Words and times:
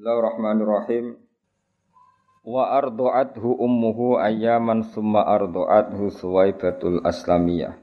Bismillahirrahmanirrahim. 0.00 1.12
Wa 2.40 2.72
ardu'athu 2.72 3.52
ummuhu 3.60 4.16
ayyaman 4.16 4.80
summa 4.96 5.28
ardu'athu 5.28 6.08
suwaibatul 6.08 7.04
aslamiyah. 7.04 7.76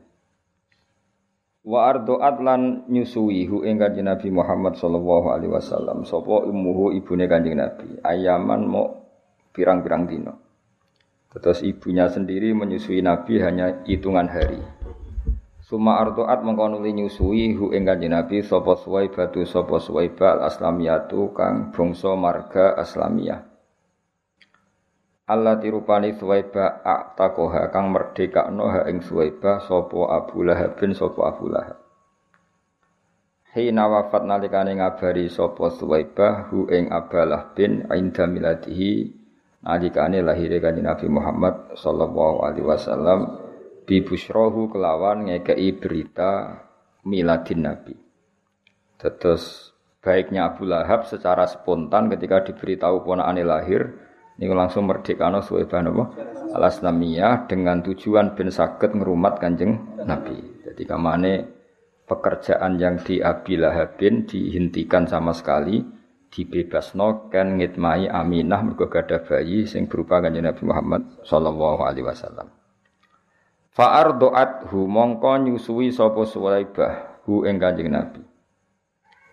Wa 1.61 1.93
ardu'at 1.93 2.41
lan 2.41 2.89
nyusui 2.89 3.45
hu 3.45 3.61
ing 3.61 3.77
kanjeng 3.77 4.09
Nabi 4.09 4.33
Muhammad 4.33 4.81
sallallahu 4.81 5.29
alaihi 5.29 5.53
wasallam 5.53 6.09
sapa 6.09 6.41
ummuhu 6.41 6.97
ibune 6.97 7.29
kanjeng 7.29 7.61
Nabi 7.61 8.01
ayaman 8.01 8.65
mau 8.65 8.97
pirang-pirang 9.53 10.09
dino. 10.09 10.33
Terus 11.29 11.61
ibunya 11.61 12.09
sendiri 12.09 12.49
menyusui 12.49 12.97
Nabi 13.05 13.45
hanya 13.45 13.85
hitungan 13.85 14.25
hari. 14.25 14.57
Suma 15.67 15.99
artoat 15.99 16.47
mengkonuli 16.47 16.95
nyusui 16.95 17.51
hu 17.51 17.75
ing 17.75 17.83
kanjeng 17.83 18.15
Nabi 18.15 18.39
sapa 18.39 18.79
Suwaibatu 18.79 19.43
sapa 19.43 19.83
Suwaiba 19.83 20.39
al 20.39 20.47
aslamiyatu 20.47 21.35
kang 21.35 21.75
bangsa 21.75 22.15
marga 22.15 22.71
Aslamiyah. 22.79 23.43
Allah 25.27 25.59
tirupani 25.59 26.15
Suwaiba 26.15 26.87
aktakoha 26.87 27.67
kang 27.67 27.91
merdekakno 27.91 28.71
ha 28.71 28.87
ing 28.87 29.03
Suwaiba 29.03 29.59
sapa 29.59 30.07
Abu 30.07 30.47
Lahab 30.47 30.79
bin 30.79 30.95
sapa 30.95 31.35
Abu 31.35 31.51
Lahab. 31.51 31.75
Hina 33.51 33.91
wafat 33.91 34.23
nalikane 34.23 34.71
ngabari 34.79 35.27
sapa 35.27 35.67
Suwaiba 35.67 36.47
hu 36.47 36.71
ing 36.71 36.95
Abalah 36.95 37.51
bin 37.51 37.83
inda 37.91 38.23
miladihi 38.23 39.11
nalikane 39.67 40.23
lahire 40.23 40.63
kanjeng 40.63 40.87
Nabi 40.87 41.11
Muhammad 41.11 41.75
sallallahu 41.75 42.47
alaihi 42.47 42.63
wasallam 42.63 43.46
bi 43.87 44.03
busrohu 44.03 44.67
kelawan 44.67 45.31
ngekei 45.31 45.71
berita 45.79 46.59
miladin 47.07 47.63
Nabi. 47.63 47.95
Terus 48.99 49.71
baiknya 50.03 50.51
Abu 50.51 50.67
Lahab 50.67 51.07
secara 51.07 51.47
spontan 51.47 52.11
ketika 52.11 52.43
diberitahu 52.43 53.07
ponakane 53.07 53.47
lahir 53.47 53.95
ini 54.37 54.53
langsung 54.53 54.85
merdekano 54.85 55.41
Suwaibah 55.41 55.81
napa 55.81 56.03
Al-Aslamiyah 56.53 57.49
dengan 57.49 57.81
tujuan 57.81 58.37
ben 58.37 58.53
saged 58.53 58.93
ngerumat 58.93 59.41
Kanjeng 59.41 59.97
Nabi. 60.03 60.61
Jadi 60.67 60.83
kamane 60.85 61.33
pekerjaan 62.05 62.77
yang 62.77 63.01
di 63.01 63.23
Abi 63.23 63.57
Lahabin 63.57 64.29
dihentikan 64.29 65.09
sama 65.09 65.33
sekali 65.33 65.81
dibebasno 66.27 67.31
kan 67.31 67.55
ngitmai 67.55 68.11
Aminah 68.11 68.61
mergo 68.61 68.91
gadah 68.91 69.25
bayi 69.25 69.65
sing 69.65 69.87
berupa 69.89 70.21
Kanjeng 70.21 70.45
Nabi 70.45 70.63
Muhammad 70.67 71.01
sallallahu 71.25 71.81
alaihi 71.87 72.05
wasallam. 72.05 72.56
Fa'ar 73.77 74.17
doat 74.17 74.73
hu 74.73 74.89
mongko 74.89 75.37
nyusui 75.37 75.93
sopo 75.93 76.25
Suwaibah 76.25 77.21
hu 77.29 77.45
ing 77.45 77.61
Kanjeng 77.61 77.93
Nabi. 77.93 78.25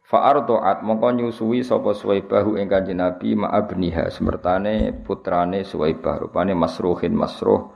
Fa'ar 0.04 0.44
doat 0.44 0.84
mongko 0.84 1.16
nyusui 1.16 1.64
sopo 1.64 1.96
Suwaibah 1.96 2.44
hu 2.44 2.60
ing 2.60 2.68
Kanjeng 2.68 3.00
Nabi 3.00 3.32
ma'abniha 3.40 4.12
semertane 4.12 4.92
putrane 5.00 5.64
Suwaibah 5.64 6.28
rupane 6.28 6.52
Masruhin 6.52 7.16
Masruh 7.16 7.72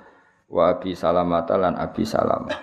wa 0.52 0.68
Abi 0.68 0.92
Salamata 0.92 1.56
lan 1.56 1.72
Abi 1.72 2.04
Salamah. 2.04 2.60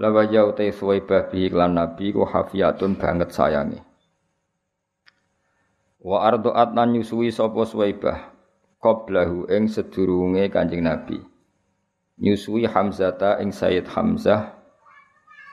Lawa 0.00 0.24
jauh 0.32 0.56
te 0.56 0.72
Suwaibah 0.72 1.28
bihi 1.28 1.52
lan 1.52 1.76
Nabi 1.76 2.16
ku 2.16 2.24
hafiyatun 2.24 2.96
banget 2.96 3.36
sayangi. 3.36 3.84
Wa 6.00 6.24
ardoat 6.24 6.72
lan 6.72 6.96
nyusui 6.96 7.28
sopo 7.28 7.68
Suwaibah 7.68 8.32
qablahu 8.80 9.44
ing 9.52 9.68
sedurunge 9.68 10.48
Kanjeng 10.48 10.88
Nabi 10.88 11.31
nyusui 12.20 12.68
Hamzata 12.68 13.40
ing 13.40 13.54
Sayyid 13.54 13.88
Hamzah 13.88 14.60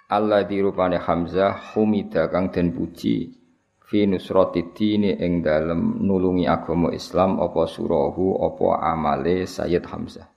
Allah 0.09 0.41
dirupane 0.43 0.97
Hamzah 0.97 1.75
humida 1.75 2.27
kang 2.27 2.49
den 2.49 2.73
puji 2.73 3.29
fi 3.85 4.09
nusrati 4.09 4.73
dini 4.73 5.15
ing 5.15 5.45
dalem 5.45 6.02
nulungi 6.03 6.49
agama 6.49 6.89
Islam 6.91 7.37
apa 7.39 7.63
surahu 7.69 8.41
apa 8.41 8.67
amale 8.89 9.45
Sayyid 9.45 9.85
Hamzah 9.87 10.27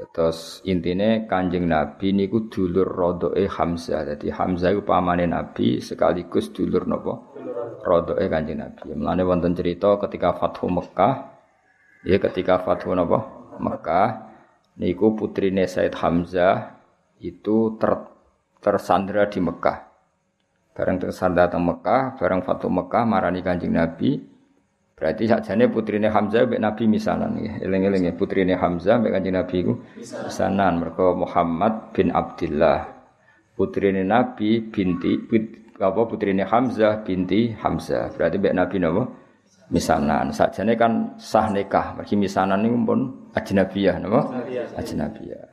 Terus 0.00 0.64
intine 0.64 1.28
Kanjeng 1.28 1.68
Nabi 1.68 2.16
niku 2.16 2.48
dulur 2.48 2.88
rodoe 2.88 3.44
Hamzah. 3.44 4.08
Jadi 4.08 4.32
Hamzah 4.32 4.72
iku 4.72 4.80
pamane 4.80 5.28
Nabi 5.28 5.76
sekaligus 5.76 6.56
dulur 6.56 6.88
napa? 6.88 7.20
Rodoe 7.84 8.24
Kanjeng 8.32 8.64
Nabi. 8.64 8.96
Mulane 8.96 9.20
wonten 9.28 9.52
cerita 9.52 10.00
ketika 10.00 10.32
Fathu 10.32 10.72
Mekah, 10.72 11.36
ya 12.08 12.16
ketika 12.16 12.64
Fathu 12.64 12.96
napa? 12.96 13.28
Mekah 13.60 14.29
niku 14.80 15.12
putrine 15.12 15.68
Said 15.68 15.92
Hamzah 15.92 16.80
itu 17.20 17.76
ter, 17.76 18.08
tersandra 18.64 19.28
di 19.28 19.38
Mekah. 19.44 19.92
Bareng 20.72 20.96
tersandra 20.96 21.52
di 21.52 21.60
Mekah, 21.60 22.16
bareng 22.16 22.40
Fatu 22.40 22.72
Mekah 22.72 23.04
marani 23.04 23.44
Kanjeng 23.44 23.76
Nabi. 23.76 24.16
Berarti 24.96 25.28
sakjane 25.28 25.68
putrine 25.72 26.12
Hamzah 26.12 26.44
mbek 26.44 26.60
Nabi 26.60 26.84
misanan 26.88 27.36
nggih. 27.36 27.64
Eling-eling 27.64 28.08
ya 28.08 28.12
putrine 28.16 28.56
Hamzah 28.56 29.00
mbek 29.00 29.12
Kanjeng 29.16 29.36
Nabi 29.36 29.54
iku 29.64 29.74
misanan 30.00 30.80
mergo 30.80 31.16
Muhammad 31.16 31.92
bin 31.92 32.12
Abdullah. 32.12 32.84
Putrine 33.56 34.04
Nabi 34.04 34.64
binti 34.64 35.16
apa 35.80 36.00
putrine 36.04 36.44
Hamzah 36.44 37.00
binti 37.04 37.52
Hamzah. 37.52 38.12
Berarti 38.12 38.36
mbek 38.40 38.56
Nabi 38.56 38.76
napa? 38.80 39.02
Misanan. 39.70 40.34
Sajane 40.34 40.74
kan 40.74 41.16
sah 41.16 41.48
nikah, 41.48 41.96
mergi 41.96 42.18
misanan 42.18 42.60
niku 42.60 42.76
pun 42.84 43.00
ajnabiyah 43.32 43.96
napa? 44.02 44.20
Ajnabiyah. 44.76 45.46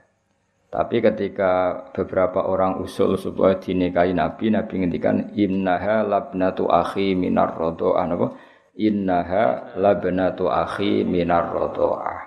Tapi 0.67 0.99
ketika 0.99 1.79
beberapa 1.95 2.43
orang 2.43 2.83
usul 2.83 3.15
supaya 3.15 3.55
dinikahi 3.55 4.11
Nabi, 4.11 4.51
Nabi 4.51 4.83
ngendikan 4.83 5.31
innaha 5.31 6.03
labnatu 6.03 6.67
akhi 6.67 7.15
minar 7.15 7.55
radha'ah 7.55 8.05
napa? 8.09 8.27
Innaha 8.75 9.73
labnatu 9.79 10.51
akhi 10.51 11.07
minar 11.07 11.55
radha'ah. 11.55 12.19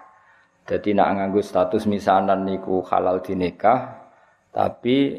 Jadi 0.64 0.96
nak 0.96 1.18
nganggo 1.18 1.42
status 1.44 1.84
misanan 1.84 2.46
niku 2.46 2.80
halal 2.86 3.20
dinikah, 3.20 4.08
tapi 4.54 5.18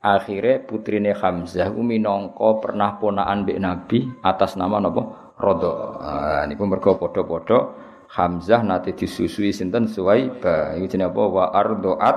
akhirnya 0.00 0.64
putrine 0.64 1.12
Hamzah 1.14 1.70
minangka 1.70 2.64
pernah 2.64 2.96
ponaan 2.98 3.44
mbek 3.46 3.60
Nabi 3.62 3.98
atas 4.24 4.58
nama 4.58 4.82
napa? 4.82 5.25
Rodo. 5.36 6.00
Nah, 6.00 6.44
niku 6.48 6.64
mergo 6.64 6.96
padha-padha 6.96 7.86
Hamzah 8.06 8.62
nate 8.62 8.94
disusui 8.94 9.50
sinten 9.50 9.90
Suwaibah. 9.90 10.78
Iku 10.78 10.86
jenenge 10.86 11.10
apa? 11.10 11.22
Wa 11.26 11.44
ardoat 11.52 12.16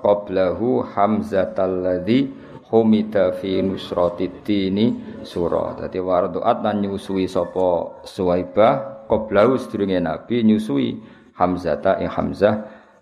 qablahu 0.00 0.86
Hamzatal 0.94 1.82
ladzi 1.82 2.30
humida 2.70 3.34
fi 3.34 3.58
nusratidini 3.60 5.18
surah. 5.26 5.84
Dadi 5.84 5.98
wa 5.98 6.22
ardoat 6.22 6.62
lan 6.62 6.86
nyusui 6.86 7.26
sapa 7.26 8.00
Suwaibah 8.06 9.04
qablahu 9.10 9.58
sedurunge 9.58 9.98
Nabi 10.00 10.46
nyusui 10.46 11.02
Hamzata 11.34 11.98
ing 11.98 12.08
Hamzah 12.08 12.54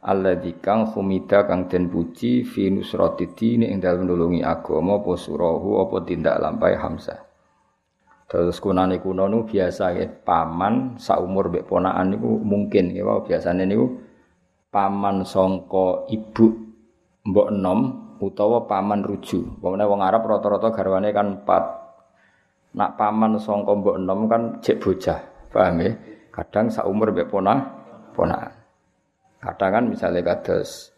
alladzi 0.03 0.57
kang 0.59 0.89
humida 0.89 1.45
kang 1.47 1.69
den 1.69 1.93
puji 1.93 2.49
fi 2.49 2.73
nusratidini 2.73 3.71
ing 3.71 3.79
dalem 3.79 4.09
nulungi 4.09 4.43
agama 4.43 4.99
apa 4.99 5.15
surahu 5.21 5.85
apa 5.85 6.01
tindak 6.03 6.41
lampahe 6.41 6.81
Hamzah. 6.81 7.32
Terus 8.33 8.65
kunane 8.65 8.97
kuno 8.97 9.29
nu 9.29 9.45
biasa 9.45 9.93
ya 9.93 10.09
paman 10.09 10.97
saumur 10.97 11.53
mbek 11.53 11.69
ponakan 11.69 12.17
niku 12.17 12.41
mungkin 12.41 12.97
ya 12.97 13.05
wow, 13.05 13.21
biasane 13.21 13.69
niku 13.69 13.93
paman 14.73 15.21
songko 15.21 16.09
ibu 16.09 16.49
mbok 17.29 17.53
enom 17.53 17.81
utawa 18.25 18.65
paman 18.65 19.05
ruju. 19.05 19.61
Pokoknya 19.61 19.85
wong 19.85 20.01
Arab 20.01 20.25
rata-rata 20.25 20.73
garwane 20.73 21.13
kan 21.13 21.45
empat. 21.45 21.65
Nak 22.73 22.97
paman 22.97 23.37
songko 23.37 23.85
mbok 23.85 23.97
enom 24.01 24.25
kan 24.25 24.43
cek 24.65 24.81
bocah, 24.81 25.21
paham 25.53 25.85
ya? 25.85 25.93
Kadang 26.33 26.73
saumur 26.73 27.13
mbek 27.13 27.29
ponah 27.29 27.61
ponakan. 28.17 28.57
Kadang 29.45 29.71
kan 29.77 29.85
misalnya 29.93 30.25
kados 30.25 30.92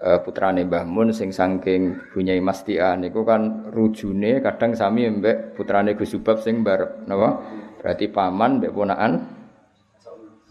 uh, 0.00 0.18
putrane 0.24 0.66
Mbah 0.66 0.84
Mun 0.88 1.14
sing 1.14 1.30
saking 1.30 2.10
punyai 2.10 2.40
Mastia 2.42 2.98
niku 2.98 3.22
kan 3.22 3.70
rujune 3.70 4.42
kadang 4.42 4.74
sami 4.74 5.06
mbek 5.06 5.54
putrane 5.54 5.94
Gus 5.94 6.10
Subab 6.10 6.42
sing 6.42 6.66
bar 6.66 7.04
napa? 7.06 7.44
Berarti 7.78 8.08
paman 8.10 8.58
mbek 8.58 8.72
ponakan 8.72 9.12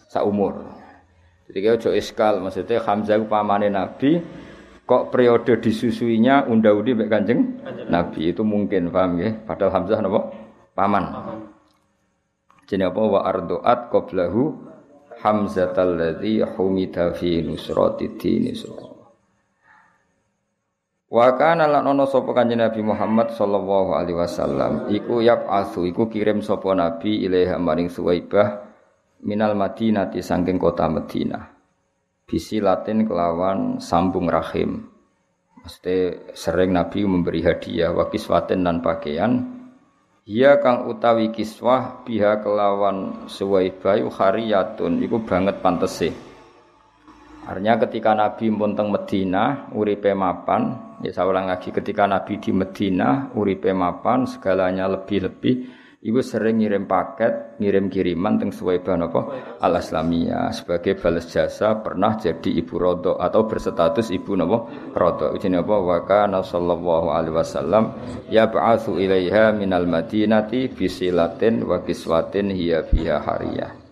saumur. 0.07 0.61
Jadi 1.49 1.59
kaya 1.59 1.75
ojo 1.75 1.89
iskal 1.91 2.39
maksudnya 2.39 2.79
Hamzah 2.79 3.19
ku 3.19 3.27
pamane 3.27 3.67
Nabi 3.67 4.21
kok 4.83 5.11
periode 5.11 5.59
disusuinya 5.59 6.47
unda-undi 6.47 6.95
mbek 6.95 7.09
Kanjeng 7.11 7.41
Nabi? 7.89 8.31
Itu 8.31 8.47
mungkin 8.47 8.93
paham 8.93 9.19
ya 9.19 9.33
padahal 9.43 9.71
Hamzah 9.81 9.99
napa? 9.99 10.21
Paman. 10.73 11.05
Jenenge 12.63 12.95
apa? 12.95 13.01
Wa 13.03 13.19
ardoat 13.27 13.79
qablahu 13.91 14.41
Hamzatal 15.23 15.95
ladzi 15.95 16.41
humida 16.41 17.13
fi 17.13 17.39
nusrati 17.45 18.17
dini 18.17 18.51
Wa 21.13 21.37
kana 21.37 21.69
lan 21.69 21.85
ana 21.85 22.09
sapa 22.09 22.33
kanjeng 22.33 22.57
Nabi 22.57 22.81
Muhammad 22.81 23.37
sallallahu 23.37 23.93
alaihi 23.93 24.17
wasallam 24.17 24.89
iku 24.89 25.21
asu 25.21 25.85
iku 25.85 26.09
kirim 26.09 26.41
sapa 26.41 26.73
nabi 26.73 27.21
ilaiha 27.21 27.61
maring 27.61 27.85
Suwaibah 27.85 28.65
minal 29.21 29.53
Madinati 29.53 30.25
saking 30.25 30.57
kota 30.57 30.89
Madinah. 30.89 31.53
Bisi 32.25 32.57
Latin 32.57 33.05
kelawan 33.05 33.77
sambung 33.77 34.25
rahim. 34.25 34.89
Mesti 35.61 36.33
sering 36.33 36.73
Nabi 36.73 37.05
memberi 37.05 37.45
hadiah 37.45 37.93
wa 37.93 38.09
kiswatin 38.09 38.65
dan 38.65 38.81
pakaian 38.81 39.61
Iya 40.25 40.57
kang 40.65 40.89
utawi 40.89 41.29
kiswah 41.29 42.01
biha 42.09 42.41
kelawan 42.41 43.29
Suwaibah 43.29 44.01
hariyatun 44.01 44.97
iku 45.05 45.21
banget 45.21 45.61
pantese. 45.61 46.32
Artinya 47.43 47.75
ketika 47.83 48.15
Nabi 48.15 48.47
pun 48.55 48.71
teng 48.71 48.87
Medina, 48.87 49.67
uripe 49.75 50.15
mapan, 50.15 50.95
ya 51.03 51.11
saya 51.11 51.27
ulang 51.27 51.51
lagi 51.51 51.75
ketika 51.75 52.07
Nabi 52.07 52.39
di 52.39 52.55
Medina, 52.55 53.31
uripe 53.35 53.75
mapan, 53.75 54.23
segalanya 54.23 54.87
lebih-lebih, 54.87 55.83
Ibu 56.03 56.19
sering 56.19 56.59
ngirim 56.59 56.83
paket, 56.83 57.55
ngirim 57.63 57.87
kiriman 57.87 58.35
teng 58.35 58.51
Suwaibah 58.51 58.99
napa 58.99 59.21
Al 59.63 59.79
Islamiyah 59.79 60.51
sebagai 60.51 60.99
balas 60.99 61.31
jasa 61.31 61.79
pernah 61.79 62.19
jadi 62.19 62.59
ibu 62.59 62.75
rodo 62.75 63.15
atau 63.15 63.47
berstatus 63.47 64.11
ibu 64.11 64.35
napa 64.35 64.67
rodo. 64.91 65.31
Ini 65.31 65.63
apa? 65.63 65.75
Wa 65.79 66.03
kana 66.03 66.43
sallallahu 66.43 67.07
alaihi 67.07 67.39
wasallam 67.39 67.95
ya 68.27 68.51
ba'atsu 68.51 68.99
ilaiha 68.99 69.55
minal 69.55 69.87
madinati 69.87 70.67
bisilatin 70.67 71.63
wa 71.63 71.79
kiswatin 71.79 72.51
hiya 72.51 72.83
fiha 72.83 73.23
hariyah. 73.23 73.82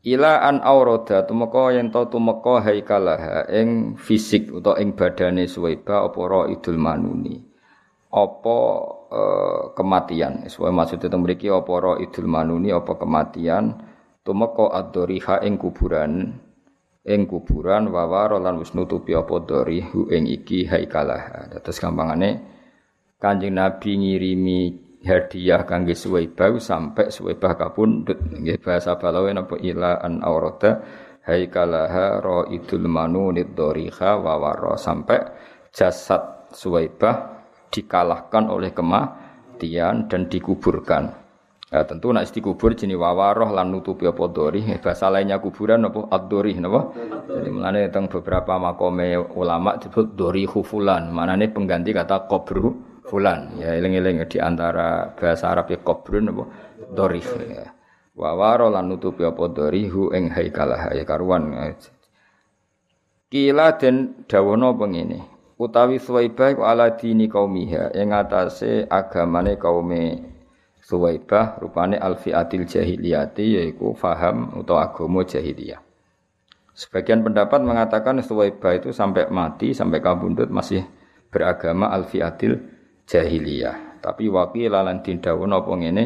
Ila 0.00 0.40
an 0.48 0.64
aurada 0.64 1.28
tumeka 1.28 1.76
yen 1.76 1.92
to 1.92 2.08
tumeka 2.08 2.64
haikalaha 2.64 3.52
ing 3.52 4.00
fisik 4.00 4.48
utawa 4.48 4.80
ing 4.80 4.96
badane 4.96 5.44
Suwaibah 5.44 6.08
apa 6.08 6.48
idul 6.48 6.80
manuni. 6.80 7.36
Apa 8.10 8.58
Eh, 9.10 9.74
kematian. 9.74 10.46
Sesuai 10.46 10.70
maksud 10.70 11.02
itu 11.02 11.10
memiliki 11.18 11.46
apa 11.50 11.72
ro 11.82 11.98
idul 11.98 12.30
manuni 12.30 12.70
apa 12.70 12.94
kematian 12.94 13.74
tumeka 14.22 14.70
ad-doriha 14.70 15.42
ing 15.42 15.58
kuburan 15.58 16.38
ing 17.02 17.26
kuburan 17.26 17.90
wawaro 17.90 18.38
lan 18.38 18.62
wis 18.62 18.70
nutupi 18.70 19.18
apa 19.18 19.42
dorihu 19.42 20.06
ing 20.14 20.30
iki 20.30 20.62
haikalah. 20.62 21.50
Terus 21.58 21.82
gampangane 21.82 22.30
Kanjeng 23.18 23.58
Nabi 23.58 23.98
ngirimi 23.98 24.60
hadiah 25.00 25.64
kangge 25.64 25.96
Suwaibah 25.96 26.56
sampai 26.60 27.08
Suwaibah 27.08 27.56
kapundhut 27.56 28.20
nggih 28.20 28.60
bahasa 28.60 29.00
Balawe 29.00 29.32
napa 29.32 29.56
ila 29.56 30.00
an 30.00 30.20
aurada 30.20 30.84
haikalaha 31.24 32.20
idul 32.52 32.84
manunid 32.88 33.56
doriha 33.56 34.20
wawaro 34.20 34.76
sampai 34.76 35.20
jasad 35.72 36.50
Suwaibah 36.50 37.40
dikalahkan 37.70 38.50
oleh 38.50 38.74
kematian 38.74 40.10
dan 40.10 40.26
dikuburkan. 40.26 41.14
Ya, 41.70 41.86
tentu 41.86 42.10
nak 42.10 42.26
dikubur 42.34 42.74
jenis 42.74 42.98
wawaroh 42.98 43.54
lan 43.54 43.70
nutupi 43.70 44.02
apa 44.02 44.26
dori. 44.26 44.66
Bahasa 44.82 45.06
lainnya 45.06 45.38
kuburan 45.38 45.86
apa 45.86 46.10
ad-dori 46.10 46.58
napa? 46.58 46.90
Jadi 47.30 47.46
mengenai 47.46 47.86
tentang 47.86 48.10
beberapa 48.10 48.58
makome 48.58 49.14
ulama 49.38 49.78
disebut 49.78 50.18
dori 50.18 50.50
hufulan. 50.50 51.14
Manane 51.14 51.46
pengganti 51.46 51.94
kata 51.94 52.26
kobru 52.26 52.89
fulan. 53.10 53.58
Ya 53.58 53.74
eling-eling 53.74 54.22
di 54.30 54.38
antara 54.38 55.10
bahasa 55.18 55.50
Arab 55.50 55.74
ya 55.74 55.82
kobrun 55.82 56.30
apa 56.30 56.44
dori. 56.94 57.18
Ya. 57.50 57.74
Wawaroh 58.14 58.70
lan 58.70 58.86
nutupi 58.86 59.26
apa 59.26 59.50
dori 59.50 59.90
hu 59.90 60.14
ing 60.14 60.30
haikalah 60.30 60.94
ya 60.94 61.02
karuan. 61.02 61.50
Kila 63.26 63.74
den 63.78 64.26
dawono 64.30 64.78
pengene 64.78 65.26
utawi 65.60 66.00
Suwaibah 66.00 66.56
iku 66.56 66.62
ala 66.64 66.96
dini 66.96 67.28
kaumiha 67.28 67.92
ing 67.92 68.16
atase 68.16 68.88
agamane 68.88 69.60
kaume 69.60 70.30
Suwaibah 70.80 71.60
rupane 71.60 72.00
alfiatil 72.00 72.66
jahiliyati 72.66 73.60
yaiku 73.60 73.94
faham 73.94 74.50
atau 74.58 74.80
agama 74.80 75.22
jahiliyah. 75.22 75.78
Sebagian 76.74 77.20
pendapat 77.20 77.60
mengatakan 77.60 78.18
Suwaibah 78.24 78.80
itu 78.80 78.90
sampai 78.90 79.28
mati 79.28 79.76
sampai 79.76 80.00
kabundut 80.00 80.48
masih 80.48 80.82
beragama 81.30 81.92
alfiatil 81.92 82.58
jahiliyah. 83.10 83.98
Tapi 83.98 84.30
wakil 84.30 84.70
lan 84.70 85.02
dindawun 85.02 85.50
apa 85.50 85.72
ngene? 85.74 86.04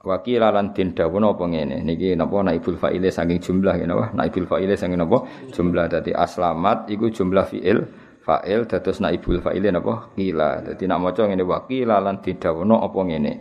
Wakil 0.00 0.40
lan 0.40 0.72
dindawun 0.72 1.28
apa 1.28 1.44
ngene? 1.44 1.84
Niki 1.84 2.16
napa 2.16 2.40
naibul 2.40 2.80
fa'ile 2.80 3.12
saking 3.12 3.38
jumlah 3.38 3.76
ya 3.76 3.84
napa? 3.84 4.16
Naibul 4.16 4.48
fa'ile 4.48 4.74
saking 4.74 4.96
napa? 4.96 5.28
Jumlah. 5.52 5.86
Dadi 5.92 6.16
aslamat 6.16 6.88
iku 6.88 7.12
jumlah 7.12 7.44
fi'il 7.44 7.78
fa'il 8.24 8.64
dados 8.64 8.98
naibul 8.98 9.38
fa'ilin 9.44 9.76
apa 9.76 10.16
qila. 10.16 10.64
Dadi 10.64 10.84
nak 10.88 10.98
maca 11.04 11.22
ngene 11.28 11.44
wa 11.44 11.68
qila 11.68 12.00
lan 12.00 12.24
didawono 12.24 12.80
apa 12.80 13.00
ngene? 13.04 13.32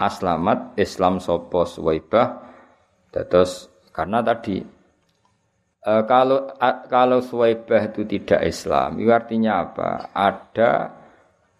Aslamat 0.00 0.74
islam 0.80 1.20
sapa 1.20 1.68
suwaibah? 1.68 2.26
Dados 3.12 3.70
karena 3.96 4.20
tadi 4.20 4.60
e, 5.80 5.92
kalau 6.04 6.52
a, 6.60 6.84
kalau 6.84 7.24
suwaibah 7.24 7.88
itu 7.88 8.04
tidak 8.04 8.44
Islam 8.44 9.00
itu 9.00 9.08
artinya 9.08 9.64
apa? 9.64 10.12
Ada 10.12 10.70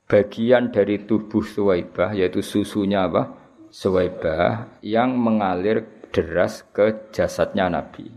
bagian 0.06 0.70
dari 0.70 1.02
tubuh 1.02 1.42
suwaibah 1.42 2.14
yaitu 2.14 2.40
susunya 2.42 3.10
apa 3.10 3.34
suwaibah 3.70 4.78
yang 4.80 5.18
mengalir 5.18 6.08
deras 6.14 6.64
ke 6.72 7.12
jasadnya 7.12 7.68
Nabi. 7.68 8.08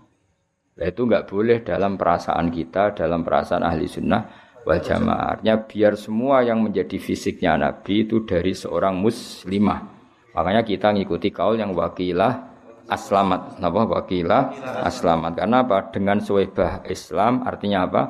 Nah, 0.80 0.88
itu 0.88 1.03
nggak 1.03 1.27
boleh 1.27 1.59
dalam 1.59 2.00
perasaan 2.00 2.47
kita, 2.47 2.95
dalam 2.95 3.27
perasaan 3.27 3.68
ahli 3.68 3.83
sunnah 3.83 4.24
wal 4.63 4.80
jamaah. 4.80 5.44
biar 5.44 6.00
semua 6.00 6.39
yang 6.45 6.63
menjadi 6.63 6.95
fisiknya 6.95 7.59
Nabi 7.59 8.07
itu 8.07 8.24
dari 8.24 8.56
seorang 8.56 8.95
muslimah. 8.95 10.00
Makanya 10.31 10.63
kita 10.63 10.95
ngikuti 10.95 11.36
kaul 11.36 11.59
yang 11.59 11.75
wakilah 11.75 12.47
aslamat. 12.88 13.59
Napa 13.59 13.83
wakilah 13.83 14.56
aslamat? 14.88 15.36
Karena 15.36 15.68
apa? 15.68 15.91
Dengan 15.91 16.24
suwebah 16.24 16.88
Islam 16.88 17.44
artinya 17.44 17.83
apa? 17.83 18.03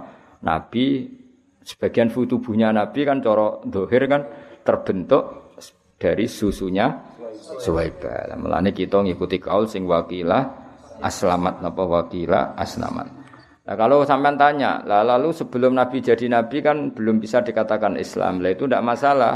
Nabi 0.46 1.10
sebagian 1.70 2.10
tubuhnya 2.10 2.74
Nabi 2.74 3.06
kan 3.06 3.22
coro 3.22 3.62
dohir 3.62 4.10
kan 4.10 4.26
terbentuk 4.66 5.54
dari 6.02 6.26
susunya 6.26 6.90
suwaibah. 7.62 8.34
Mulane 8.34 8.74
kita 8.74 9.06
ngikuti 9.06 9.38
kaul 9.38 9.70
sing 9.70 9.86
wakilah 9.86 10.50
aslamat 11.06 11.62
napa 11.62 11.86
wakilah 11.86 12.58
aslamat. 12.58 13.08
Nah 13.70 13.78
kalau 13.78 14.02
sampean 14.02 14.34
tanya, 14.34 14.82
lah 14.82 15.06
lalu 15.06 15.30
sebelum 15.30 15.78
Nabi 15.78 16.02
jadi 16.02 16.26
Nabi 16.26 16.66
kan 16.66 16.90
belum 16.90 17.22
bisa 17.22 17.46
dikatakan 17.46 18.02
Islam. 18.02 18.42
Lah 18.42 18.50
itu 18.50 18.66
tidak 18.66 18.82
masalah. 18.82 19.36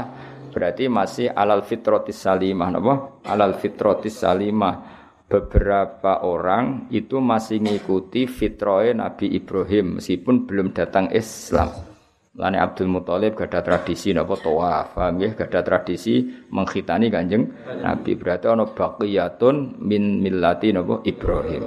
Berarti 0.50 0.90
masih 0.90 1.30
alal 1.30 1.62
fitrotis 1.62 2.18
salimah. 2.18 2.74
Apa? 2.74 2.94
Alal 3.30 3.54
fitrotis 3.58 4.18
salimah. 4.18 5.06
Beberapa 5.30 6.26
orang 6.26 6.90
itu 6.90 7.18
masih 7.22 7.62
ngikuti 7.62 8.26
fitroe 8.26 8.90
Nabi 8.94 9.34
Ibrahim 9.38 9.98
meskipun 9.98 10.46
belum 10.46 10.74
datang 10.74 11.10
Islam. 11.14 11.93
Lani 12.34 12.58
Abdul 12.58 12.90
Muthalib 12.90 13.38
gak 13.38 13.54
ada 13.54 13.62
tradisi 13.62 14.10
napa 14.10 14.34
tawaf, 14.34 14.98
paham 14.98 15.22
ya? 15.22 15.38
Gak 15.38 15.54
ada 15.54 15.62
tradisi 15.62 16.26
menghitani 16.50 17.06
Kanjeng 17.06 17.46
Nabi. 17.78 18.18
Berarti 18.18 18.50
ana 18.50 18.66
baqiyatun 18.66 19.78
min 19.78 20.18
millati 20.18 20.74
napa 20.74 20.98
Ibrahim. 21.06 21.62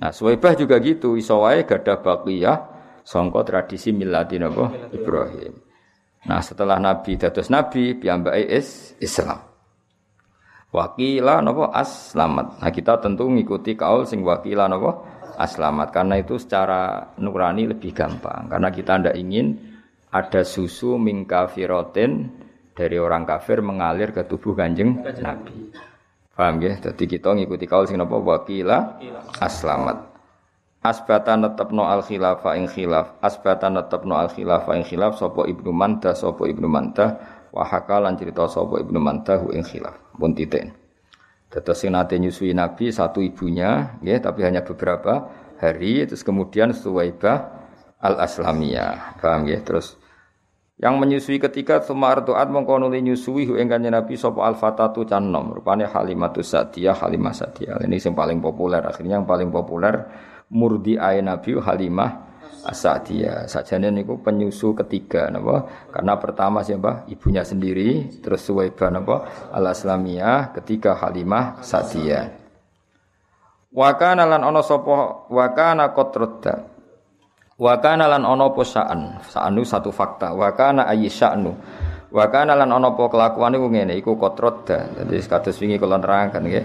Nah, 0.00 0.12
Suwaibah 0.12 0.52
juga 0.52 0.76
gitu, 0.84 1.16
iso 1.16 1.40
wae 1.40 1.64
gadah 1.64 1.96
baqiyah 2.04 2.58
sangka 3.08 3.40
tradisi 3.40 3.96
milati 3.96 4.36
napa 4.36 4.68
Ibrahim. 4.92 5.56
Nah, 6.28 6.44
setelah 6.44 6.76
Nabi 6.76 7.16
dados 7.16 7.48
Nabi, 7.48 7.96
piyambake 7.96 8.52
is 8.52 8.92
Islam. 9.00 9.40
Wakila 10.76 11.40
napa 11.40 11.72
aslamat. 11.72 12.60
Nah, 12.60 12.68
kita 12.68 13.00
tentu 13.00 13.32
ngikuti 13.32 13.80
kaul 13.80 14.04
sing 14.04 14.20
wakila 14.28 14.68
napa 14.68 15.08
aslamat 15.40 15.88
karena 15.88 16.20
itu 16.20 16.36
secara 16.36 17.16
nurani 17.16 17.72
lebih 17.72 17.96
gampang. 17.96 18.44
Karena 18.44 18.68
kita 18.68 19.00
ndak 19.00 19.16
ingin 19.16 19.69
ada 20.10 20.42
susu 20.42 20.98
mingkafirotin 20.98 22.30
dari 22.74 22.98
orang 22.98 23.26
kafir 23.26 23.62
mengalir 23.62 24.10
ke 24.10 24.26
tubuh 24.26 24.58
kanjeng 24.58 24.98
Nabi. 25.22 25.70
Paham 26.34 26.56
ya? 26.64 26.80
Jadi 26.80 27.04
kita 27.04 27.36
ngikuti 27.36 27.68
kaul 27.68 27.84
sing 27.84 28.00
napa 28.00 28.16
wakila 28.16 28.96
aslamat. 29.38 30.08
Asbata 30.80 31.36
netepno 31.36 31.84
al 31.84 32.00
khilafa 32.00 32.56
ing 32.56 32.64
khilaf. 32.64 33.20
Asbata 33.20 33.68
netepno 33.68 34.16
al 34.16 34.32
khilafa 34.32 34.72
ing 34.80 34.84
khilaf 34.88 35.20
sapa 35.20 35.44
Ibnu 35.44 35.68
Mantah 35.68 36.16
sapa 36.16 36.48
Ibnu 36.48 36.64
Mantah 36.64 37.20
wa 37.52 37.68
hakalan 37.68 38.16
cerita 38.16 38.48
sapa 38.48 38.80
Ibnu 38.80 38.96
Mantah 38.96 39.44
ing 39.52 39.60
khilaf. 39.60 40.00
Pun 40.16 40.32
titik. 40.32 40.72
Dados 41.52 41.76
sing 41.76 41.92
nate 41.92 42.16
nyusui 42.16 42.56
Nabi 42.56 42.88
satu 42.88 43.20
ibunya, 43.20 44.00
ya, 44.00 44.16
tapi 44.24 44.40
hanya 44.48 44.64
beberapa 44.64 45.28
hari. 45.60 46.08
Terus 46.08 46.24
kemudian 46.24 46.72
Suwaibah 46.72 47.52
al 48.00 48.16
Aslamiyah, 48.16 49.20
paham 49.20 49.52
ya? 49.52 49.60
Terus 49.60 49.99
yang 50.80 50.96
menyusui 50.96 51.36
ketika 51.36 51.84
sumar 51.84 52.24
doat 52.24 52.48
mongko 52.48 52.80
nuli 52.80 53.04
nyusui 53.04 53.44
hu 53.44 53.52
kanjeng 53.60 53.92
Nabi 53.92 54.16
sapa 54.16 54.48
al 54.48 54.56
fatatu 54.56 55.04
canom 55.04 55.52
rupane 55.52 55.84
Halimatus 55.84 56.56
Sadiyah 56.56 56.96
Halimah 56.96 57.36
Sadiyah 57.36 57.84
ini 57.84 58.00
yang 58.00 58.16
paling 58.16 58.40
populer 58.40 58.80
akhirnya 58.80 59.20
yang 59.20 59.28
paling 59.28 59.52
populer 59.52 60.08
murdi 60.48 60.96
ay 60.96 61.20
Nabi 61.20 61.60
Halimah 61.60 62.32
Asadiyah 62.60 63.48
sajane 63.48 63.88
niku 63.88 64.20
penyusu 64.20 64.76
ketiga 64.76 65.32
napa? 65.32 65.64
Karena 65.88 66.20
pertama 66.20 66.60
siapa? 66.60 67.08
Ibunya 67.08 67.40
sendiri 67.40 68.20
terus 68.20 68.44
Suwaibah 68.44 68.92
napa? 68.92 69.16
Al 69.48 69.64
Aslamiyah 69.64 70.52
ketiga 70.52 70.92
Halimah 70.92 71.64
Sadiyah 71.64 72.36
Wakana 73.72 74.28
lan 74.28 74.44
ana 74.44 74.60
sapa? 74.60 75.28
Wakana 75.32 75.96
qatradda 75.96 76.79
Wa 77.60 77.76
kana 77.76 78.08
lan 78.08 78.24
ana 78.24 78.48
apa 78.48 78.64
sa'an. 78.64 79.20
Sa'anu 79.20 79.60
satu 79.68 79.92
fakta. 79.92 80.32
Wa 80.32 80.56
kana 80.56 80.88
ayyi 80.88 81.12
sya'nu. 81.12 81.52
Wa 82.08 82.24
kana 82.32 82.56
lan 82.56 82.72
ana 82.72 82.88
apa 82.88 83.04
kelakuane 83.12 83.60
ku 83.60 83.68
ngene 83.68 83.92
iku 84.00 84.16
kotroda. 84.16 84.88
Dadi 84.88 85.20
kados 85.28 85.60
wingi 85.60 85.76
kula 85.76 86.00
nerangkan 86.00 86.40
nggih. 86.40 86.64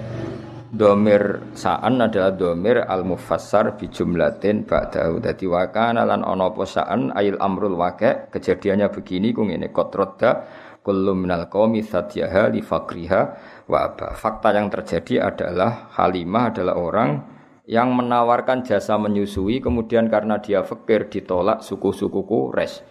Domir 0.71 1.51
sa'an 1.51 1.99
adalah 1.99 2.31
domir 2.31 2.79
al 2.83 3.03
mufassar 3.03 3.75
bi 3.75 3.91
jumlatin 3.91 4.63
ba'dahu. 4.63 5.19
Dadi 5.19 5.43
wa 5.51 5.67
kana 5.67 6.07
lan 6.07 6.23
ana 6.23 6.47
apa 6.47 6.63
sa'an 6.63 7.11
ail 7.11 7.35
amrul 7.43 7.75
waqi' 7.75 8.31
kejadiannya 8.31 8.87
begini 8.87 9.35
ku 9.35 9.43
ngene 9.43 9.75
kotroda 9.75 10.47
kullu 10.79 11.11
minal 11.11 11.51
qaumi 11.51 11.83
satyaha 11.83 12.55
li 12.55 12.63
fakriha 12.63 13.21
wa 13.67 13.77
aba. 13.83 14.15
Fakta 14.15 14.55
yang 14.55 14.71
terjadi 14.71 15.27
adalah 15.27 15.91
Halimah 15.91 16.55
adalah 16.55 16.79
orang 16.79 17.34
yang 17.65 17.93
menawarkan 17.97 18.61
jasa 18.61 18.97
menyusui 18.97 19.61
kemudian 19.61 20.05
karena 20.09 20.37
dia 20.37 20.61
fakir 20.61 21.09
ditolak 21.09 21.65
suku-sukuku 21.65 22.53
res. 22.53 22.85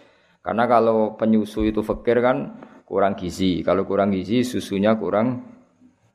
Karena 0.45 0.69
kalau 0.69 1.17
penyusu 1.17 1.65
itu 1.65 1.81
fakir 1.81 2.21
kan 2.21 2.59
kurang 2.85 3.17
gizi. 3.17 3.65
Kalau 3.65 3.89
kurang 3.89 4.13
gizi 4.13 4.45
susunya 4.45 4.93
kurang 4.99 5.41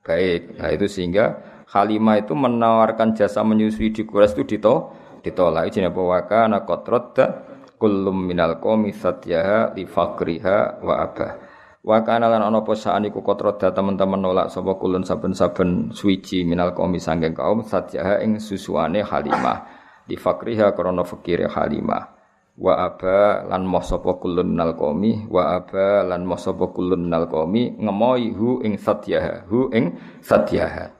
baik. 0.05 0.59
Nah 0.59 0.69
itu 0.69 0.85
sehingga 0.85 1.41
Halimah 1.69 2.25
itu 2.25 2.33
menawarkan 2.33 3.13
jasa 3.13 3.45
menyusui 3.45 3.93
di 3.93 4.01
Quraisy 4.01 4.41
itu 4.41 4.57
dito, 4.57 4.89
ditolak. 5.21 5.69
Ini 5.69 5.93
apa 5.93 6.01
waka 6.01 6.49
ana 6.49 6.65
qatrata 6.65 7.45
kullum 7.77 8.25
minal 8.25 8.57
qomi 8.57 8.89
fakriha 8.89 10.57
wa 10.81 10.93
abah. 10.97 11.48
Wa 11.79 12.03
kana 12.03 12.27
lan 12.27 12.43
ana 12.43 12.59
apa 12.59 12.75
iku 13.07 13.23
kotroda 13.23 13.71
teman-teman 13.71 14.19
nolak 14.19 14.51
sapa 14.51 14.75
kulun 14.75 15.07
saben-saben 15.07 15.95
suci 15.95 16.43
minal 16.43 16.75
qaumi 16.75 16.99
sanggeng 16.99 17.31
kaum 17.31 17.63
satyaha 17.63 18.19
ing 18.19 18.37
susuane 18.43 18.99
Halimah. 18.99 19.79
Di 20.03 20.19
fakriha 20.19 20.75
krana 20.75 21.07
fakire 21.07 21.47
Halimah. 21.47 22.19
Wa 22.59 22.73
aba 22.83 23.47
lan 23.47 23.63
moh 23.63 23.79
sapa 23.79 24.19
kulun 24.19 24.59
nal 24.59 24.75
qomi 24.75 25.31
wa 25.31 25.55
aba 25.55 26.03
lan 26.03 26.27
moh 26.27 26.35
sapa 26.35 26.67
kulun 26.75 27.07
nal 27.07 27.31
qomi 27.31 27.79
ngemoi 27.79 28.35
hu 28.35 28.59
ing 28.67 28.75
satyaha 28.75 29.47
hu 29.47 29.71
ing 29.71 29.95
satyaha 30.19 30.99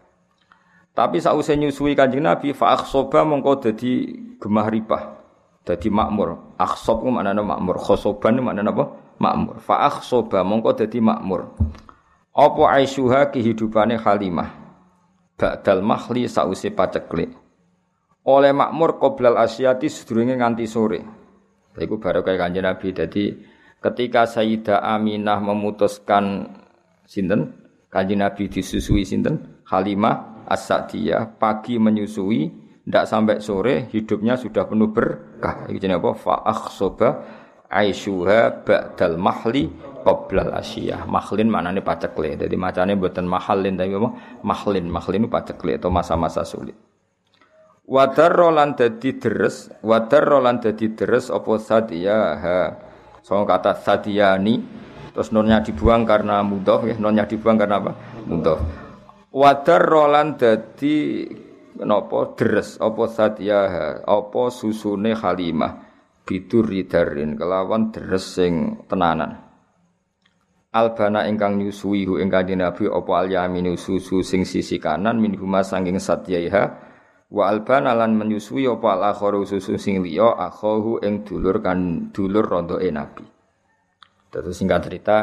tapi 0.99 1.23
sause 1.23 1.55
nyusui 1.55 1.95
Kanjeng 1.95 2.27
Nabi 2.27 2.51
fa 2.51 2.75
akhsoba 2.75 3.23
mongko 3.23 3.63
dadi 3.63 4.11
gemah 4.35 4.67
ripah 4.67 5.03
dadi 5.63 5.87
makmur. 5.87 6.59
Akhsob 6.59 7.05
ku 7.05 7.07
maknane 7.07 7.39
makmur 7.39 7.79
khosoban 7.79 8.35
maknane 8.43 8.67
apa 8.67 9.08
makmur. 9.19 9.61
Fa 9.61 9.85
akhsoba 9.85 10.41
mongko 10.41 10.79
dadi 10.79 10.99
makmur. 11.03 11.53
Apa 12.33 12.63
aisyuha 12.79 13.29
kehidupane 13.35 13.99
Halimah 13.99 14.49
ba'dal 15.39 15.79
mahli 15.79 16.27
sause 16.27 16.71
paceklik. 16.75 17.31
Oleh 18.27 18.51
makmur 18.51 18.99
qoblal 18.99 19.39
asyati 19.39 19.87
sedurunge 19.87 20.35
nganti 20.35 20.67
sore. 20.67 20.99
Iku 21.79 21.95
baru 21.95 22.19
kayak 22.21 22.39
kanjeng 22.43 22.67
Nabi. 22.67 22.91
Jadi 22.91 23.23
ketika 23.79 24.27
Sayyidah 24.27 24.83
Aminah 24.83 25.39
memutuskan 25.39 26.51
sinten? 27.07 27.55
Kanjeng 27.87 28.19
Nabi 28.19 28.51
disusui 28.51 29.07
sinten? 29.07 29.63
Halimah 29.63 30.43
As-Sa'diyah 30.45 31.39
pagi 31.39 31.79
menyusui 31.79 32.51
ndak 32.89 33.05
sampai 33.05 33.37
sore 33.39 33.87
hidupnya 33.93 34.35
sudah 34.35 34.67
penuh 34.67 34.91
berkah. 34.91 35.69
Jenenge 35.71 36.03
apa? 36.03 36.11
Fa 36.19 36.35
akhsoba 36.43 37.09
aisyuha 37.69 38.65
ba'dal 38.65 39.15
mahli 39.21 39.69
qoblal 40.01 40.57
asyiyah. 40.57 41.05
Mahlin 41.05 41.47
maknane 41.47 41.85
pacekle. 41.85 42.35
Jadi 42.35 42.55
macane 42.57 42.97
mboten 42.97 43.29
mahalin 43.29 43.77
tapi 43.77 43.93
apa? 43.93 44.09
Mahlin. 44.41 44.85
Mahlin 44.89 45.29
itu 45.29 45.31
pacekle 45.31 45.77
atau 45.77 45.93
masa-masa 45.93 46.41
sulit. 46.43 46.75
Wadar 47.89 48.29
rolan 48.29 48.77
dadi 48.77 49.17
deres, 49.17 49.73
wadar 49.81 50.21
rolan 50.21 50.61
dadi 50.61 50.93
deres 50.93 51.33
apa 51.33 51.57
ha. 51.57 52.59
So 53.25 53.41
kata 53.45 53.73
sadiyani 53.81 54.77
terus 55.09 55.33
nonnya 55.33 55.65
dibuang 55.65 56.05
karena 56.05 56.45
mudah 56.45 56.85
ya, 56.85 56.95
nonnya 57.01 57.25
dibuang 57.25 57.57
karena 57.57 57.81
apa? 57.81 57.91
Mudah. 58.29 58.59
Wadar 59.33 59.81
rolan 59.81 60.37
dadi 60.37 61.25
napa 61.81 62.37
deres 62.37 62.77
apa 62.77 63.09
sadiyaha, 63.09 64.05
apa 64.05 64.41
susune 64.53 65.17
Halimah 65.17 65.88
bidur 66.29 66.69
ridarin 66.69 67.33
kelawan 67.33 67.89
deres 67.89 68.37
sing 68.37 68.85
tenanan. 68.85 69.41
Albana 70.69 71.25
ingkang 71.25 71.57
nyusui 71.57 72.05
hu 72.05 72.21
ingkang 72.21 72.53
Nabi 72.53 72.85
apa 72.85 73.11
al 73.17 73.27
yaminu 73.33 73.73
susu 73.73 74.21
sing 74.21 74.45
sisi 74.45 74.77
kanan 74.77 75.17
min 75.17 75.33
huma 75.33 75.65
sanging 75.65 75.97
satyaiha 75.97 76.89
Wa 77.29 77.53
albana 77.53 77.93
lan 77.93 78.17
menyusui 78.17 78.65
apa 78.65 78.97
al 78.97 79.13
akharu 79.13 79.45
susu 79.45 79.77
sing 79.77 80.01
liya 80.01 80.33
akhahu 80.33 81.01
ing 81.05 81.21
dulur 81.25 81.61
kan 81.61 82.09
dulur 82.09 82.41
rondoke 82.41 82.89
Nabi. 82.89 83.25
Terus 84.29 84.57
singkat 84.57 84.85
cerita 84.85 85.17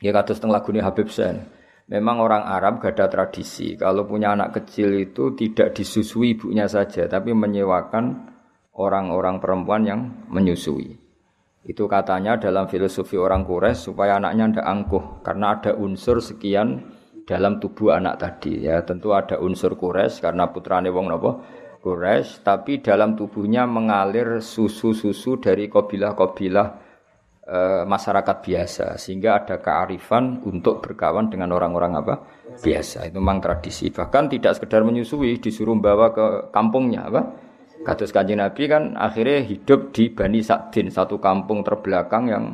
ya 0.00 0.12
kados 0.12 0.40
teng 0.40 0.48
lagune 0.48 0.80
Habib 0.80 1.08
Sen. 1.12 1.44
Memang 1.84 2.24
orang 2.24 2.48
Arab 2.48 2.80
gak 2.80 2.96
ada 2.96 3.12
tradisi 3.12 3.76
kalau 3.76 4.08
punya 4.08 4.32
anak 4.32 4.56
kecil 4.56 4.96
itu 4.96 5.36
tidak 5.36 5.76
disusui 5.76 6.32
ibunya 6.32 6.64
saja 6.64 7.04
tapi 7.04 7.36
menyewakan 7.36 8.33
orang-orang 8.74 9.38
perempuan 9.38 9.82
yang 9.86 10.00
menyusui. 10.30 10.98
Itu 11.64 11.88
katanya 11.88 12.36
dalam 12.36 12.68
filosofi 12.68 13.16
orang 13.16 13.48
Quraisy 13.48 13.88
supaya 13.88 14.20
anaknya 14.20 14.60
ndak 14.60 14.66
angkuh 14.68 15.04
karena 15.24 15.56
ada 15.56 15.72
unsur 15.72 16.20
sekian 16.20 16.84
dalam 17.24 17.56
tubuh 17.56 17.96
anak 17.96 18.20
tadi. 18.20 18.68
Ya 18.68 18.84
tentu 18.84 19.16
ada 19.16 19.40
unsur 19.40 19.80
kures 19.80 20.20
karena 20.20 20.52
putrane 20.52 20.92
wong 20.92 21.08
nopo 21.08 21.40
kures 21.80 22.44
tapi 22.44 22.84
dalam 22.84 23.16
tubuhnya 23.16 23.64
mengalir 23.64 24.44
susu-susu 24.44 25.40
dari 25.40 25.72
kabilah-kabilah 25.72 26.68
e, 27.48 27.58
masyarakat 27.88 28.36
biasa. 28.44 28.86
Sehingga 29.00 29.40
ada 29.40 29.56
kearifan 29.56 30.44
untuk 30.44 30.84
berkawan 30.84 31.32
dengan 31.32 31.56
orang-orang 31.56 31.96
apa? 31.96 32.14
Biasa. 32.60 33.08
Itu 33.08 33.24
memang 33.24 33.40
tradisi. 33.40 33.88
Bahkan 33.88 34.28
tidak 34.28 34.60
sekedar 34.60 34.84
menyusui 34.84 35.40
disuruh 35.40 35.80
bawa 35.80 36.12
ke 36.12 36.52
kampungnya 36.52 37.08
apa 37.08 37.43
kados 37.84 38.10
kanjeng 38.10 38.40
Nabi 38.40 38.66
kan 38.66 38.96
akhirnya 38.96 39.44
hidup 39.44 39.92
di 39.92 40.08
Bani 40.08 40.40
Sa'din 40.40 40.88
satu 40.88 41.20
kampung 41.20 41.60
terbelakang 41.62 42.32
yang 42.32 42.44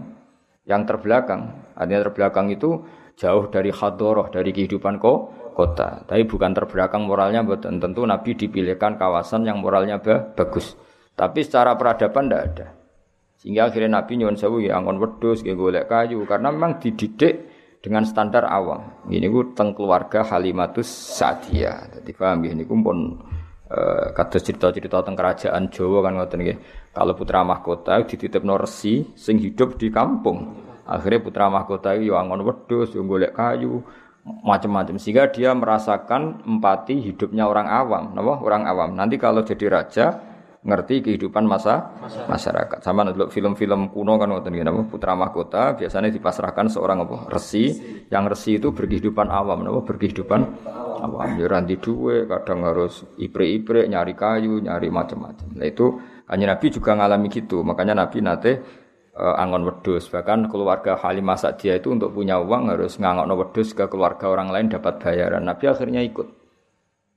yang 0.67 0.83
terbelakang 0.85 1.71
artinya 1.79 2.11
terbelakang 2.11 2.51
itu 2.53 2.83
jauh 3.21 3.53
dari 3.53 3.69
hadoroh, 3.69 4.33
dari 4.33 4.49
kehidupan 4.49 4.97
ko, 4.97 5.29
kota. 5.53 6.09
Tapi 6.09 6.25
bukan 6.25 6.57
terbelakang 6.57 7.05
moralnya, 7.05 7.45
tentu 7.61 8.01
Nabi 8.09 8.33
dipilihkan 8.33 8.97
kawasan 8.97 9.45
yang 9.45 9.61
moralnya 9.61 10.01
bagus. 10.33 10.73
Tapi 11.13 11.45
secara 11.45 11.77
peradaban 11.77 12.33
tidak 12.33 12.43
ada. 12.49 12.67
Sehingga 13.37 13.69
akhirnya 13.69 14.01
Nabi 14.01 14.21
nyuwun 14.21 14.41
sewu 14.41 14.65
ya 14.65 14.81
angon 14.81 14.97
wedus, 14.97 15.45
ya 15.45 15.53
golek 15.53 15.89
kayu 15.89 16.25
karena 16.25 16.49
memang 16.49 16.81
dididik 16.81 17.53
dengan 17.85 18.09
standar 18.09 18.49
awam. 18.49 19.05
Ini 19.09 19.29
gue 19.29 19.53
teng 19.53 19.77
keluarga 19.77 20.25
Halimatus 20.25 20.89
Sa'diyah. 20.89 22.01
Jadi 22.01 22.11
paham 22.17 22.45
ya 22.45 22.53
ini 22.57 22.65
pun 22.65 23.21
uh, 23.71 24.11
kata 24.13 24.43
cerita-cerita 24.43 25.01
tentang 25.01 25.17
kerajaan 25.17 25.71
Jawa 25.71 25.99
kan 26.05 26.13
ngoten 26.19 26.39
nggih. 26.43 26.59
Kalau 26.91 27.15
putra 27.15 27.47
mahkota 27.47 28.03
dititipno 28.03 28.59
resi 28.59 29.15
sing 29.15 29.39
hidup 29.39 29.79
di 29.79 29.89
kampung. 29.89 30.69
Akhirnya 30.91 31.23
putra 31.23 31.47
mahkota 31.47 31.95
itu 31.95 32.19
angon 32.19 32.43
wedus, 32.43 32.91
yang 32.99 33.07
golek 33.07 33.31
kayu, 33.31 33.79
macam-macam. 34.27 34.99
Sehingga 34.99 35.31
dia 35.31 35.55
merasakan 35.55 36.43
empati 36.43 36.99
hidupnya 36.99 37.47
orang 37.47 37.71
awam, 37.71 38.05
napa? 38.11 38.43
Orang 38.43 38.67
awam. 38.67 38.99
Nanti 38.99 39.15
kalau 39.15 39.47
jadi 39.47 39.71
raja 39.71 40.19
ngerti 40.61 41.01
kehidupan 41.01 41.49
masa 41.49 41.97
masyarakat. 42.29 42.85
Sama 42.85 43.09
dulu 43.09 43.33
film-film 43.33 43.89
kuno 43.89 44.21
kan 44.21 44.29
ngoten 44.29 44.53
napa 44.61 44.85
putra 44.85 45.17
mahkota 45.17 45.73
biasanya 45.73 46.13
dipasrahkan 46.13 46.69
seorang 46.69 47.09
apa 47.09 47.33
resi 47.33 47.73
yang 48.13 48.29
resi 48.29 48.61
itu 48.61 48.69
berkehidupan 48.69 49.33
awam 49.33 49.65
napa 49.65 49.81
berkehidupan 49.89 50.41
awam 51.01 51.41
ya 51.41 51.49
ranti 51.49 51.81
duwe 51.81 52.29
kadang 52.29 52.69
harus 52.69 53.09
ipre-ipre 53.17 53.89
nyari 53.89 54.13
kayu 54.13 54.61
nyari 54.61 54.93
macam-macam. 54.93 55.49
Nah 55.57 55.65
itu 55.65 55.97
hanya 56.29 56.53
Nabi 56.57 56.67
juga 56.69 56.93
ngalami 56.93 57.29
gitu. 57.33 57.65
Makanya 57.65 57.95
Nabi 57.97 58.19
nate 58.21 58.53
uh, 59.17 59.41
angon 59.41 59.65
wedus. 59.65 60.09
Bahkan 60.13 60.53
keluarga 60.53 60.97
Halimah 60.97 61.41
Sa'diyah 61.41 61.81
itu 61.81 61.93
untuk 61.93 62.13
punya 62.13 62.37
uang 62.41 62.73
harus 62.73 62.97
ngangokno 63.01 63.35
wedus 63.37 63.73
ke 63.73 63.89
keluarga 63.89 64.29
orang 64.29 64.53
lain 64.53 64.67
dapat 64.73 65.01
bayaran. 65.01 65.45
Nabi 65.45 65.65
akhirnya 65.69 66.05
ikut. 66.05 66.40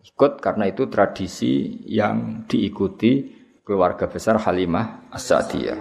Ikut 0.04 0.44
karena 0.44 0.68
itu 0.68 0.92
tradisi 0.92 1.80
yang 1.88 2.44
diikuti 2.44 3.32
keluarga 3.64 4.12
besar 4.12 4.36
Halimah 4.36 5.08
As-Sa'diyah. 5.16 5.80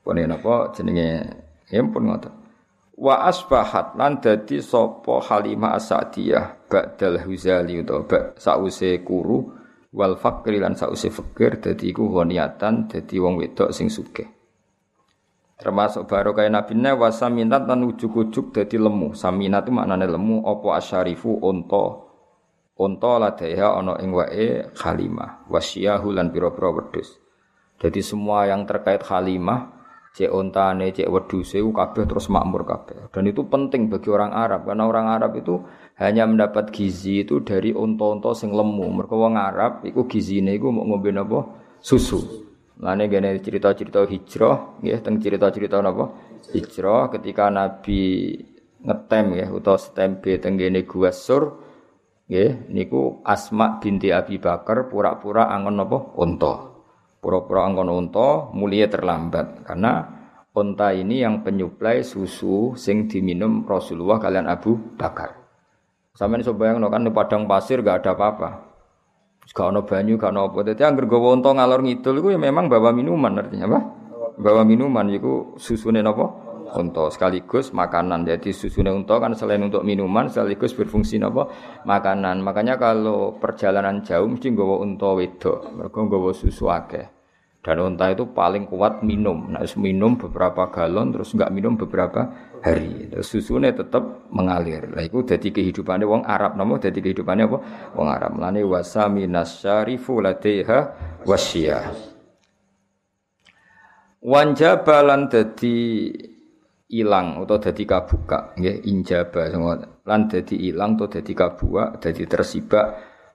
Pun 0.00 0.16
apa 0.16 0.72
jenenge 0.72 1.08
ya 1.68 1.84
pun 1.84 2.08
ngoten. 2.08 2.32
Wa 2.96 3.28
asbahat 3.28 3.92
lan 4.00 4.24
dadi 4.24 4.64
sapa 4.64 5.20
Halimah 5.20 5.76
As-Sa'diyah 5.76 6.64
ba'dal 6.64 7.28
Huzali 7.28 7.84
utawa 7.84 8.08
ba 8.08 8.32
sause 8.40 9.04
kuru 9.04 9.52
wal 9.92 10.16
fakri 10.16 10.56
lan 10.56 10.72
sause 10.72 11.12
fakir 11.12 11.60
dadi 11.60 11.92
iku 11.92 12.08
honiatan 12.08 12.88
dadi 12.88 13.20
wong 13.20 13.36
wedok 13.36 13.68
sing 13.68 13.92
sugih. 13.92 14.32
Termasuk 15.60 16.08
baru 16.08 16.32
kayak 16.32 16.52
Nabi 16.52 16.72
ne 16.76 16.92
wasaminat 16.96 17.68
dan 17.68 17.84
ujuk-ujuk 17.84 18.52
jadi 18.52 18.76
lemu. 18.76 19.16
Saminat 19.16 19.68
itu 19.68 19.72
maknanya 19.72 20.16
lemu 20.16 20.44
opo 20.44 20.72
asyarifu 20.72 21.40
onto 21.40 22.05
onto 22.76 23.12
ladaiha 23.16 23.76
ono 23.76 23.96
ing 23.96 24.12
wae 24.12 24.68
khalimah 24.76 25.48
wasyahu 25.48 26.12
lan 26.12 26.28
pira-pira 26.28 26.68
wedhus. 26.72 27.16
Jadi 27.76 28.00
semua 28.00 28.48
yang 28.48 28.64
terkait 28.64 29.04
khalimah 29.04 29.76
cek 30.16 30.32
ontane, 30.32 30.96
cek 30.96 31.12
wedhuse 31.12 31.60
kabeh 31.60 32.04
terus 32.08 32.32
makmur 32.32 32.64
kabeh. 32.64 33.12
Dan 33.12 33.28
itu 33.28 33.44
penting 33.44 33.92
bagi 33.92 34.08
orang 34.08 34.32
Arab 34.32 34.64
karena 34.64 34.88
orang 34.88 35.12
Arab 35.12 35.36
itu 35.36 35.60
hanya 36.00 36.24
mendapat 36.24 36.72
gizi 36.72 37.24
itu 37.24 37.44
dari 37.44 37.76
unta-unta 37.76 38.32
sing 38.32 38.52
lemu. 38.52 38.88
Mergo 38.96 39.20
wong 39.20 39.36
Arab 39.36 39.84
iku 39.84 40.08
gizine 40.08 40.56
iku 40.56 40.72
mau 40.72 40.88
ngombe 40.88 41.12
napa? 41.12 41.44
Susu. 41.84 42.48
Lane 42.80 43.08
gene 43.08 43.40
cerita-cerita 43.40 44.04
hijrah 44.04 44.80
nggih 44.80 45.00
teng 45.04 45.20
cerita-cerita 45.20 45.84
napa? 45.84 46.12
Hijrah 46.52 47.12
ketika 47.12 47.52
Nabi 47.52 48.36
ngetem 48.84 49.26
ya 49.36 49.46
utawa 49.52 49.76
setembe 49.76 50.40
teng 50.40 50.56
gene 50.56 50.84
Gua 50.88 51.12
Sur 51.12 51.65
nggih 52.26 52.70
niku 52.74 53.22
Asma 53.22 53.78
binti 53.78 54.10
Abi 54.10 54.42
Bakar 54.42 54.90
pura-pura 54.90 55.50
angon 55.50 55.78
napa? 55.78 55.98
Unta. 56.18 56.54
Pura-pura 57.22 57.66
angon 57.66 57.90
unta 57.90 58.50
mulia 58.54 58.86
terlambat 58.86 59.66
karena 59.66 60.06
unta 60.54 60.94
ini 60.94 61.22
yang 61.22 61.42
penyuplai 61.42 62.06
susu 62.06 62.78
sing 62.78 63.10
diminum 63.10 63.66
Rasulullah 63.66 64.22
kalian 64.22 64.46
Abu 64.46 64.78
Bakar. 64.94 65.34
Sampeyan 66.16 66.46
iso 66.46 66.56
bayangno 66.56 66.88
kan 66.88 67.04
di 67.04 67.12
padang 67.12 67.44
pasir 67.44 67.84
gak 67.84 68.06
ada 68.06 68.16
apa-apa. 68.16 68.50
Gak 69.52 69.68
ono 69.68 69.84
banyu, 69.84 70.16
gak 70.16 70.32
ono 70.32 70.48
apa. 70.48 70.64
Dadi 70.64 70.82
anggere 70.82 71.06
gawa 71.06 71.36
unta 71.36 71.52
ngalor 71.52 71.84
ngidul 71.84 72.24
iku 72.24 72.28
ya 72.32 72.40
memang 72.40 72.72
bawa 72.72 72.90
minuman 72.94 73.36
artinya 73.36 73.68
apa? 73.68 73.80
Bawa 74.40 74.62
minuman 74.64 75.12
iku 75.12 75.60
susune 75.60 76.00
napa? 76.00 76.45
Unta 76.74 77.06
sekaligus 77.14 77.70
makanan. 77.70 78.26
Jadi 78.26 78.50
susune 78.50 78.90
unta 78.90 79.22
kan 79.22 79.36
selain 79.38 79.62
untuk 79.62 79.86
minuman 79.86 80.26
sekaligus 80.26 80.74
berfungsi 80.74 81.22
napa? 81.22 81.46
Makanan. 81.86 82.42
Makanya 82.42 82.74
kalau 82.74 83.38
perjalanan 83.38 84.02
jauh 84.02 84.26
mesti 84.26 84.50
nggawa 84.50 84.82
unta 84.82 85.14
wedok. 85.14 85.70
Mergo 85.70 85.98
nggawa 86.02 86.30
susu 86.34 86.66
akeh. 86.66 87.06
Dan 87.66 87.82
unta 87.82 88.06
itu 88.14 88.30
paling 88.30 88.70
kuat 88.70 89.02
minum. 89.02 89.50
Nah, 89.50 89.66
minum 89.82 90.14
beberapa 90.14 90.70
galon 90.70 91.10
terus 91.10 91.34
nggak 91.34 91.50
minum 91.50 91.74
beberapa 91.74 92.30
hari. 92.62 93.10
Terus 93.10 93.26
susunya 93.26 93.74
tetap 93.74 94.30
mengalir. 94.30 94.86
Lah 94.86 95.02
itu 95.02 95.26
jadi 95.26 95.50
kehidupannya 95.50 96.06
wong 96.06 96.22
Arab 96.22 96.54
namo 96.54 96.78
jadi 96.78 96.94
kehidupannya 96.94 97.50
apa? 97.50 97.58
Wong 97.98 98.06
Arab. 98.06 98.38
Lani 98.38 98.62
wasami 98.62 99.26
nasyarifu 99.26 100.22
ladeha 100.22 100.94
wasya. 101.26 101.90
Wanjabalan 104.22 105.26
jadi 105.26 105.78
ilang 106.86 107.42
atau 107.42 107.58
jadi 107.58 107.82
kabuka 107.82 108.54
nggih 108.54 108.86
injaba 108.86 109.50
semua. 109.50 109.74
Lan 110.06 110.30
dadi 110.30 110.70
ilang 110.70 110.94
atau 110.94 111.10
dadi 111.10 111.32
kabuka 111.34 111.98
dadi 111.98 112.24
tersibak 112.30 112.86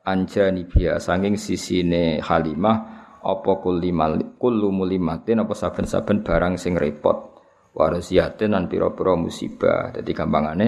anjani 0.07 0.65
biasa 0.65 1.13
saking 1.19 1.35
sisine 1.35 2.23
Halimah 2.23 2.77
apa 3.21 3.51
kullimal 3.61 4.39
kullu 4.41 4.73
mulimatin 4.73 5.45
apa 5.45 5.53
saben-saben 5.53 6.25
barang 6.25 6.57
sing 6.57 6.73
repot 6.73 7.37
warasiyatin 7.75 8.55
lan 8.55 8.65
pira-pira 8.71 9.13
musibah. 9.19 9.91
Dadi 9.91 10.11
gampangane 10.15 10.67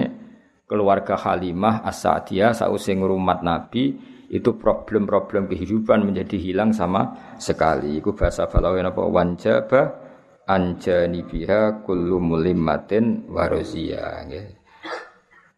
keluarga 0.68 1.16
Halimah 1.16 1.84
As-Sa'diyah 1.84 2.52
sause 2.52 2.92
ngrumat 2.92 3.40
Nabi 3.40 4.12
itu 4.32 4.56
problem-problem 4.56 5.46
kehidupan 5.46 6.04
menjadi 6.04 6.36
hilang 6.40 6.72
sama 6.72 7.34
sekali. 7.36 8.00
Iku 8.00 8.16
bahasa 8.16 8.48
Balawi 8.48 8.80
apa 8.82 9.02
wanjaba 9.04 10.03
anjani 10.44 11.24
biha 11.24 11.84
kullu 11.84 12.20
mulimatin 12.20 13.28
warasiya 13.28 14.28
nggih 14.28 14.48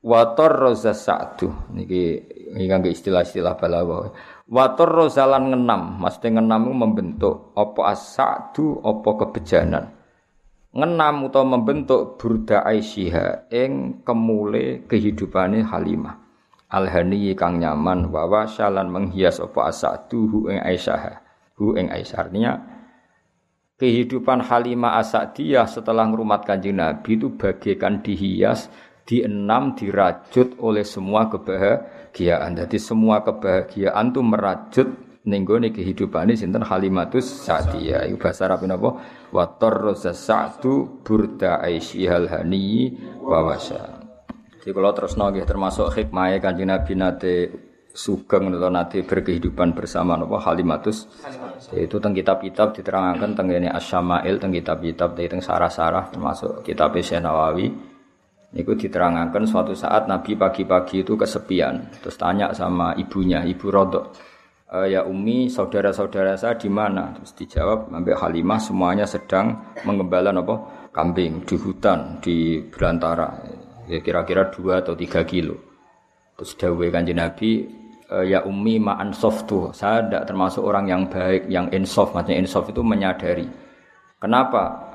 Wator 0.07 0.63
roza 0.63 0.95
sa'du 0.95 1.51
niki 1.75 2.23
nganggo 2.55 2.87
istilah-istilah 2.87 3.59
Balawi 3.59 4.15
Wator 4.47 4.87
rozalan 4.87 5.51
ngenam, 5.51 5.99
maksudnya 5.99 6.39
ngenam 6.39 6.71
membentuk 6.71 7.51
apa 7.59 7.91
asadu, 7.91 8.79
apa 8.87 9.11
kebejanan. 9.27 9.91
Ngenam 10.71 11.27
atau 11.27 11.43
membentuk 11.43 12.15
burda 12.15 12.63
aisyha 12.63 13.51
ing 13.51 14.07
kemule 14.07 14.87
kehidupane 14.87 15.67
Halimah. 15.67 16.23
Alhani 16.71 17.35
kang 17.35 17.59
nyaman 17.59 18.07
wawa 18.15 18.47
shalan 18.47 18.87
menghias 18.87 19.43
apa 19.43 19.75
asadu 19.75 20.31
hu 20.31 20.39
ing 20.47 20.63
Aisyah. 20.63 21.19
Hu 21.59 21.75
ing 21.75 21.91
Aisyah 21.91 22.31
kehidupan 23.77 24.41
Halimah 24.41 24.97
Asadiyah 25.01 25.69
setelah 25.69 26.09
ngrumat 26.09 26.49
Kanjeng 26.49 26.81
Nabi 26.81 27.21
itu 27.21 27.33
bagaikan 27.37 28.01
dihias, 28.01 28.73
dienam, 29.05 29.77
dirajut 29.77 30.57
oleh 30.61 30.83
semua 30.83 31.29
kebahagiaan. 31.29 32.57
Jadi 32.57 32.77
semua 32.81 33.21
kebahagiaan 33.21 34.17
tuh 34.17 34.25
merajut 34.25 34.89
nenggone 35.29 35.75
kehidupane 35.75 36.33
sinten 36.39 36.65
Halimatus 36.65 37.45
Sa'diyah. 37.45 38.09
Iku 38.09 38.17
bahasa 38.17 38.49
Arab 38.49 38.65
napa? 38.65 38.97
Wa 39.35 39.59
sa'du 40.15 41.03
burda 41.05 41.61
aisyihal 41.61 42.33
hani 42.33 42.97
wa 43.21 43.45
wasa. 43.45 44.01
Jadi 44.63 44.73
kalau 44.75 44.91
terus 44.97 45.15
nggih 45.15 45.47
termasuk 45.47 45.95
hikmah 45.95 46.43
Kanjeng 46.43 46.73
Nabi 46.73 46.93
nate 46.99 47.35
sugeng 47.97 48.53
atau 48.53 48.69
nate 48.69 49.01
berkehidupan 49.01 49.73
bersama 49.73 50.21
napa 50.21 50.37
Halimatus. 50.45 51.09
Itu 51.73 51.97
teng 51.97 52.13
kitab-kitab 52.13 52.77
diterangkan 52.77 53.33
teng 53.33 53.49
ini 53.49 53.73
Asyama'il 53.73 54.37
teng 54.37 54.53
kitab-kitab 54.53 55.17
teng 55.17 55.41
sarah-sarah 55.41 56.13
termasuk 56.13 56.61
kitab 56.61 56.93
Syekh 57.01 57.25
Nawawi. 57.25 57.73
Itu 58.53 58.77
diterangkan 58.77 59.49
suatu 59.49 59.73
saat 59.73 60.09
Nabi 60.09 60.37
pagi-pagi 60.37 61.05
itu 61.05 61.13
kesepian, 61.19 61.93
terus 62.01 62.17
tanya 62.17 62.57
sama 62.57 62.97
ibunya, 62.97 63.45
ibu 63.45 63.69
Rodok, 63.69 64.17
e, 64.71 64.97
ya 64.97 65.05
Umi, 65.05 65.53
saudara-saudara 65.53 66.41
saya 66.41 66.57
di 66.57 66.73
mana? 66.73 67.13
Terus 67.21 67.37
dijawab, 67.37 67.93
ambil 67.93 68.17
Halimah 68.17 68.57
semuanya 68.57 69.05
sedang 69.05 69.77
mengembala 69.85 70.33
apa? 70.33 70.89
Kambing 70.89 71.45
di 71.45 71.57
hutan 71.61 72.17
di 72.25 72.65
belantara, 72.65 73.29
ya 73.91 74.01
kira-kira 74.01 74.49
dua 74.49 74.81
atau 74.81 74.97
tiga 74.97 75.29
kilo. 75.29 75.61
Terus 76.41 76.57
dawai 76.57 76.89
kanji 76.89 77.13
Nabi, 77.13 77.51
ya 78.27 78.47
Umi 78.47 78.79
ma'an 78.79 79.11
soft 79.11 79.51
tuh, 79.51 79.75
saya 79.75 80.07
tidak 80.07 80.31
termasuk 80.31 80.63
orang 80.63 80.87
yang 80.87 81.03
baik, 81.11 81.51
yang 81.51 81.67
insof, 81.75 82.15
maksudnya 82.15 82.39
insof 82.39 82.71
itu 82.71 82.83
menyadari. 82.83 83.47
Kenapa? 84.23 84.95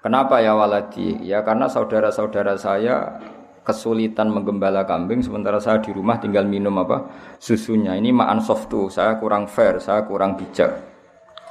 Kenapa 0.00 0.40
ya 0.40 0.56
waladi? 0.56 1.20
Ya 1.20 1.44
karena 1.44 1.68
saudara-saudara 1.68 2.56
saya 2.56 3.20
kesulitan 3.60 4.32
menggembala 4.32 4.88
kambing 4.88 5.20
sementara 5.20 5.60
saya 5.60 5.84
di 5.84 5.92
rumah 5.92 6.16
tinggal 6.16 6.48
minum 6.48 6.72
apa 6.80 7.04
susunya. 7.36 7.92
Ini 7.92 8.08
ma'an 8.08 8.40
softu, 8.40 8.88
saya 8.88 9.20
kurang 9.20 9.44
fair, 9.44 9.76
saya 9.76 10.08
kurang 10.08 10.40
bijak. 10.40 10.72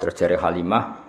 Terjadi 0.02 0.40
Halimah, 0.42 1.09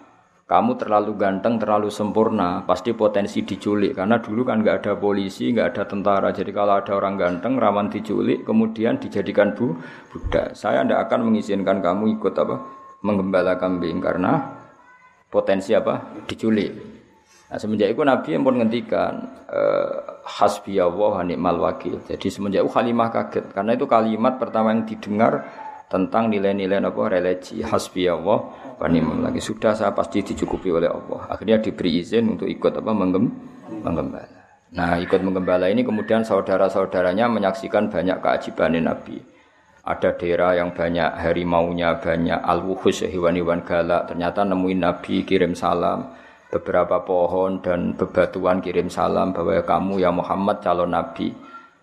kamu 0.51 0.83
terlalu 0.83 1.15
ganteng, 1.15 1.63
terlalu 1.63 1.95
sempurna, 1.95 2.67
pasti 2.67 2.91
potensi 2.91 3.47
diculik. 3.47 3.95
Karena 3.95 4.19
dulu 4.19 4.43
kan 4.43 4.67
nggak 4.67 4.83
ada 4.83 4.93
polisi, 4.99 5.55
nggak 5.55 5.69
ada 5.71 5.83
tentara. 5.87 6.35
Jadi 6.35 6.51
kalau 6.51 6.75
ada 6.75 6.91
orang 6.99 7.15
ganteng, 7.15 7.55
rawan 7.55 7.87
diculik, 7.87 8.43
kemudian 8.43 8.99
dijadikan 8.99 9.55
bu 9.55 9.79
budak. 10.11 10.59
Saya 10.59 10.83
tidak 10.83 11.07
akan 11.07 11.31
mengizinkan 11.31 11.79
kamu 11.79 12.19
ikut 12.19 12.35
apa 12.35 12.67
menggembala 13.07 13.63
kambing 13.63 14.03
karena 14.03 14.59
potensi 15.31 15.71
apa 15.71 16.19
diculik. 16.27 16.75
Nah, 17.47 17.59
semenjak 17.59 17.95
itu 17.95 18.03
Nabi 18.03 18.29
yang 18.35 18.43
pun 18.43 18.59
ngendikan 18.59 19.13
uh, 19.47 20.23
hasbi 20.27 20.83
Allah 20.83 21.15
wa 21.15 21.23
ni'mal 21.23 21.63
wakil. 21.63 22.03
Jadi 22.11 22.27
semenjak 22.27 22.67
itu 22.67 22.75
Halimah 22.75 23.11
kaget 23.15 23.55
karena 23.55 23.79
itu 23.79 23.87
kalimat 23.87 24.35
pertama 24.39 24.75
yang 24.75 24.83
didengar 24.83 25.47
tentang 25.91 26.31
nilai-nilai 26.31 26.79
apa 26.79 27.03
religi 27.11 27.63
hasbi 27.67 28.07
Allah 28.07 28.51
wa 28.81 28.89
ni'mal 28.89 29.21
wakil. 29.29 29.45
Sudah 29.45 29.77
saya 29.77 29.93
pasti 29.93 30.25
dicukupi 30.25 30.73
oleh 30.73 30.89
Allah. 30.89 31.29
Akhirnya 31.29 31.61
diberi 31.61 32.01
izin 32.01 32.33
untuk 32.33 32.49
ikut 32.49 32.81
apa 32.81 32.91
menggem 32.91 33.29
menggembala. 33.85 34.41
Nah, 34.71 34.97
ikut 35.03 35.21
menggembala 35.21 35.69
ini 35.69 35.85
kemudian 35.85 36.25
saudara-saudaranya 36.25 37.29
menyaksikan 37.29 37.93
banyak 37.93 38.23
keajiban 38.25 38.81
Nabi. 38.81 39.21
Ada 39.85 40.15
daerah 40.15 40.55
yang 40.55 40.73
banyak 40.73 41.19
harimaunya, 41.19 41.99
banyak 41.99 42.41
al-wuhus 42.41 43.05
hewan-hewan 43.05 43.67
galak. 43.67 44.09
Ternyata 44.09 44.47
nemuin 44.47 44.81
Nabi 44.81 45.27
kirim 45.27 45.59
salam 45.59 46.15
beberapa 46.51 47.03
pohon 47.07 47.63
dan 47.63 47.95
bebatuan 47.95 48.59
kirim 48.59 48.91
salam 48.91 49.31
bahwa 49.31 49.55
kamu 49.63 50.03
ya 50.03 50.11
Muhammad 50.11 50.59
calon 50.61 50.91
nabi. 50.91 51.31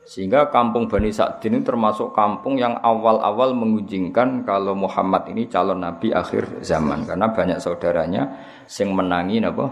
Sehingga 0.07 0.47
kampung 0.47 0.87
Bani 0.87 1.11
Sa'din 1.11 1.59
ini 1.59 1.67
termasuk 1.67 2.15
kampung 2.15 2.55
yang 2.55 2.79
awal-awal 2.79 3.51
mengunjingkan 3.51 4.47
kalau 4.47 4.71
Muhammad 4.71 5.27
ini 5.27 5.51
calon 5.51 5.83
nabi 5.83 6.15
akhir 6.15 6.63
zaman 6.63 7.03
karena 7.03 7.27
banyak 7.27 7.59
saudaranya 7.59 8.23
sing 8.63 8.95
menangi 8.95 9.43
apa 9.43 9.67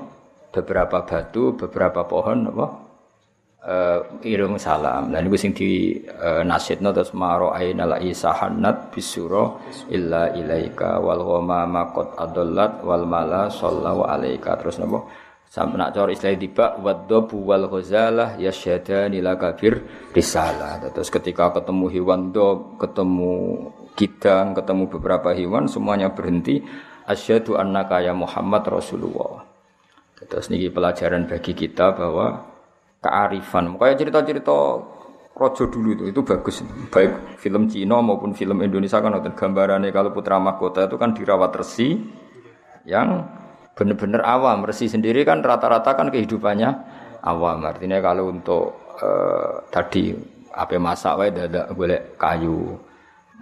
beberapa 0.52 1.08
batu, 1.08 1.56
beberapa 1.56 2.04
pohon 2.04 2.52
apa 2.52 2.68
uh, 3.64 4.00
irung 4.28 4.60
salam. 4.60 5.08
Dan 5.08 5.24
itu 5.32 5.40
sing 5.40 5.52
di 5.56 6.04
uh, 6.04 6.44
nasidna 6.44 6.92
terus 6.92 7.16
maro 7.16 7.56
aina 7.56 7.88
la 7.88 7.98
isahanat 8.04 8.92
bisuro 8.92 9.64
illa 9.88 10.36
ilaika 10.36 11.00
wal 11.00 11.24
ghama 11.24 11.64
maqat 11.64 12.12
adallat 12.20 12.84
wal 12.84 13.08
mala 13.08 13.48
sallallahu 13.48 14.04
alaika. 14.04 14.60
Terus 14.60 14.84
napa? 14.84 15.00
Sampai 15.48 15.80
nak 15.80 15.96
cor 15.96 16.12
istilah 16.12 16.36
tiba 16.36 16.76
waddobu 16.84 17.40
wal 17.48 17.72
ghazalah 17.72 18.36
yasyadani 18.36 19.24
lakabir 19.24 19.82
risalah. 20.12 20.84
Terus 20.92 21.08
ketika 21.08 21.56
ketemu 21.56 21.86
hewan 21.96 22.36
dob, 22.36 22.76
ketemu 22.76 23.34
kidang, 23.96 24.52
ketemu 24.52 24.84
beberapa 24.92 25.32
hewan 25.32 25.72
semuanya 25.72 26.12
berhenti 26.12 26.60
asyhadu 27.08 27.56
annaka 27.56 28.04
ya 28.04 28.12
Muhammad 28.12 28.68
Rasulullah. 28.68 29.48
Terus 30.26 30.52
niki 30.52 30.74
pelajaran 30.74 31.24
bagi 31.30 31.56
kita 31.56 31.96
bahwa 31.96 32.44
kearifan. 33.00 33.78
Kayak 33.78 33.98
cerita-cerita 34.02 34.58
rojo 35.36 35.64
dulu 35.68 35.90
itu 35.94 36.04
itu 36.10 36.22
bagus. 36.24 36.64
Baik 36.90 37.38
film 37.38 37.68
Cina 37.68 38.00
maupun 38.00 38.34
film 38.34 38.64
Indonesia 38.64 39.04
kan 39.04 39.14
nonton 39.14 39.36
gambarannya 39.36 39.92
kalau 39.92 40.16
putra 40.16 40.40
mahkota 40.40 40.88
itu 40.88 40.96
kan 40.96 41.12
dirawat 41.14 41.52
resi 41.56 42.00
yang 42.88 43.28
benar-benar 43.76 44.24
awam. 44.24 44.64
Resi 44.64 44.88
sendiri 44.88 45.28
kan 45.28 45.44
rata-rata 45.44 45.94
kan 45.94 46.10
kehidupannya 46.10 46.70
awam. 47.22 47.62
Artinya 47.68 48.00
kalau 48.00 48.32
untuk 48.32 48.96
uh, 49.04 49.68
tadi 49.70 50.16
apa 50.56 50.80
masak 50.80 51.14
wae 51.20 51.30
dadak 51.36 51.76
boleh 51.76 52.16
kayu 52.16 52.80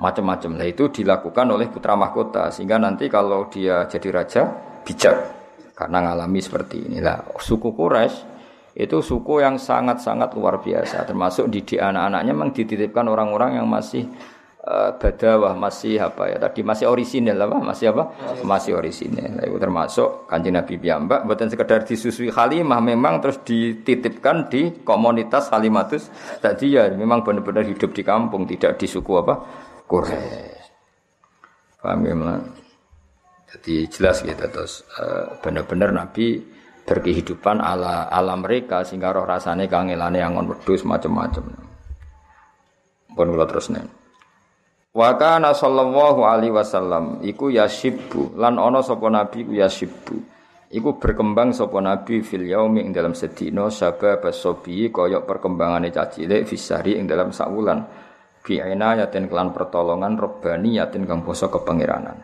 macam-macam. 0.02 0.58
Nah 0.58 0.67
itu 0.67 0.89
dilakukan 0.89 1.46
oleh 1.54 1.69
putra 1.69 1.93
mahkota 1.93 2.50
sehingga 2.50 2.82
nanti 2.82 3.06
kalau 3.06 3.46
dia 3.54 3.86
jadi 3.86 4.10
raja 4.10 4.41
bijak 4.82 5.15
karena 5.74 6.10
ngalami 6.10 6.41
seperti 6.41 6.86
inilah 6.86 7.38
suku 7.41 7.74
Quraisy 7.74 8.34
itu 8.74 9.06
suku 9.06 9.41
yang 9.41 9.62
sangat-sangat 9.62 10.34
luar 10.34 10.58
biasa 10.62 11.06
termasuk 11.06 11.50
di 11.50 11.62
anak-anaknya 11.78 12.34
memang 12.34 12.50
dititipkan 12.54 13.06
orang-orang 13.06 13.62
yang 13.62 13.69
masih 13.69 14.10
uh, 14.63 14.95
badawah 14.95 15.54
masih 15.56 15.99
apa 15.99 16.32
ya? 16.32 16.38
Tadi 16.39 16.63
masih 16.63 16.88
orisinil 16.88 17.36
apa? 17.36 17.58
Masih 17.60 17.91
apa? 17.91 18.15
Masih. 18.43 18.71
Orisinil. 18.73 19.38
Nah, 19.38 19.43
itu 19.45 19.58
termasuk 19.60 20.26
kanjeng 20.26 20.56
Nabi 20.56 20.80
piyambak. 20.80 21.28
Bukan 21.28 21.47
sekedar 21.52 21.84
disusui 21.84 22.32
Halimah 22.32 22.80
memang 22.80 23.19
terus 23.19 23.43
dititipkan 23.43 24.47
di 24.49 24.82
komunitas 24.82 25.52
Halimatus 25.54 26.10
tadi 26.39 26.73
ya 26.73 26.89
memang 26.89 27.21
benar-benar 27.21 27.67
hidup 27.67 27.93
di 27.93 28.02
kampung 28.02 28.47
tidak 28.49 28.80
di 28.80 28.88
suku 28.88 29.12
apa? 29.19 29.36
Quraisy. 29.86 30.63
Paham 31.84 32.08
ya, 32.08 32.15
Jadi 33.54 33.86
jelas 33.91 34.23
gitu 34.23 34.45
terus 34.49 34.82
uh, 34.97 35.38
benar-benar 35.43 35.93
Nabi 35.93 36.41
berkehidupan 36.84 37.62
ala 37.62 38.10
ala 38.10 38.34
mereka 38.36 38.82
sehingga 38.82 39.13
roh 39.13 39.28
rasane 39.28 39.69
kangelane 39.69 40.19
angon 40.19 40.49
wedhus 40.49 40.82
macam-macam. 40.88 41.54
Pun 43.13 43.28
kula 43.30 43.45
terusne. 43.45 44.03
Wa 44.93 45.17
kana 45.17 45.58
sallallahu 45.58 46.21
alaihi 46.21 46.53
wasallam 46.53 47.17
iku 47.25 47.49
yasibbu 47.49 48.38
lan 48.38 48.62
ana 48.62 48.86
sapa 48.86 49.10
nabi 49.10 49.41
ku 49.41 49.58
yasibbu. 49.58 50.15
Iku 50.69 51.01
berkembang 51.01 51.49
sapa 51.49 51.82
nabi 51.82 52.21
fil 52.21 52.45
yaumi 52.45 52.86
ing 52.86 52.93
dalam 52.93 53.17
sedina 53.17 53.73
sabab 53.73 54.21
sobi 54.29 54.93
kaya 54.93 55.25
perkembangane 55.25 55.89
cacile 55.89 56.45
fisari 56.45 57.01
ing 57.01 57.10
dalam 57.10 57.34
sakwulan 57.34 57.82
bi 58.45 58.62
yatin 58.62 59.25
kelan 59.25 59.49
pertolongan 59.49 60.13
robbani 60.13 60.77
yatin 60.77 61.10
kang 61.10 61.25
basa 61.25 61.49
kepangeranan. 61.49 62.21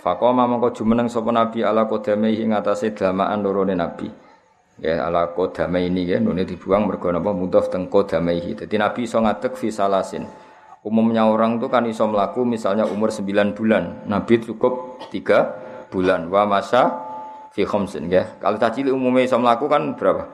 Fakoma 0.00 0.48
mongko 0.48 0.72
jumeneng 0.72 1.12
sapa 1.12 1.28
nabi 1.28 1.60
ala 1.60 1.84
kodame 1.84 2.32
ing 2.32 2.56
atase 2.56 2.96
damaan 2.96 3.44
lorone 3.44 3.76
nabi. 3.76 4.08
Ya 4.80 5.04
ala 5.04 5.36
kodame 5.36 5.84
ini 5.84 6.08
ya 6.08 6.16
nune 6.24 6.48
dibuang 6.48 6.88
mergo 6.88 7.12
napa 7.12 7.36
mudhof 7.36 7.68
teng 7.68 7.92
kodame 7.92 8.40
Dadi 8.56 8.80
nabi 8.80 9.04
iso 9.04 9.20
ngadeg 9.20 9.52
fi 9.60 9.68
salasin. 9.68 10.24
Umumnya 10.80 11.28
orang 11.28 11.60
itu 11.60 11.68
kan 11.68 11.84
iso 11.84 12.08
melaku 12.08 12.48
misalnya 12.48 12.88
umur 12.88 13.12
9 13.12 13.52
bulan. 13.52 14.08
Nabi 14.08 14.40
cukup 14.40 15.04
3 15.12 15.92
bulan. 15.92 16.32
Wa 16.32 16.48
masa 16.48 16.88
fi 17.52 17.68
khamsin 17.68 18.08
ya. 18.08 18.24
Kalau 18.40 18.56
caci 18.56 18.88
umumnya 18.88 19.28
iso 19.28 19.36
melaku 19.36 19.68
kan 19.68 19.92
berapa? 19.92 20.24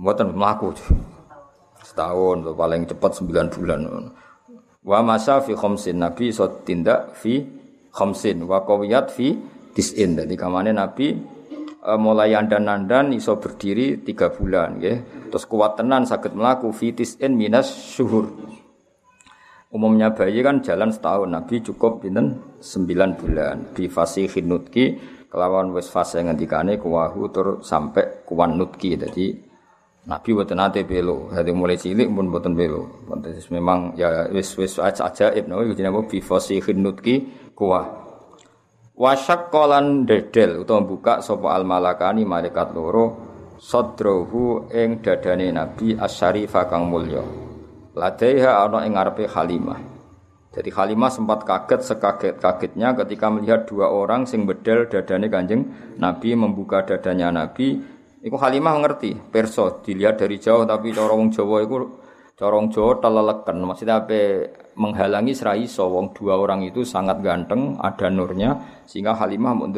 Mboten 0.00 0.32
melaku 0.32 0.72
setahun 1.84 2.42
atau 2.42 2.56
paling 2.56 2.88
cepat 2.88 3.12
sembilan 3.20 3.46
bulan. 3.52 3.80
Wa 4.84 5.00
masa 5.04 5.44
fi 5.44 5.52
khomsin 5.52 6.00
Nabi 6.00 6.32
iso 6.32 6.64
tindak 6.64 7.14
fi 7.14 7.44
khomsin 7.92 8.42
wa 8.48 8.64
qawiyat 8.64 9.12
fi 9.12 9.36
disin. 9.76 10.16
Jadi 10.16 10.34
kamane 10.34 10.72
Nabi 10.72 11.14
e, 11.78 11.90
mulai 12.00 12.34
andan-andan 12.34 13.12
iso 13.12 13.36
berdiri 13.36 14.02
tiga 14.02 14.32
bulan 14.32 14.80
ya. 14.80 14.96
Terus 15.28 15.44
kuat 15.46 15.76
tenan 15.76 16.08
sakit 16.08 16.32
melaku 16.32 16.72
fi 16.72 16.90
disin 16.96 17.36
minas 17.36 17.68
syuhur. 17.68 18.32
Umumnya 19.74 20.14
bayi 20.14 20.38
kan 20.38 20.62
jalan 20.62 20.94
setahun, 20.94 21.34
Nabi 21.34 21.58
cukup 21.58 21.98
pinten 21.98 22.38
sembilan 22.62 23.18
bulan. 23.18 23.74
Bi 23.74 23.90
fasihin 23.90 24.46
nutki 24.46 24.94
kelawan 25.26 25.74
wis 25.74 25.90
fase 25.90 26.22
ngendikane 26.22 26.78
kuwahu 26.78 27.26
tur 27.34 27.58
sampai 27.58 28.22
kuwan 28.22 28.54
nutki. 28.54 28.94
Jadi 28.94 29.34
Nabi 30.06 30.30
buatan 30.30 30.62
nate 30.62 30.86
belo, 30.86 31.26
jadi 31.34 31.50
mulai 31.50 31.74
cilik 31.74 32.06
pun 32.06 32.30
buatan 32.30 32.54
belo. 32.54 33.02
Pantes 33.02 33.50
memang 33.50 33.98
ya 33.98 34.30
wis 34.30 34.54
wis 34.54 34.78
aja 34.78 35.34
ibnu 35.34 35.58
iki 35.66 35.82
jenenge 35.82 36.06
bi 36.06 36.22
fasihin 36.22 36.78
nutki 36.78 37.26
kuah. 37.58 38.06
Wasyak 38.94 39.50
kolan 39.50 40.06
dedel 40.06 40.62
utawa 40.62 40.86
buka 40.86 41.14
sopo 41.18 41.50
al 41.50 41.66
malakani 41.66 42.22
malaikat 42.22 42.70
loro 42.70 43.18
sodrohu 43.58 44.70
ing 44.70 45.02
dadane 45.02 45.50
Nabi 45.50 45.98
asyarifa 45.98 46.70
kang 46.70 46.86
mulya. 46.86 47.43
Ladaiha 47.94 48.66
ana 48.66 48.82
ing 48.82 48.98
ngarepe 48.98 49.30
Halimah. 49.30 49.78
Jadi 50.54 50.70
Halimah 50.70 51.10
sempat 51.10 51.46
kaget 51.46 51.82
sekaget-kagetnya 51.82 52.94
ketika 53.02 53.26
melihat 53.30 53.66
dua 53.66 53.90
orang 53.90 54.26
sing 54.26 54.46
bedel 54.46 54.86
dadane 54.86 55.26
Kanjeng 55.26 55.66
Nabi 55.98 56.34
membuka 56.38 56.86
dadanya 56.86 57.30
Nabi 57.34 57.94
Iku 58.24 58.40
Halimah 58.40 58.80
ngerti, 58.80 59.20
perso 59.28 59.84
dilihat 59.84 60.16
dari 60.16 60.40
jauh 60.40 60.64
tapi 60.64 60.96
cara 60.96 61.12
wong 61.12 61.28
Jawa 61.28 61.60
iku 61.60 61.76
cara 62.32 62.56
wong 62.56 62.72
Jawa 62.72 62.96
teleleken. 62.96 63.60
Maksudnya 63.60 64.00
apa 64.00 64.48
menghalangi 64.80 65.36
serai 65.36 65.68
wong 65.68 66.16
dua 66.16 66.40
orang 66.40 66.64
itu 66.64 66.88
sangat 66.88 67.20
ganteng, 67.20 67.76
ada 67.76 68.08
nurnya 68.08 68.80
sehingga 68.88 69.12
Halimah 69.12 69.52
mau 69.52 69.68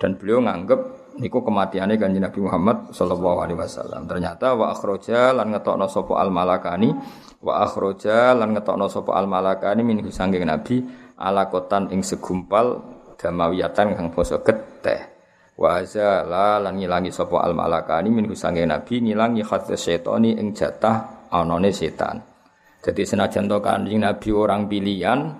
Dan 0.00 0.16
beliau 0.16 0.40
nganggep 0.40 0.80
niku 1.18 1.42
kematiannya 1.42 1.98
kanjeng 1.98 2.24
Nabi 2.24 2.40
Muhammad 2.40 2.94
sallallahu 2.94 3.38
alaihi 3.42 3.58
wasallam. 3.58 4.06
Ternyata 4.06 4.54
wa 4.54 4.70
akhraja 4.72 5.34
lan 5.34 5.52
ngetokno 5.52 5.86
sapa 5.90 6.14
al 6.22 6.30
malakani 6.30 6.94
wa 7.42 7.62
akhraja 7.66 8.32
lan 8.38 8.54
ngetokno 8.54 8.86
sapa 8.86 9.18
al 9.18 9.26
malakani 9.26 9.82
min 9.82 9.98
sanging 10.08 10.46
Nabi 10.46 10.82
ala 11.18 11.50
kotan 11.50 11.90
ing 11.90 12.06
segumpal 12.06 12.78
damawiyatan 13.18 13.98
kang 13.98 14.08
basa 14.14 14.38
geteh. 14.40 15.18
Wa 15.58 15.82
azala 15.82 16.62
lan 16.62 16.78
ngilangi 16.78 17.10
sapa 17.10 17.42
al 17.42 17.52
malakani 17.52 18.14
min 18.14 18.30
sange 18.38 18.62
nabi 18.62 19.02
ngilangi 19.02 19.42
khadza 19.42 19.74
syaitani 19.74 20.38
ing 20.38 20.54
jatah 20.54 21.26
anane 21.34 21.74
setan. 21.74 22.22
Jadi 22.78 23.02
senajan 23.02 23.50
to 23.50 23.58
kanjeng 23.58 24.06
nabi 24.06 24.30
orang 24.30 24.70
pilihan 24.70 25.34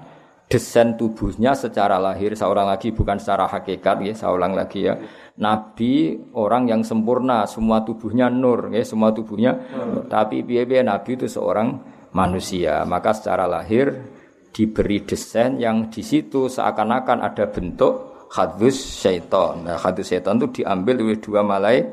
desain 0.50 0.96
tubuhnya 0.98 1.54
secara 1.54 2.00
lahir 2.00 2.34
seorang 2.34 2.66
lagi 2.66 2.90
bukan 2.90 3.20
secara 3.20 3.46
hakikat 3.46 4.00
ya 4.00 4.14
seorang 4.16 4.56
lagi 4.56 4.88
ya 4.88 4.96
nabi 5.38 6.18
orang 6.34 6.66
yang 6.66 6.82
sempurna 6.82 7.46
semua 7.46 7.86
tubuhnya 7.86 8.26
nur 8.26 8.74
ya 8.74 8.82
semua 8.82 9.14
tubuhnya 9.14 9.54
nur. 9.54 10.10
tapi 10.10 10.42
piye-piye 10.42 10.82
nabi 10.82 11.14
itu 11.14 11.30
seorang 11.30 11.78
manusia 12.10 12.82
maka 12.82 13.14
secara 13.14 13.46
lahir 13.46 13.94
diberi 14.50 15.06
desain 15.06 15.54
yang 15.62 15.86
di 15.86 16.02
situ 16.02 16.50
seakan-akan 16.50 17.22
ada 17.22 17.46
bentuk 17.46 18.26
hadus 18.32 18.76
syaiton. 18.76 19.64
Nah, 19.64 19.78
hadus 19.80 20.10
syaiton 20.12 20.42
itu 20.42 20.62
diambil 20.62 21.00
oleh 21.00 21.18
dua 21.20 21.40
malai, 21.46 21.84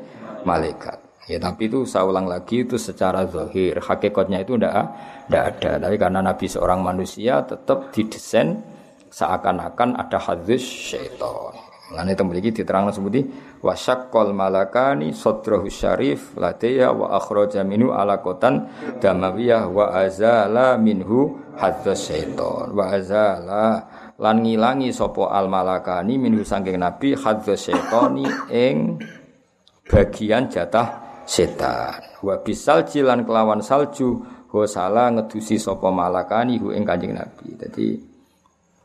malaikat. 0.44 0.98
Ya, 1.26 1.42
tapi 1.42 1.66
itu 1.66 1.82
saya 1.82 2.06
ulang 2.06 2.30
lagi 2.30 2.62
itu 2.62 2.78
secara 2.78 3.26
zahir. 3.26 3.82
Hakikatnya 3.82 4.46
itu 4.46 4.54
tidak 4.54 4.94
tidak 5.26 5.44
ada. 5.58 5.70
Tapi 5.82 5.96
karena 5.98 6.20
Nabi 6.22 6.46
seorang 6.46 6.80
manusia 6.86 7.42
tetap 7.42 7.90
didesain 7.90 8.62
seakan-akan 9.10 9.98
ada 9.98 10.18
hadus 10.22 10.62
syaiton. 10.62 11.65
Nah, 11.86 12.02
itu 12.02 12.18
memiliki 12.26 12.50
diterangkan 12.50 12.98
seperti 12.98 13.22
wasyaqqal 13.62 14.34
malakani 14.34 15.14
sadrahu 15.14 15.70
syarif 15.70 16.34
lataya 16.34 16.90
wa 16.90 17.14
akhraja 17.14 17.62
minhu 17.62 17.94
alaqatan 17.94 18.66
damawiyah 18.98 19.70
wa 19.70 19.94
azala 19.94 20.74
minhu 20.82 21.38
hadus 21.54 22.10
syaiton 22.10 22.74
wa 22.74 22.90
azala 22.90 23.86
lan 24.18 24.42
ngilangi 24.42 24.90
sapa 24.90 25.30
al 25.30 25.46
malakani 25.46 26.18
minhu 26.18 26.42
sangking 26.42 26.74
nabi 26.74 27.14
hadza 27.14 27.54
syaitani 27.54 28.26
ing 28.50 28.98
bagian 29.86 30.50
jatah 30.50 31.22
setan. 31.22 32.02
Wa 32.18 32.42
bisal 32.42 32.82
jilan 32.82 33.22
kelawan 33.22 33.62
salju 33.62 34.26
ho 34.50 34.58
salah 34.66 35.14
ngedusi 35.14 35.54
sapa 35.54 35.94
malakani 35.94 36.58
hu 36.58 36.74
ing 36.74 36.82
kanjeng 36.82 37.14
nabi. 37.14 37.54
Jadi 37.54 37.94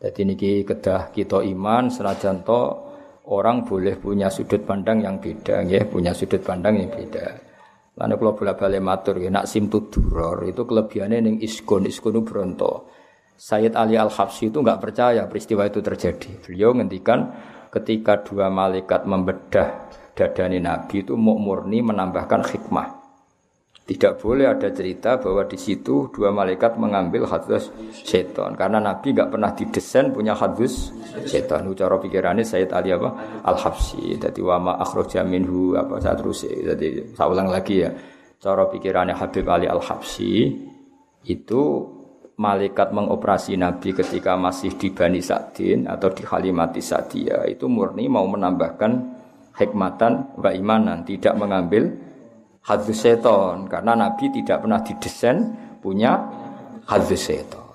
jadi 0.06 0.22
niki 0.22 0.52
kedah 0.70 1.10
kita 1.10 1.42
iman 1.42 1.90
senajan 1.90 2.46
to 2.46 2.91
orang 3.32 3.64
boleh 3.64 3.96
punya 3.96 4.28
sudut 4.28 4.62
pandang 4.68 5.02
yang 5.02 5.18
beda 5.18 5.64
ya 5.64 5.88
punya 5.88 6.12
sudut 6.12 6.44
pandang 6.44 6.76
yang 6.76 6.92
beda 6.92 7.52
Lalu 7.92 8.14
kalau 8.18 8.34
bola 8.40 8.54
balik 8.56 8.82
matur, 8.82 9.20
ya, 9.20 9.28
nak 9.28 9.52
sim 9.52 9.68
tuduror 9.68 10.48
itu 10.48 10.64
kelebihannya 10.64 11.28
neng 11.28 11.36
iskon, 11.44 11.84
iskon 11.84 12.24
bronto. 12.24 12.88
Sayyid 13.36 13.76
Ali 13.76 14.00
Al-Habsyi 14.00 14.54
itu 14.54 14.64
nggak 14.64 14.80
percaya 14.80 15.28
peristiwa 15.28 15.68
itu 15.68 15.84
terjadi. 15.84 16.40
Beliau 16.46 16.72
ngendikan 16.72 17.36
ketika 17.74 18.22
dua 18.24 18.48
malaikat 18.48 19.04
membedah 19.04 19.92
dadani 20.14 20.62
Nabi 20.62 21.04
itu 21.04 21.18
murni 21.18 21.84
menambahkan 21.84 22.48
hikmah. 22.48 23.01
Tidak 23.92 24.24
boleh 24.24 24.48
ada 24.48 24.72
cerita 24.72 25.20
bahwa 25.20 25.44
di 25.44 25.60
situ 25.60 26.08
dua 26.16 26.32
malaikat 26.32 26.80
mengambil 26.80 27.28
hadus 27.28 27.76
seton 27.92 28.56
karena 28.56 28.80
Nabi 28.80 29.12
nggak 29.12 29.36
pernah 29.36 29.52
didesain 29.52 30.16
punya 30.16 30.32
hadus 30.32 30.96
seton. 31.28 31.76
Cara 31.76 32.00
pikirannya 32.00 32.48
Sayyid 32.48 32.72
Ali 32.72 32.96
apa 32.96 33.12
Al 33.44 33.60
Habsyi. 33.60 34.16
Jadi 34.16 34.40
wama 34.40 34.80
akhroja 34.80 35.28
minhu 35.28 35.76
apa 35.76 36.00
saya 36.00 36.16
terus 36.16 36.48
jadi 36.48 37.04
saya 37.12 37.28
ulang 37.36 37.52
lagi 37.52 37.84
ya. 37.84 37.92
Cara 38.40 38.64
pikirannya 38.72 39.12
Habib 39.12 39.44
Ali 39.52 39.68
Al 39.68 39.84
Habsyi 39.84 40.56
itu 41.28 41.62
malaikat 42.40 42.96
mengoperasi 42.96 43.60
Nabi 43.60 43.92
ketika 43.92 44.40
masih 44.40 44.72
di 44.80 44.88
Bani 44.96 45.20
Sa'din 45.20 45.84
atau 45.92 46.16
di 46.16 46.24
Halimati 46.24 46.80
Sa'diyah 46.80 47.44
itu 47.44 47.68
murni 47.68 48.08
mau 48.08 48.24
menambahkan 48.24 48.92
hikmatan 49.60 50.40
wa 50.40 50.50
imanan, 50.56 51.04
tidak 51.04 51.36
mengambil 51.36 51.92
hadus 52.66 53.00
seton 53.02 53.66
karena 53.66 53.98
Nabi 53.98 54.30
tidak 54.30 54.62
pernah 54.66 54.82
didesain 54.82 55.38
punya 55.82 56.18
hadus 56.86 57.22
seton. 57.22 57.72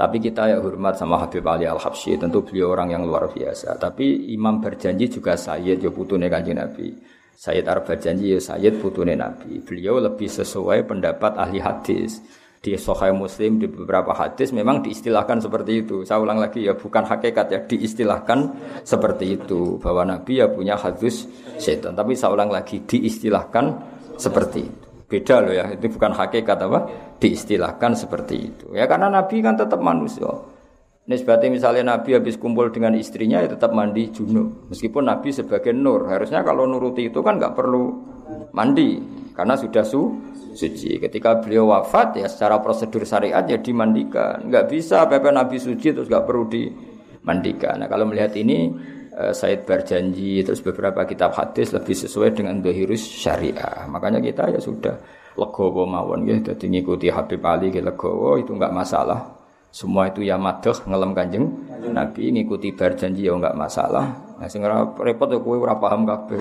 Tapi 0.00 0.16
kita 0.16 0.48
ya 0.48 0.56
hormat 0.64 0.96
sama 0.96 1.20
Habib 1.20 1.44
Ali 1.44 1.68
Al 1.68 1.76
Habsyi, 1.76 2.16
tentu 2.16 2.40
beliau 2.40 2.72
orang 2.72 2.96
yang 2.96 3.04
luar 3.04 3.28
biasa. 3.28 3.76
Tapi 3.76 4.32
Imam 4.32 4.56
berjanji 4.56 5.12
juga 5.12 5.36
Sayyid 5.36 5.76
ya 5.84 5.92
putune 5.92 6.32
kanjeng 6.32 6.56
Nabi. 6.56 6.96
Sayyid 7.36 7.68
Arab 7.68 7.84
berjanji 7.84 8.32
ya 8.32 8.40
Sayyid 8.40 8.80
putune 8.80 9.12
Nabi. 9.12 9.60
Beliau 9.60 10.00
lebih 10.00 10.24
sesuai 10.24 10.88
pendapat 10.88 11.36
ahli 11.36 11.60
hadis 11.60 12.16
di 12.60 12.76
Sahih 12.76 13.16
Muslim 13.16 13.56
di 13.56 13.66
beberapa 13.72 14.12
hadis 14.12 14.52
memang 14.52 14.84
diistilahkan 14.84 15.40
seperti 15.40 15.80
itu. 15.80 16.04
Saya 16.04 16.20
ulang 16.20 16.36
lagi 16.36 16.68
ya 16.68 16.76
bukan 16.76 17.08
hakikat 17.08 17.46
ya 17.48 17.60
diistilahkan 17.64 18.38
seperti 18.84 19.40
itu 19.40 19.80
bahwa 19.80 20.04
Nabi 20.04 20.44
ya 20.44 20.46
punya 20.52 20.76
hadis 20.76 21.24
setan. 21.56 21.96
Tapi 21.96 22.12
saya 22.12 22.36
ulang 22.36 22.52
lagi 22.52 22.84
diistilahkan 22.84 23.64
seperti 24.20 24.60
itu. 24.60 24.86
Beda 25.10 25.42
loh 25.42 25.50
ya, 25.50 25.66
itu 25.74 25.90
bukan 25.90 26.14
hakikat 26.14 26.58
apa? 26.70 26.78
Diistilahkan 27.18 27.98
seperti 27.98 28.36
itu. 28.38 28.66
Ya 28.76 28.86
karena 28.86 29.10
Nabi 29.10 29.42
kan 29.42 29.58
tetap 29.58 29.82
manusia. 29.82 30.30
Nisbati 31.10 31.50
misalnya 31.50 31.96
Nabi 31.96 32.14
habis 32.14 32.38
kumpul 32.38 32.70
dengan 32.70 32.94
istrinya 32.94 33.42
ya 33.42 33.50
tetap 33.50 33.74
mandi 33.74 34.06
junub. 34.14 34.70
Meskipun 34.70 35.10
Nabi 35.10 35.34
sebagai 35.34 35.74
nur, 35.74 36.06
harusnya 36.06 36.46
kalau 36.46 36.68
nuruti 36.68 37.10
itu 37.10 37.18
kan 37.26 37.42
nggak 37.42 37.58
perlu 37.58 37.98
mandi 38.54 39.02
karena 39.40 39.56
sudah 39.56 39.80
su 39.80 40.20
suci. 40.52 41.00
Ketika 41.00 41.40
beliau 41.40 41.72
wafat 41.72 42.20
ya 42.20 42.28
secara 42.28 42.60
prosedur 42.60 43.08
syariat 43.08 43.40
ya 43.48 43.56
dimandikan. 43.56 44.44
Nggak 44.52 44.68
bisa 44.68 45.08
Pepe 45.08 45.32
Nabi 45.32 45.56
suci 45.56 45.96
terus 45.96 46.12
nggak 46.12 46.28
perlu 46.28 46.44
dimandikan. 46.44 47.80
Nah 47.80 47.88
kalau 47.88 48.04
melihat 48.04 48.36
ini 48.36 48.68
uh, 49.16 49.32
Said 49.32 49.64
berjanji 49.64 50.44
terus 50.44 50.60
beberapa 50.60 51.08
kitab 51.08 51.32
hadis 51.32 51.72
lebih 51.72 51.96
sesuai 51.96 52.36
dengan 52.36 52.60
dohirus 52.60 53.00
syariah. 53.00 53.88
Makanya 53.88 54.20
kita 54.20 54.52
ya 54.52 54.60
sudah 54.60 55.00
legowo 55.40 55.88
mawon 55.88 56.28
ya. 56.28 56.36
Jadi 56.52 56.68
ngikuti 56.76 57.08
Habib 57.08 57.40
Ali 57.48 57.72
ke 57.72 57.80
legowo 57.80 58.36
itu 58.36 58.52
nggak 58.52 58.76
masalah. 58.76 59.40
Semua 59.72 60.12
itu 60.12 60.20
ya 60.20 60.36
madah 60.36 60.84
ngelem 60.84 61.16
kanjeng 61.16 61.46
Nabi 61.96 62.28
ngikuti 62.36 62.76
berjanji 62.76 63.24
ya 63.24 63.32
nggak 63.32 63.56
masalah. 63.56 64.29
Nah 64.40 64.48
sing 64.48 64.64
repot 64.64 65.28
ya 65.28 65.36
kowe 65.36 65.60
ora 65.60 65.76
paham 65.76 66.08
kabeh. 66.08 66.40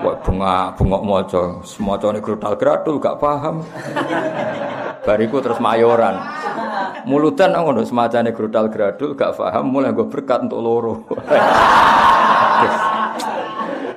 Kok 0.00 0.16
bunga 0.24 0.72
bungok 0.80 1.02
maca, 1.04 1.42
semacane 1.60 2.24
grutal 2.24 2.56
gradul 2.56 2.96
gak 2.96 3.20
paham. 3.20 3.60
Bariku 5.04 5.44
terus 5.44 5.60
mayoran. 5.60 6.16
Mulutan 7.04 7.52
ngono 7.52 7.84
semacane 7.84 8.32
grutal 8.32 8.72
gradul 8.72 9.12
gak 9.12 9.36
paham 9.36 9.68
mulai 9.68 9.92
gue 9.92 10.08
berkat 10.08 10.48
untuk 10.48 10.60
loro. 10.64 10.94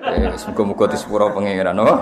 Eh, 0.05 0.31
muga-muga 0.47 0.87
disepuro 0.87 1.27
pangeran, 1.33 1.75
oh. 1.81 1.99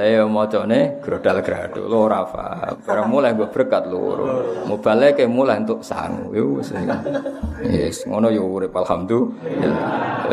Lah 0.00 0.08
ya 0.08 0.24
macane 0.24 0.96
grodal 1.04 1.44
grado 1.44 1.84
lho 1.84 2.08
ora 2.08 2.24
paham. 2.24 2.80
Barang 2.88 3.12
mulai 3.12 3.36
gue 3.36 3.52
berkat 3.52 3.84
loro. 3.84 4.64
Mubale 4.64 5.12
ke 5.12 5.28
mulai 5.28 5.60
untuk 5.60 5.84
sangu. 5.84 6.32
Yo 6.32 6.56
wis. 6.56 6.72
Yes, 7.60 8.08
ngono 8.08 8.32
yo 8.32 8.48
urip 8.48 8.72
alhamdulillah. 8.72 10.24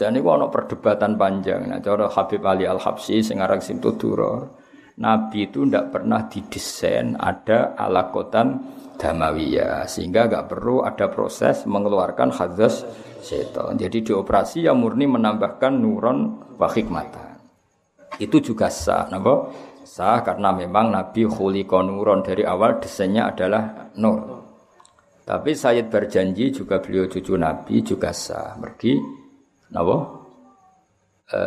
Dan 0.00 0.16
ini 0.16 0.24
ana 0.24 0.48
perdebatan 0.48 1.20
panjang. 1.20 1.68
Nah, 1.68 1.84
cara 1.84 2.08
Habib 2.08 2.40
Ali 2.48 2.64
Al 2.64 2.80
Habsyi 2.80 3.20
sing 3.20 3.44
aran 3.44 3.60
Simtuduror, 3.60 4.48
Nabi 4.96 5.52
itu 5.52 5.68
tidak 5.68 6.00
pernah 6.00 6.24
didesain 6.24 7.20
ada 7.20 7.76
alakotan 7.76 8.64
damawiyah 8.96 9.84
sehingga 9.84 10.24
nggak 10.24 10.48
perlu 10.48 10.80
ada 10.88 11.12
proses 11.12 11.68
mengeluarkan 11.68 12.32
hadas 12.32 12.80
setan. 13.20 13.76
Jadi 13.76 14.08
dioperasi 14.08 14.64
yang 14.64 14.80
murni 14.80 15.04
menambahkan 15.04 15.76
nuron 15.76 16.18
wa 16.56 16.68
hikmatan 16.72 17.23
itu 18.22 18.38
juga 18.38 18.70
sah, 18.70 19.10
napa? 19.10 19.50
Sah 19.84 20.24
karena 20.24 20.54
memang 20.54 20.90
Nabi 20.90 21.28
khuliqa 21.28 21.82
nuron 21.84 22.24
dari 22.24 22.46
awal 22.46 22.80
desainnya 22.80 23.30
adalah 23.30 23.92
nur. 24.00 24.44
Tapi 25.24 25.56
Sayyid 25.56 25.88
berjanji 25.88 26.52
juga 26.52 26.80
beliau 26.80 27.08
cucu 27.08 27.34
Nabi 27.36 27.80
juga 27.80 28.12
sah. 28.12 28.56
Mergi 28.60 28.96
napa? 29.72 29.96
E, 31.24 31.40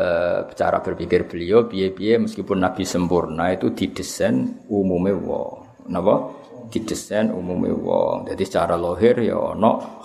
cara 0.57 0.81
berpikir 0.81 1.29
beliau 1.29 1.69
biye-biye 1.69 2.17
meskipun 2.17 2.57
Nabi 2.57 2.83
sempurna 2.83 3.53
itu 3.53 3.73
didesain 3.73 4.65
umumnya 4.69 5.13
wong. 5.17 5.53
Napa? 5.93 6.15
Didesain 6.73 7.29
umumnya 7.31 7.73
wong. 7.73 8.17
Jadi 8.33 8.43
secara 8.43 8.75
lohir 8.75 9.21
ya 9.21 9.37
ono 9.37 10.01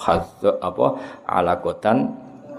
apa 0.62 0.86
alakotan 1.26 2.12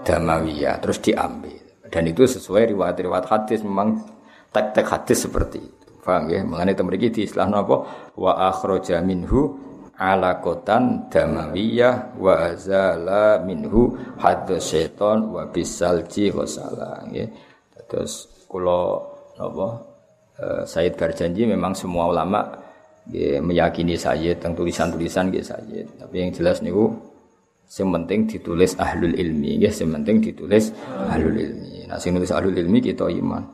damawiyah 0.04 0.76
terus 0.82 1.00
diambil. 1.00 1.63
Dan 1.94 2.10
itu 2.10 2.26
sesuai 2.26 2.74
riwayat-riwayat 2.74 3.30
hadis 3.30 3.62
memang 3.62 4.02
tek-tek 4.50 4.90
hadis 4.90 5.30
seperti 5.30 5.62
itu. 5.62 5.86
Paham 6.02 6.26
ya? 6.26 6.42
Mengenai 6.42 6.74
temriki 6.74 7.14
di 7.14 7.22
istilah 7.22 7.46
apa? 7.54 7.76
Wa 8.18 8.50
akhraja 8.50 8.98
minhu 8.98 9.54
alakotan 9.94 11.06
damawiyah 11.06 12.18
wa 12.18 12.50
azala 12.50 13.38
minhu 13.46 13.94
hadus 14.18 14.74
syaiton 14.74 15.30
wa 15.30 15.46
bisalji 15.46 16.34
wasala 16.34 17.06
ya. 17.14 17.30
Terus 17.86 18.26
kula 18.50 18.98
napa 19.38 19.86
uh, 20.42 20.62
Said 20.66 20.98
berjanji 20.98 21.46
memang 21.46 21.78
semua 21.78 22.10
ulama 22.10 22.42
ya, 23.06 23.38
meyakini 23.38 23.94
Sayyid 23.94 24.42
tentang 24.42 24.66
tulisan-tulisan 24.66 25.30
nggih 25.30 25.46
Sayyid. 25.46 25.86
Tapi 26.02 26.14
yang 26.26 26.34
jelas 26.34 26.58
niku 26.58 26.90
Yang 27.64 27.90
penting 27.96 28.20
ditulis 28.28 28.72
ahlul 28.76 29.16
ilmi, 29.16 29.56
ya. 29.58 29.72
Yang 29.72 29.90
penting 29.98 30.16
ditulis 30.20 30.64
ahlul 31.10 31.32
ilmi. 31.32 31.73
Nah, 31.94 32.02
sing 32.02 32.10
nulis 32.10 32.34
ahlul 32.34 32.58
ilmi 32.58 32.82
kita 32.82 33.06
iman. 33.06 33.46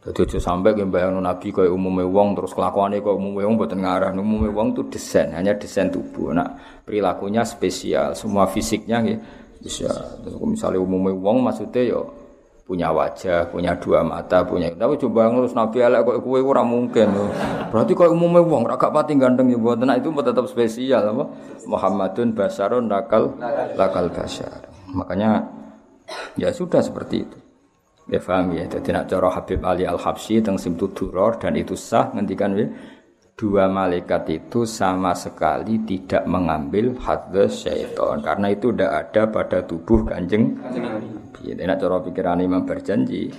Jadi 0.00 0.36
aja 0.36 0.40
sampai 0.40 0.72
ke 0.72 0.84
bayang 0.88 1.20
nabi 1.20 1.52
kaya 1.52 1.68
umumnya 1.68 2.08
wong 2.08 2.32
terus 2.32 2.56
kelakuannya 2.56 3.04
kaya 3.04 3.20
umumnya 3.20 3.44
wong 3.44 3.56
buatan 3.60 3.84
ngarah. 3.84 4.16
Umumnya 4.16 4.48
wong 4.48 4.72
itu 4.72 4.82
desain, 4.88 5.28
hanya 5.36 5.52
desain 5.52 5.92
tubuh. 5.92 6.32
Nah, 6.32 6.56
perilakunya 6.88 7.44
spesial, 7.44 8.16
semua 8.16 8.48
fisiknya 8.48 9.04
ya 9.04 9.20
bisa. 9.60 9.92
Misalnya 10.24 10.80
umumnya 10.80 11.12
wong 11.12 11.44
maksudnya 11.44 11.84
ya 11.84 12.00
punya 12.64 12.88
wajah, 12.88 13.44
punya 13.52 13.76
dua 13.76 14.00
mata, 14.00 14.40
punya. 14.40 14.72
Tapi 14.72 14.96
coba 14.96 15.28
ngurus 15.28 15.52
Nabi 15.52 15.84
elek 15.84 16.00
kok 16.00 16.16
kowe 16.24 16.40
ora 16.40 16.64
mungkin. 16.64 17.12
Berarti 17.68 17.92
kok 17.92 18.08
umumnya 18.08 18.40
wong 18.40 18.64
ora 18.64 18.80
gak 18.80 18.88
pati 18.88 19.20
ganteng 19.20 19.52
ya 19.52 19.60
buat 19.60 19.84
nah 19.84 20.00
itu 20.00 20.08
tetap 20.16 20.48
spesial 20.48 21.12
apa? 21.12 21.28
Muhammadun 21.68 22.32
basarun 22.32 22.88
nakal 22.88 23.36
lakal 23.76 24.08
basar. 24.08 24.64
Makanya 24.96 25.44
ya 26.36 26.50
sudah 26.54 26.80
seperti 26.80 27.16
itu. 27.24 27.38
Ya 28.04 28.20
paham 28.20 28.52
ya. 28.52 28.68
Jadi 28.68 28.92
nak 28.92 29.08
cara 29.08 29.32
Habib 29.32 29.64
Ali 29.64 29.88
Al 29.88 29.96
Habsyi 29.96 30.44
teng 30.44 30.60
Simtu 30.60 30.92
Duror 30.92 31.40
dan 31.40 31.56
itu 31.56 31.72
sah 31.72 32.12
ngendikan 32.12 32.52
ya 32.52 32.68
dua 33.34 33.66
malaikat 33.66 34.30
itu 34.30 34.62
sama 34.62 35.10
sekali 35.10 35.82
tidak 35.82 36.22
mengambil 36.30 36.94
hadis 37.02 37.66
syaitan 37.66 38.22
karena 38.22 38.54
itu 38.54 38.70
tidak 38.70 38.92
ada 38.94 39.22
pada 39.26 39.58
tubuh 39.66 40.06
kanjeng 40.06 40.54
Nabi. 40.54 41.58
Enak 41.58 41.76
cara 41.82 41.96
pikiran 42.00 42.40
Imam 42.40 42.62
berjanji 42.62 43.32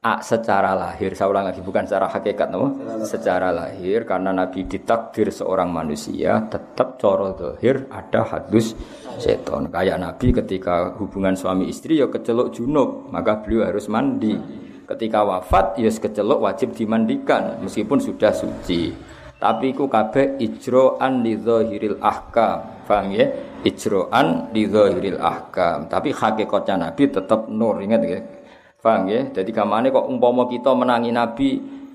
A, 0.00 0.24
secara 0.24 0.72
lahir, 0.72 1.12
saya 1.12 1.28
ulang 1.28 1.52
lagi 1.52 1.60
bukan 1.60 1.84
secara 1.84 2.08
hakikat, 2.08 2.48
no? 2.48 2.72
secara 3.04 3.52
lahir 3.52 4.08
karena 4.08 4.32
Nabi 4.32 4.64
ditakdir 4.64 5.28
seorang 5.28 5.68
manusia 5.68 6.40
tetap 6.48 6.96
coro 6.96 7.36
lahir 7.36 7.84
ada 7.92 8.24
hadus 8.24 8.72
seton. 9.20 9.68
Kayak 9.68 10.00
Nabi 10.00 10.32
ketika 10.32 10.96
hubungan 10.96 11.36
suami 11.36 11.68
istri 11.68 12.00
ya 12.00 12.08
kecelok 12.08 12.48
junub, 12.48 13.12
maka 13.12 13.44
beliau 13.44 13.68
harus 13.68 13.92
mandi. 13.92 14.40
Ketika 14.88 15.20
wafat 15.20 15.76
ya 15.76 15.92
kecelok 15.92 16.48
wajib 16.48 16.72
dimandikan 16.72 17.60
meskipun 17.60 18.00
sudah 18.00 18.32
suci. 18.32 18.96
Tapi 19.36 19.76
ku 19.76 19.84
kabeh 19.84 20.40
ijro'an 20.40 21.20
li 21.20 21.36
zahiril 21.36 22.00
ahkam. 22.00 22.88
Paham 22.88 23.12
ya? 23.12 23.28
Ijro'an 23.68 24.48
li 24.56 24.64
zahiril 24.64 25.20
ahkam. 25.20 25.92
Tapi 25.92 26.08
hakikatnya 26.08 26.88
Nabi 26.88 27.04
tetap 27.12 27.52
nur, 27.52 27.84
ingat 27.84 28.00
ya? 28.08 28.39
Paham 28.80 29.12
ya? 29.12 29.28
Jadi 29.28 29.52
kamane 29.52 29.92
kok 29.92 30.08
umpama 30.08 30.48
kita 30.48 30.72
menangi 30.72 31.12
Nabi 31.12 31.50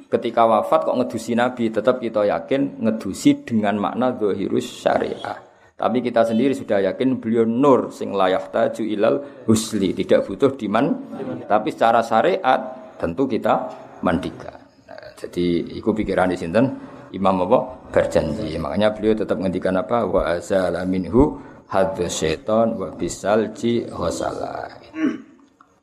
ketika 0.05 0.45
wafat 0.45 0.85
kok 0.85 0.97
ngedusi 0.97 1.33
Nabi, 1.33 1.73
tetap 1.73 1.99
kita 1.99 2.23
yakin 2.29 2.79
ngedusi 2.81 3.41
dengan 3.43 3.81
makna 3.81 4.13
zahirus 4.15 4.85
syariah. 4.85 5.37
Tapi 5.75 5.99
kita 5.99 6.23
sendiri 6.23 6.55
sudah 6.55 6.79
yakin 6.87 7.19
beliau 7.19 7.43
nur 7.43 7.91
sing 7.91 8.15
layak 8.15 8.47
taju 8.47 8.83
ilal 8.85 9.17
husli, 9.43 9.91
tidak 9.91 10.23
butuh 10.23 10.55
diman. 10.55 10.95
Tapi 11.43 11.67
secara 11.75 11.99
syariat 11.99 12.95
tentu 12.95 13.27
kita 13.27 13.67
mandikan. 13.99 14.55
Nah, 14.87 15.11
jadi 15.19 15.75
iku 15.75 15.91
pikiran 15.91 16.31
di 16.31 16.39
sinten 16.39 16.79
Imam 17.11 17.43
apa 17.43 17.91
berjanji. 17.91 18.55
Makanya 18.55 18.95
beliau 18.95 19.19
tetap 19.19 19.35
ngendikan 19.35 19.75
apa 19.75 20.07
wa 20.07 20.31
azala 20.31 20.87
minhu 20.87 21.43
hadza 21.67 22.07
syaiton 22.07 22.79
wa 22.79 22.95
bisalji. 22.95 23.83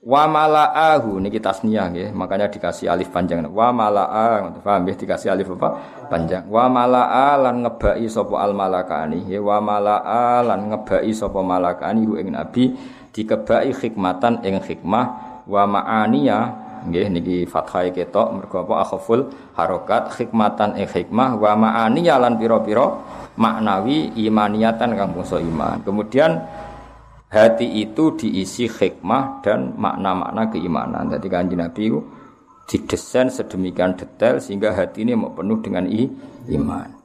Wa 0.02 0.26
mala'ahu 0.26 1.22
niki 1.22 1.38
tasniyah 1.38 1.86
nggih, 1.94 2.08
makanya 2.10 2.50
dikasih 2.50 2.90
alif 2.90 3.14
panjang. 3.14 3.46
Wa 3.46 3.70
mala'a, 3.70 4.50
paham 4.58 4.82
nggih? 4.82 4.98
Dikasih 4.98 5.30
alif 5.30 5.46
apa? 5.54 5.78
Panjang. 6.10 6.42
Wa 6.50 6.66
mala'a 6.66 7.38
lan 7.38 7.62
ngebai 7.62 8.02
sapa 8.10 8.34
al 8.42 8.50
malakani. 8.50 9.30
Ya 9.30 9.38
wa 9.38 9.62
mala'a 9.62 10.42
lan 10.42 10.74
ngebai 10.74 11.06
sapa 11.14 11.38
malakani 11.46 12.02
hu 12.02 12.18
ing 12.18 12.34
nabi. 12.34 12.74
Dikebai 13.14 13.70
hikmatan 13.70 14.42
ing 14.42 14.58
hikmah 14.58 15.06
wa 15.46 15.62
ma'aniya 15.70 16.38
nggih 16.90 17.06
niki 17.06 17.36
fathah 17.46 17.86
ketok. 17.94 18.42
Mergo 18.42 18.66
apa? 18.66 18.82
Akhful 18.82 19.30
harokat. 19.54 20.18
Hikmatan 20.18 20.82
ing 20.82 20.90
hikmah 20.90 21.38
wa 21.38 21.54
ma'aniya 21.54 22.18
lan 22.18 22.42
pira-pira 22.42 22.90
maknawi 23.38 24.18
imaniyatan 24.18 24.98
kang 24.98 25.14
bangsa 25.14 25.38
iman. 25.38 25.78
Kemudian 25.86 26.42
hati 27.32 27.80
itu 27.80 28.12
diisi 28.12 28.68
hikmah 28.68 29.40
dan 29.40 29.72
makna-makna 29.80 30.52
keimanan. 30.52 31.08
Jadi 31.08 31.26
kanji 31.32 31.56
Nabi 31.56 31.82
itu 31.88 31.98
didesain 32.68 33.32
sedemikian 33.32 33.96
detail 33.96 34.36
sehingga 34.38 34.76
hati 34.76 35.02
ini 35.08 35.16
mau 35.16 35.32
penuh 35.32 35.58
dengan 35.64 35.88
i, 35.88 36.04
iman. 36.52 37.00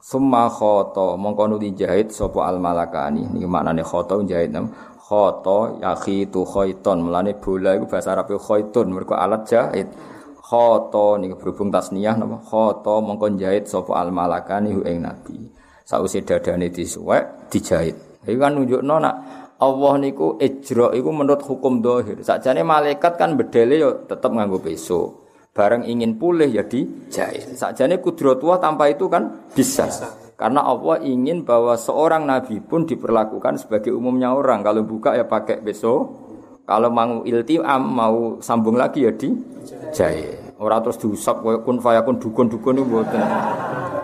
Summa 0.00 0.48
khoto 0.48 1.18
mongko 1.20 1.60
jahit 1.76 2.14
sopo 2.14 2.40
al 2.40 2.56
malakani. 2.62 3.26
Ini 3.26 3.44
maknanya 3.44 3.84
khoto 3.84 4.22
jahit 4.24 4.54
nam. 4.54 4.72
Khoto 5.02 5.82
yakhitu 5.82 6.46
khaiton. 6.46 7.10
Melane 7.10 7.34
bola 7.34 7.74
itu 7.74 7.90
bahasa 7.90 8.14
Arab 8.14 8.30
khaitun. 8.30 8.94
Mereka 8.94 9.18
alat 9.18 9.42
jahit. 9.50 9.90
Khoto 10.38 11.18
ini 11.18 11.34
berhubung 11.34 11.74
tasniyah 11.74 12.22
nama. 12.22 12.38
Khoto 12.38 13.02
mongko 13.02 13.34
jahit 13.34 13.66
sopo 13.66 13.98
al 13.98 14.14
malakani 14.14 14.78
hu 14.78 14.86
ing 14.86 15.02
nabi. 15.02 15.42
Sausi 15.82 16.22
dadane 16.22 16.70
disuwek 16.70 17.50
dijahit. 17.50 18.22
Ini 18.26 18.38
kan 18.38 18.54
nunjuk 18.54 18.82
nona 18.86 19.10
Allah 19.56 19.92
niku 19.96 20.36
ijra 20.36 20.92
iku 20.92 21.10
menurut 21.16 21.40
hukum 21.40 21.80
dohir. 21.80 22.20
Sakjane 22.20 22.60
malaikat 22.60 23.16
kan 23.16 23.40
bedele 23.40 23.80
yo 23.80 23.90
tetep 24.04 24.28
nganggo 24.28 24.60
peso. 24.60 25.24
Bareng 25.56 25.88
ingin 25.88 26.20
pulih 26.20 26.52
ya 26.52 26.68
dijahit. 26.68 27.56
Sakjane 27.56 27.96
kudratullah 28.04 28.60
tanpa 28.60 28.92
itu 28.92 29.08
kan 29.08 29.48
bisa. 29.56 29.88
Karena 30.36 30.60
Allah 30.60 31.00
ingin 31.00 31.48
bahwa 31.48 31.72
seorang 31.80 32.28
nabi 32.28 32.60
pun 32.60 32.84
diperlakukan 32.84 33.64
sebagai 33.64 33.96
umumnya 33.96 34.36
orang. 34.36 34.60
Kalau 34.60 34.84
buka 34.84 35.16
ya 35.16 35.24
pakai 35.24 35.64
peso. 35.64 36.24
Kalau 36.68 36.92
mau 36.92 37.24
iltiam 37.24 37.80
mau 37.80 38.36
sambung 38.44 38.76
lagi 38.76 39.08
ya 39.08 39.14
dijahit. 39.16 40.58
Ora 40.60 40.82
terus 40.84 41.00
diusap 41.00 41.40
koyo 41.40 41.64
kun 41.64 41.80
fayakun 41.80 42.20
dukun-dukun 42.20 42.84
mboten. 42.84 43.24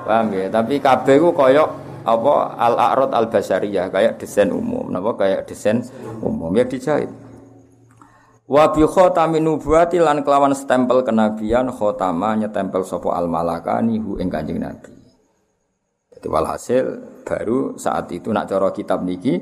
Paham 0.08 0.32
ya? 0.32 0.48
Tapi 0.48 0.80
kabeh 0.80 1.16
ku 1.20 1.36
koyok 1.36 1.81
apa 2.02 2.58
al 2.58 2.74
a'rad 2.76 3.10
al 3.14 3.26
basariyah 3.30 3.88
kayak 3.88 4.18
desain 4.18 4.50
umum. 4.50 4.90
Napa 4.90 5.14
kayak 5.18 5.46
desain 5.46 5.82
umum. 6.22 6.50
Ya 6.54 6.66
dijahit. 6.66 7.10
Wa 8.52 8.68
bi 8.74 8.84
khatamin 8.84 9.46
nubuwati 9.46 10.02
lan 10.02 10.20
kelawan 10.26 10.52
stempel 10.52 11.00
kenabian 11.06 11.70
khatama 11.72 12.36
nyetempel 12.36 12.84
sapa 12.84 13.14
al 13.14 13.30
malakani 13.30 13.96
hu 14.02 14.18
ing 14.18 14.28
kanjeng 14.28 14.60
nabi. 14.60 14.92
Jadi 16.12 16.26
walhasil 16.28 16.84
baru 17.24 17.80
saat 17.80 18.12
itu 18.12 18.28
nak 18.28 18.50
cara 18.50 18.68
kitab 18.74 19.06
niki 19.06 19.40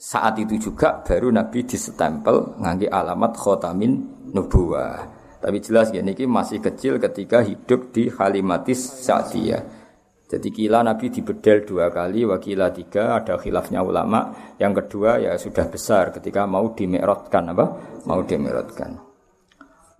saat 0.00 0.40
itu 0.40 0.56
juga 0.56 1.04
baru 1.04 1.28
nabi 1.28 1.68
disestempel 1.68 2.56
ngangge 2.62 2.88
alamat 2.88 3.36
khatamin 3.36 3.92
nubuwah. 4.32 5.04
Tapi 5.36 5.60
jelas 5.60 5.92
ya 5.92 6.00
niki 6.00 6.24
masih 6.24 6.58
kecil 6.64 6.96
ketika 6.96 7.44
hidup 7.44 7.92
di 7.92 8.08
Halimatis 8.08 9.04
Sa'diyah 9.04 9.85
jadi 10.26 10.48
kila 10.50 10.82
Nabi 10.82 11.06
dibedel 11.06 11.62
dua 11.62 11.86
kali, 11.94 12.26
wakila 12.26 12.74
tiga, 12.74 13.14
ada 13.22 13.38
khilafnya 13.38 13.78
ulama. 13.78 14.34
Yang 14.58 14.82
kedua 14.82 15.22
ya 15.22 15.38
sudah 15.38 15.70
besar 15.70 16.10
ketika 16.10 16.50
mau 16.50 16.74
dimerotkan 16.74 17.54
apa? 17.54 17.66
Mau 18.10 18.26
dimerotkan. 18.26 18.98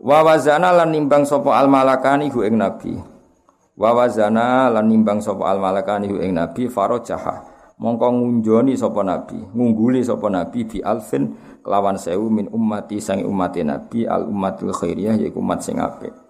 Wawazana 0.03 0.75
lan 0.75 0.91
nimbang 0.91 1.23
sopo 1.23 1.55
al 1.55 1.71
malakani 1.71 2.27
hu 2.35 2.43
ing 2.43 2.59
Nabi. 2.59 2.99
Wawazana 3.79 4.67
lan 4.75 4.91
nimbang 4.91 5.23
sopo 5.23 5.47
al 5.47 5.62
malakani 5.62 6.11
hu 6.11 6.19
ing 6.19 6.35
Nabi 6.35 6.67
farojaha. 6.67 7.55
Mongko 7.79 8.09
ngunjoni 8.11 8.75
sopo 8.75 9.07
Nabi, 9.07 9.39
ngungguli 9.39 10.03
sopo 10.03 10.27
Nabi 10.27 10.67
bi 10.67 10.83
alfin 10.83 11.39
kelawan 11.62 12.01
sewu 12.01 12.27
min 12.33 12.51
ummati 12.51 12.99
sang 12.99 13.23
ummati 13.23 13.62
Nabi 13.62 14.09
al 14.09 14.27
ummatul 14.27 14.75
khairiyah 14.75 15.23
yaiku 15.23 15.39
umat 15.39 15.62
sing 15.62 15.79
apik. 15.79 16.26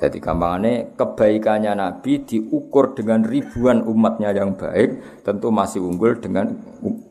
Jadi 0.00 0.16
gampangannya 0.16 0.96
kebaikannya 0.96 1.76
Nabi 1.76 2.24
diukur 2.24 2.96
dengan 2.96 3.20
ribuan 3.20 3.84
umatnya 3.84 4.32
yang 4.32 4.56
baik, 4.56 5.20
tentu 5.20 5.52
masih 5.52 5.84
unggul 5.84 6.16
dengan 6.16 6.56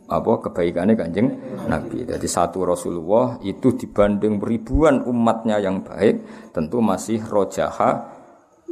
apa 0.10 0.50
kebaikannya 0.50 0.98
kanjeng 0.98 1.38
Nabi. 1.70 2.10
Jadi 2.10 2.26
satu 2.26 2.66
Rasulullah 2.66 3.38
itu 3.46 3.78
dibanding 3.78 4.42
ribuan 4.42 5.06
umatnya 5.06 5.62
yang 5.62 5.86
baik, 5.86 6.26
tentu 6.50 6.82
masih 6.82 7.22
rojaha 7.22 8.18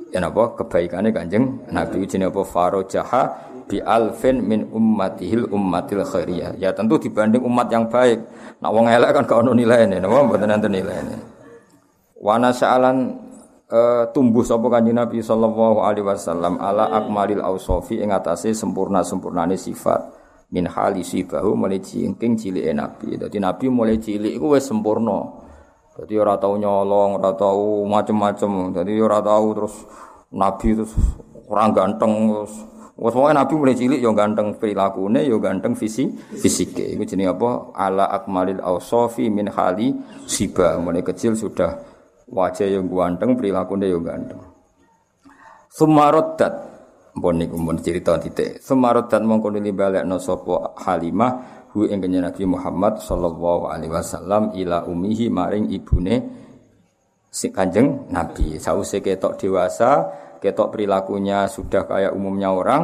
ya 0.09 0.23
apa 0.23 0.43
kebaikannya 0.65 1.11
kanjeng 1.13 1.67
Nabi 1.69 2.07
jenis 2.07 2.31
apa 2.31 2.41
farojaha 2.41 3.23
bi 3.67 3.83
alfin 3.83 4.39
min 4.41 4.65
ummatihil 4.71 5.45
ummatil 5.51 6.01
khairiyah. 6.01 6.57
Ya 6.57 6.73
tentu 6.73 6.97
dibanding 6.97 7.45
umat 7.45 7.69
yang 7.69 7.85
baik. 7.85 8.17
Nak 8.63 8.71
wong 8.73 8.89
elek 8.89 9.13
kan 9.13 9.23
gak 9.29 9.39
ono 9.45 9.53
nilaine, 9.53 10.01
napa 10.01 10.25
mboten 10.25 10.49
enten 10.49 10.73
nilaine. 10.73 11.15
Wana 12.17 12.49
sa'alan 12.49 13.26
uh, 13.71 14.03
tumbuh 14.15 14.43
sapa 14.43 14.67
kanjeng 14.71 14.95
Nabi 14.95 15.19
sallallahu 15.19 15.83
alaihi 15.83 16.05
wasallam 16.05 16.59
ala 16.59 16.91
akmalil 16.91 17.43
ausofi 17.43 17.99
ing 17.99 18.11
atase 18.11 18.55
sempurna-sempurnane 18.55 19.59
sifat 19.59 19.99
min 20.51 20.67
hali 20.67 21.03
sibahu 21.03 21.55
mulai 21.55 21.83
cingking 21.83 22.39
cilike 22.39 22.71
Nabi. 22.71 23.19
Dadi 23.19 23.37
Nabi 23.39 23.65
mulai 23.67 23.99
cilik 23.99 24.31
iku 24.31 24.55
wis 24.55 24.67
sempurna. 24.67 25.47
Dadi 25.97 26.13
ora 26.13 26.37
tau 26.37 26.53
nyolong, 26.55 27.17
ora 27.17 27.33
tau 27.33 27.83
macem-macem. 27.89 28.69
Dadi 28.71 29.01
ora 29.01 29.19
tau 29.19 29.51
terus 29.51 29.75
Nabi 30.31 30.77
terus 30.77 30.93
kurang 31.47 31.71
ganteng 31.71 32.13
terus 32.31 32.53
Wes 32.97 33.13
Nabi 33.13 33.53
mulai 33.53 33.77
cilik 33.77 34.01
yo 34.01 34.09
ganteng 34.17 34.57
perilakune 34.57 35.21
yo 35.21 35.37
ganteng 35.37 35.77
visi 35.77 36.09
fisike. 36.33 36.81
Iku 36.97 37.05
jenenge 37.05 37.29
apa? 37.37 37.69
Ala 37.77 38.09
akmalil 38.09 38.57
ausofi 38.57 39.29
min 39.29 39.53
hali 39.53 39.93
siba. 40.25 40.81
Mulai 40.81 41.05
kecil 41.05 41.37
sudah 41.37 41.77
wajah 42.27 42.67
yang 42.67 42.91
ganteng, 42.91 43.39
perilakunya 43.39 43.91
yang 43.91 44.03
ganteng. 44.03 44.39
Sumarodat, 45.71 46.53
pun 47.17 47.35
niku 47.37 47.57
pun 47.57 47.77
cerita 47.79 48.17
titik. 48.19 48.61
Sumarodat 48.61 49.21
mongko 49.23 49.53
nuli 49.53 49.71
balekno 49.73 50.17
sapa 50.21 50.77
Halimah 50.85 51.65
hu 51.73 51.85
ing 51.85 52.01
Nabi 52.01 52.43
Muhammad 52.45 53.01
sallallahu 53.01 53.69
alaihi 53.69 53.91
wasallam 53.93 54.53
ila 54.57 54.85
umihi 54.85 55.29
maring 55.29 55.69
ibune 55.73 56.15
si 57.29 57.53
Kanjeng 57.53 58.09
Nabi. 58.09 58.57
Sause 58.57 59.01
ketok 59.01 59.37
dewasa, 59.37 60.09
ketok 60.41 60.73
perilakunya 60.73 61.45
sudah 61.45 61.85
kayak 61.85 62.13
umumnya 62.17 62.49
orang, 62.49 62.83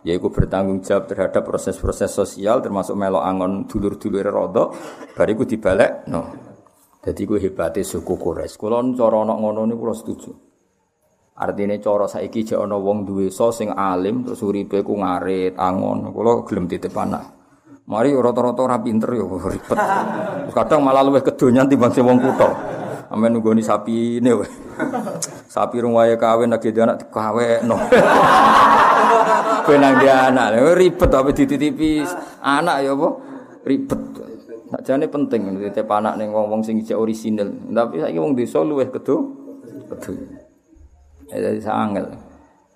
yaitu 0.00 0.32
bertanggung 0.32 0.80
jawab 0.80 1.12
terhadap 1.12 1.44
proses-proses 1.44 2.08
sosial 2.08 2.64
termasuk 2.64 2.96
melo 2.96 3.20
angon 3.20 3.68
dulur-dulur 3.68 4.24
rodok 4.24 4.72
bariku 5.12 5.44
dibalik 5.44 6.08
no 6.08 6.49
jadi 7.00 7.22
gue 7.24 7.38
hebatnya 7.40 7.80
suku 7.80 8.12
Quraisy. 8.20 8.60
Kalau 8.60 8.84
cara 8.92 9.24
nak 9.24 9.38
ngono 9.40 9.64
nih 9.64 9.76
gue 9.76 9.94
setuju. 9.96 10.30
Artinya 11.40 11.72
cara 11.80 12.04
saiki 12.04 12.44
jek 12.44 12.60
ana 12.60 12.76
wong 12.76 13.08
duwe 13.08 13.32
so 13.32 13.48
sing 13.48 13.72
alim 13.72 14.28
terus 14.28 14.44
uripe 14.44 14.84
ku 14.84 15.00
ngarit, 15.00 15.56
angon. 15.56 16.12
Kula 16.12 16.44
gelem 16.44 16.68
titip 16.68 16.92
anak. 16.92 17.24
Mari 17.88 18.12
rata-rata 18.12 18.60
ora 18.60 18.76
pinter 18.84 19.16
yo 19.16 19.40
ribet. 19.52 19.78
Kadang 20.52 20.84
malah 20.84 21.00
luwih 21.00 21.24
kedonyan 21.24 21.64
timbang 21.72 21.88
sing 21.96 22.04
wong 22.04 22.20
kutho. 22.20 22.52
Amen 23.10 23.32
nunggoni 23.32 23.64
sapi 23.64 24.20
ini 24.20 24.30
weh. 24.36 24.50
Sapi 25.48 25.80
rung 25.80 25.96
wae 25.96 26.14
kawin 26.20 26.52
lagi 26.52 26.68
anak 26.76 27.08
kawin 27.08 27.64
no. 27.64 27.80
Benang 29.66 30.02
dia 30.02 30.28
anak, 30.28 30.76
ribet 30.76 31.08
tapi 31.08 31.32
dititipi 31.32 32.04
anak 32.44 32.84
ya 32.84 32.92
apa? 32.92 33.08
Ribet. 33.64 34.09
Nak 34.70 34.80
jane 34.86 35.10
penting 35.10 35.58
titip 35.58 35.90
anak 35.90 36.14
ning 36.14 36.30
wong-wong 36.30 36.62
sing 36.62 36.78
isih 36.78 36.94
orisinil. 36.94 37.74
Tapi 37.74 37.98
saiki 37.98 38.18
wong 38.22 38.38
desa 38.38 38.62
luwih 38.62 38.86
kedo. 38.86 39.16
Kedo. 39.90 40.10
Ya 41.30 41.36
dadi 41.42 41.58
sangel. 41.58 42.06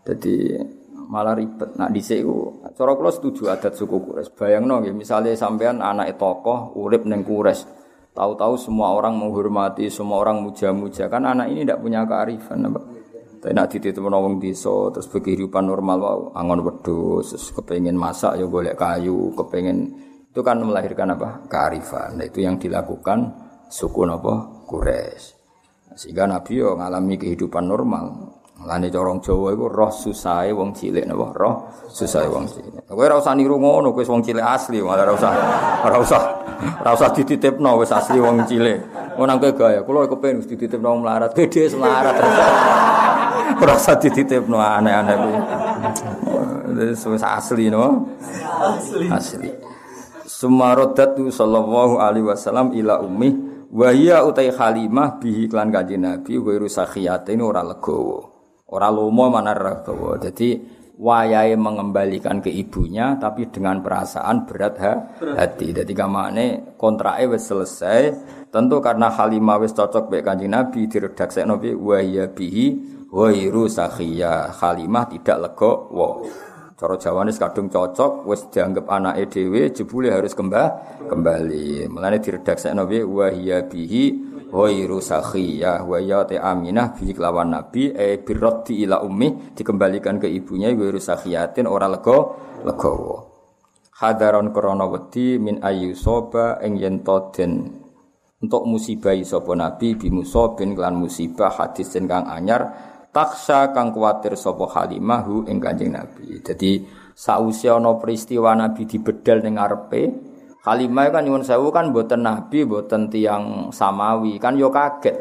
Dadi 0.02 0.58
malah 1.06 1.38
ribet. 1.38 1.78
Nak 1.78 1.94
dhisik 1.94 2.26
iku 2.26 2.66
cara 2.74 2.98
kula 2.98 3.14
setuju 3.14 3.46
adat 3.46 3.78
suku 3.78 4.02
Quraisy. 4.02 4.34
Bayangno 4.34 4.82
nggih, 4.82 4.90
misale 4.90 5.38
sampean 5.38 5.78
anak 5.78 6.18
tokoh 6.18 6.74
urip 6.74 7.06
ning 7.06 7.22
Quraisy. 7.22 7.86
Tahu-tahu 8.14 8.54
semua 8.54 8.94
orang 8.94 9.18
menghormati, 9.18 9.90
semua 9.90 10.22
orang 10.22 10.38
muja-muja. 10.38 11.10
Kan 11.10 11.26
anak 11.26 11.50
ini 11.50 11.66
tidak 11.66 11.82
punya 11.82 12.06
kearifan. 12.06 12.62
Apa? 12.70 12.80
Tapi 13.42 13.52
nak 13.52 13.68
dititip 13.68 14.00
wong 14.00 14.40
desa 14.40 14.88
terus 14.88 15.04
kehidupan 15.12 15.68
normal 15.68 15.98
wow, 16.00 16.20
angon 16.32 16.64
wedhus, 16.64 17.36
terus 17.36 17.52
masak 17.92 18.40
ya 18.40 18.48
golek 18.48 18.72
kayu, 18.72 19.36
kepengin 19.36 19.92
itu 20.34 20.42
kan 20.42 20.58
melahirkan 20.58 21.14
apa? 21.14 21.46
kearifan. 21.46 22.18
Nah, 22.18 22.26
itu 22.26 22.42
yang 22.42 22.58
dilakukan 22.58 23.30
suku 23.70 24.02
apa? 24.02 24.66
Quraisy. 24.66 25.30
Sehingga 25.94 26.26
Nabi 26.26 26.58
yo 26.58 26.74
ngalami 26.74 27.14
kehidupan 27.22 27.70
normal. 27.70 28.34
Lane 28.66 28.90
corong 28.90 29.22
Jawa 29.22 29.54
iku 29.54 29.66
roh 29.70 29.90
susahe 29.94 30.50
wong 30.50 30.74
cilik 30.74 31.06
napa 31.06 31.30
roh 31.34 31.54
susahe 31.86 32.26
wong 32.26 32.50
cilik. 32.50 32.82
Kowe 32.86 33.02
ora 33.02 33.18
usah 33.18 33.34
niru 33.38 33.62
ngono, 33.62 33.94
kowe 33.94 34.02
wong 34.02 34.22
cilik 34.26 34.42
asli, 34.42 34.82
malah 34.82 35.06
ora 35.06 35.12
usah 35.14 35.30
ora 35.86 35.96
usah 36.02 36.20
ora 36.82 36.90
usah 36.94 37.10
dititipno 37.14 37.78
wis 37.78 37.94
asli 37.94 38.18
wong 38.18 38.42
cilik. 38.46 38.78
Ngono 39.14 39.38
kowe 39.38 39.50
gaya, 39.54 39.86
kula 39.86 40.06
kepengin 40.10 40.42
wis 40.42 40.50
dititipno 40.50 40.98
melarat, 40.98 41.30
gede 41.30 41.70
melarat. 41.78 42.16
Ora 43.62 43.78
usah 43.78 43.94
dititipno 44.02 44.58
aneh-aneh 44.58 45.14
kuwi. 45.14 45.34
Wis 47.14 47.22
asli 47.22 47.70
no. 47.70 48.10
Asli. 48.58 49.06
Asli. 49.10 49.63
Sumarodatu 50.34 51.30
sallallahu 51.30 52.02
alaihi 52.02 52.26
wasallam 52.26 52.74
ila 52.74 52.98
ummi 52.98 53.30
wa 53.70 53.94
hiya 53.94 54.26
utai 54.26 54.50
Halimah 54.50 55.22
bihi 55.22 55.46
klan 55.46 55.70
kanjeng 55.70 56.02
Nabi 56.02 56.42
wa 56.42 56.58
rusakhiyate 56.58 57.38
ora 57.38 57.62
legowo. 57.62 58.34
Ora 58.66 58.90
lomo 58.90 59.30
mana 59.30 59.54
legowo. 59.54 60.18
Dadi 60.18 60.58
wayahe 60.98 61.54
mengembalikan 61.54 62.42
ke 62.42 62.50
ibunya 62.50 63.14
tapi 63.14 63.46
dengan 63.46 63.78
perasaan 63.78 64.42
berat 64.42 64.74
ha, 64.82 64.92
hati. 65.38 65.70
Jadi 65.70 65.94
kamane 65.94 66.74
kontrake 66.74 67.30
wis 67.30 67.46
selesai. 67.46 68.02
Tentu 68.50 68.82
karena 68.82 69.14
Halimah 69.14 69.62
wis 69.62 69.70
cocok 69.70 70.10
baik 70.10 70.26
kanjeng 70.26 70.50
Nabi 70.50 70.90
diredaksekno 70.90 71.62
bi 71.62 71.78
wa 71.78 72.02
hiya 72.02 72.26
bihi 72.34 72.66
ghairu 73.06 73.70
sakhiya. 73.70 74.50
Halimah 74.50 75.14
tidak 75.14 75.46
legowo. 75.46 76.26
Cara 76.74 76.98
Jawane 76.98 77.30
kadung 77.30 77.70
cocok 77.70 78.26
wis 78.26 78.50
dianggap 78.50 78.90
anake 78.90 79.30
dhewe 79.30 79.70
jebule 79.70 80.10
harus 80.10 80.34
kembali 80.34 81.06
kembali. 81.06 81.86
Mulane 81.86 82.18
diredaksekno 82.18 82.82
piye 82.90 83.06
wa 83.06 83.30
hiya 83.30 83.70
bihi 83.70 84.04
ghairu 84.50 84.98
sakhiyah 84.98 85.86
ya 86.02 86.26
aminah 86.42 86.98
bi 86.98 87.14
kelawan 87.14 87.54
nabi 87.54 87.94
e 87.94 88.18
birrati 88.18 88.82
ila 88.82 89.06
ummi 89.06 89.54
dikembalikan 89.54 90.18
ke 90.18 90.26
ibunya 90.26 90.74
ghairu 90.74 90.98
sakhiyatin 90.98 91.70
ora 91.70 91.86
lega 91.86 92.18
legowo. 92.66 93.16
Hadaron 93.94 94.50
krana 94.50 94.90
wedi 94.90 95.38
min 95.38 95.62
ayu 95.62 95.94
soba 95.94 96.58
yen 96.66 97.06
den 97.30 97.70
untuk 98.42 98.66
musibah 98.66 99.14
sapa 99.22 99.54
nabi 99.54 99.94
bi 99.94 100.10
musabin 100.10 100.74
kelan 100.74 100.98
musibah 100.98 101.54
hadis 101.54 101.94
kang 101.94 102.26
anyar 102.26 102.93
taksa 103.14 103.70
kang 103.70 103.94
kuatir 103.94 104.34
sapa 104.34 104.66
Halimah 104.66 105.22
hu 105.22 105.46
ing 105.46 105.62
Kanjeng 105.62 105.94
Nabi. 105.94 106.42
Dadi 106.42 106.82
sausi 107.14 107.70
ana 107.70 107.94
peristiwa 107.94 108.58
Nabi 108.58 108.82
dibedal 108.90 109.46
ning 109.46 109.54
ngarepe, 109.54 110.02
Halimah 110.64 111.12
kan 111.14 111.22
nyuwun 111.28 111.44
sewu 111.44 111.68
kan 111.68 111.92
mboten 111.92 112.24
nabi, 112.24 112.64
mboten 112.64 113.12
tiang 113.12 113.68
samawi, 113.68 114.40
kan 114.40 114.56
yo 114.56 114.72
kaget. 114.72 115.12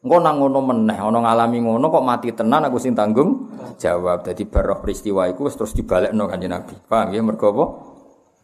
Engko 0.00 0.16
nang 0.24 0.40
ngono 0.40 0.64
meneh, 0.64 0.96
ana 0.96 1.20
ngalami 1.20 1.60
ngono 1.60 1.92
kok 1.92 2.06
mati 2.06 2.32
tenan 2.32 2.64
aku 2.64 2.80
sing 2.80 2.96
tanggung 2.96 3.52
jawab. 3.76 4.24
Dadi 4.24 4.48
baroh 4.48 4.80
peristiwa 4.80 5.28
iku 5.28 5.52
terus 5.52 5.76
dibalekno 5.76 6.24
Kanjeng 6.24 6.56
Nabi. 6.56 6.74
Paham 6.88 7.12
ya 7.12 7.20
mergo 7.20 7.46
apa? 7.52 7.64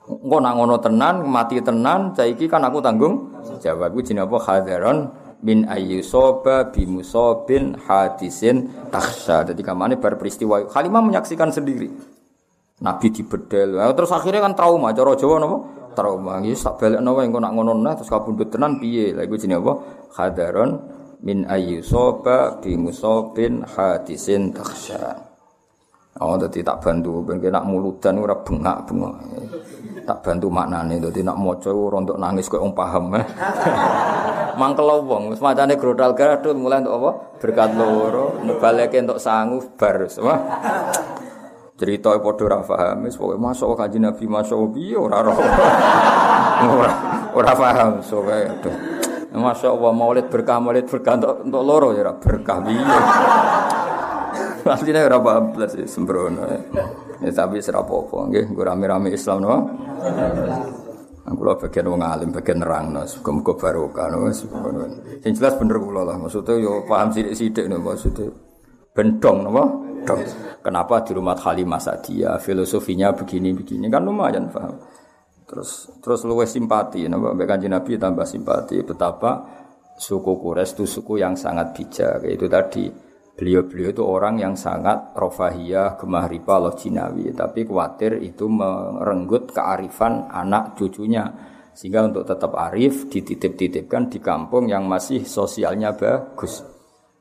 Engko 0.05 0.37
nang 0.45 0.55
ngono 0.61 0.77
tenan, 0.85 1.25
mati 1.25 1.65
tenan, 1.65 2.13
saiki 2.13 2.45
kan 2.45 2.61
aku 2.61 2.85
tanggung 2.85 3.33
jawab. 3.65 3.97
Iku 3.97 4.05
jenenge 4.05 4.29
apa? 4.29 4.37
Hadaron 4.45 4.97
min 5.45 5.69
ayyusoba 5.69 6.73
bimusobin 6.73 7.77
hadisin 7.77 8.89
taksha. 8.89 9.45
Jadi 9.53 9.61
kamane 9.61 10.01
bar 10.01 10.17
peristiwa 10.17 10.65
Halimah 10.73 11.05
menyaksikan 11.05 11.53
sendiri. 11.53 11.93
Nabi 12.81 13.07
dibedel. 13.13 13.79
Nah, 13.79 13.93
terus 13.93 14.11
akhirnya 14.11 14.41
kan 14.41 14.57
trauma. 14.57 14.91
Cara 14.97 15.15
Jawa 15.15 15.37
napa? 15.39 15.59
Trauma. 15.95 16.43
Iki 16.43 16.57
sak 16.59 16.81
balekno 16.81 17.15
wae 17.15 17.29
engko 17.29 17.39
nak 17.39 17.53
ngono 17.55 17.73
nah 17.79 17.95
terus 17.95 18.11
kabundut 18.11 18.51
tenan 18.51 18.83
piye? 18.83 19.15
Lah 19.15 19.23
iku 19.23 19.39
jenenge 19.39 19.63
apa? 19.63 19.73
Hadaron 20.19 20.71
min 21.23 21.47
ayyusoba 21.47 22.59
bimusobin 22.59 23.63
hadisin 23.63 24.51
taksha. 24.51 25.34
Oh, 26.23 26.39
dadi 26.39 26.62
tak 26.62 26.79
bantu 26.79 27.27
ben 27.27 27.43
nak 27.43 27.67
muludan 27.67 28.23
ora 28.23 28.39
bengak-bengok. 28.39 29.15
Tak 30.07 30.23
bantu 30.23 30.47
maknane 30.47 31.03
dadi 31.03 31.27
nak 31.27 31.35
maca 31.43 31.75
ora 31.75 31.99
untuk 31.99 32.23
nangis 32.23 32.47
kok 32.47 32.62
wong 32.62 32.71
paham. 32.71 33.11
Mangkel 34.61 34.87
wong, 35.03 35.35
macane 35.35 35.75
grodal 35.75 36.15
gadut 36.15 36.55
mulai 36.55 36.79
untuk 36.87 36.95
apa? 37.03 37.11
Berkat 37.43 37.75
loro, 37.75 38.39
baleke 38.62 39.03
untuk 39.03 39.19
sangu 39.19 39.59
bar. 39.75 40.07
Wah. 40.23 40.39
Cerita 41.75 42.15
padha 42.23 42.43
ora 42.47 42.59
paham, 42.62 43.11
wis 43.11 43.19
masuk 43.19 43.75
kanjeng 43.75 44.07
Nabi 44.07 44.31
masuk 44.31 44.71
piye 44.71 44.95
ora 44.95 45.19
ora. 45.19 45.35
Ora 46.65 46.93
ora 47.35 47.53
paham 47.59 47.99
sowe. 47.99 48.41
Masya 49.35 49.75
Allah 49.75 49.91
maulid 49.91 50.31
berkah 50.31 50.62
maulid 50.62 50.87
berkah 50.87 51.19
untuk 51.19 51.62
loro 51.67 51.91
ya 51.91 52.15
berkah 52.15 52.62
piye. 52.62 52.99
Asline 54.65 55.05
ora 55.05 55.21
paham 55.21 55.53
blas 55.53 55.77
sembrono. 55.85 56.43
Ya 57.21 57.31
tapi 57.31 57.61
ora 57.61 57.81
apa-apa 57.85 58.17
nggih, 58.33 58.45
nggo 58.53 58.62
rame-rame 58.65 59.09
Islam 59.12 59.37
no. 59.45 59.55
Aku 61.25 61.41
lho 61.41 61.57
bagian 61.57 61.89
wong 61.89 62.05
alim, 62.05 62.29
bagian 62.37 62.61
nerangno, 62.61 63.01
muga-muga 63.01 63.53
barokah 63.57 64.07
no. 64.12 64.29
Sing 64.33 65.33
jelas 65.33 65.57
bener 65.57 65.81
kula 65.81 66.05
lah, 66.05 66.17
maksudnya 66.21 66.61
yo 66.61 66.85
paham 66.85 67.09
sithik-sithik 67.12 67.65
no 67.69 67.81
maksudnya. 67.81 68.29
Bendong 68.93 69.39
napa? 69.45 69.65
Dong. 70.05 70.21
Kenapa 70.61 71.01
di 71.01 71.17
rumah 71.17 71.33
Halimah 71.33 71.81
Sadia 71.81 72.37
filosofinya 72.37 73.12
begini-begini 73.17 73.89
kan 73.89 74.05
lumayan 74.05 74.53
paham. 74.53 74.77
Terus 75.45 75.93
terus 76.01 76.25
luwes 76.29 76.53
simpati 76.53 77.09
napa 77.09 77.33
mbek 77.33 77.49
Kanjeng 77.49 77.73
Nabi 77.73 77.97
tambah 77.97 78.25
simpati 78.29 78.85
betapa 78.85 79.45
suku 79.97 80.41
Quraisy 80.41 80.73
itu 80.77 80.85
suku 80.85 81.21
yang 81.25 81.37
sangat 81.37 81.73
bijak. 81.73 82.21
Itu 82.29 82.49
tadi 82.53 82.89
Beliau-beliau 83.35 83.91
itu 83.91 84.05
orang 84.07 84.39
yang 84.39 84.55
sangat 84.55 85.11
rofahiyah, 85.18 85.99
gemah 85.99 86.30
riba, 86.30 86.55
loh 86.62 86.74
jinawi. 86.78 87.35
Tapi 87.35 87.66
khawatir 87.66 88.22
itu 88.22 88.47
merenggut 88.47 89.51
kearifan 89.51 90.30
anak 90.30 90.78
cucunya. 90.78 91.26
Sehingga 91.74 92.07
untuk 92.07 92.22
tetap 92.22 92.55
arif 92.55 93.11
dititip-titipkan 93.11 94.07
di 94.07 94.22
kampung 94.22 94.70
yang 94.70 94.87
masih 94.87 95.26
sosialnya 95.26 95.99
bagus. 95.99 96.62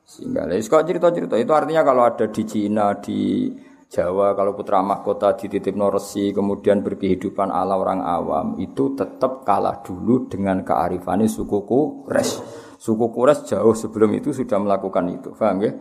Sehingga 0.06 0.46
kok 0.46 0.86
cerita-cerita 0.86 1.34
itu 1.34 1.50
artinya 1.50 1.82
kalau 1.82 2.06
ada 2.06 2.30
di 2.30 2.42
Cina, 2.46 2.94
di 3.02 3.50
Jawa, 3.90 4.38
kalau 4.38 4.54
putra 4.54 4.82
mahkota 4.86 5.34
dititip 5.34 5.74
noresi, 5.74 6.30
kemudian 6.30 6.82
berkehidupan 6.82 7.50
ala 7.50 7.74
orang 7.74 8.02
awam, 8.02 8.58
itu 8.62 8.94
tetap 8.94 9.42
kalah 9.42 9.82
dulu 9.82 10.26
dengan 10.30 10.62
kearifannya 10.62 11.30
sukuku 11.30 12.10
res. 12.10 12.42
Suku 12.84 13.08
Quraisy 13.08 13.56
jauh 13.56 13.72
sebelum 13.72 14.12
itu 14.12 14.28
sudah 14.36 14.60
melakukan 14.60 15.08
itu, 15.08 15.32
paham 15.32 15.64
ya? 15.64 15.72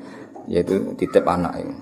Yaitu 0.48 0.96
titip 1.00 1.24
anak 1.24 1.60
ini. 1.60 1.76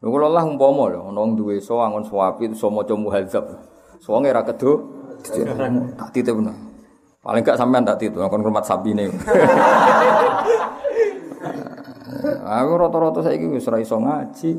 Lha 0.00 0.28
lah 0.32 0.44
umpama 0.48 0.88
lho 0.88 1.12
ana 1.12 1.20
duwe 1.36 1.60
so 1.60 1.76
angon 1.84 2.00
suwapi 2.06 2.48
so 2.56 2.72
maca 2.72 2.96
muhadzab. 2.96 3.44
Soalnya 4.00 4.40
ra 4.40 4.42
kedo 4.48 4.80
tak 6.00 6.08
titipno. 6.16 6.56
Paling 7.20 7.44
gak 7.44 7.60
sampean 7.60 7.84
tak 7.84 8.00
titip 8.00 8.16
kon 8.16 8.40
rumah 8.40 8.64
sabine. 8.64 9.12
Aku 12.50 12.72
rata-rata 12.74 13.22
saiki 13.22 13.46
wis 13.46 13.68
ora 13.68 13.78
iso 13.78 14.00
ngaji. 14.00 14.50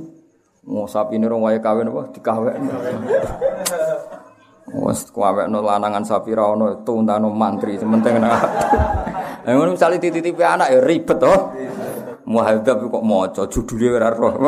Mau 0.70 0.86
sapine 0.86 1.26
rong 1.26 1.42
wae 1.42 1.58
kawin 1.58 1.90
apa 1.90 2.14
dikawekno. 2.14 2.78
Wes 4.86 5.12
kuawekno 5.12 5.60
lanangan 5.60 6.06
sapi 6.06 6.32
ra 6.32 6.48
ono 6.54 6.86
tuntano 6.86 7.28
mantri 7.34 7.76
sementing 7.76 8.22
ana. 8.22 8.30
Lah 9.44 9.52
ngono 9.58 9.74
misale 9.74 9.98
titipi 9.98 10.38
anak 10.38 10.70
ya 10.70 10.80
ribet 10.86 11.18
to. 11.18 11.36
Muhadzab 12.26 12.78
kok 12.88 13.06
maca 13.06 13.44
judule 13.50 13.88
ora 13.98 14.10
roh. 14.14 14.36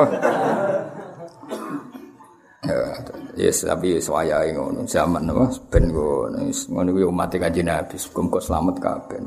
Ya, 2.64 2.80
yes, 3.52 3.68
tapi 3.68 4.00
wayahe 4.00 4.56
ngono 4.56 4.88
zaman 4.88 5.28
apa 5.28 5.52
ben 5.68 5.92
ngono 5.92 6.48
ngono 6.48 6.90
kuwi 6.96 7.04
umat 7.04 7.36
kanjeng 7.36 7.68
Nabi 7.68 8.00
hukum 8.00 8.32
kok 8.32 8.40
selamat 8.40 8.76
kabeh. 8.80 9.20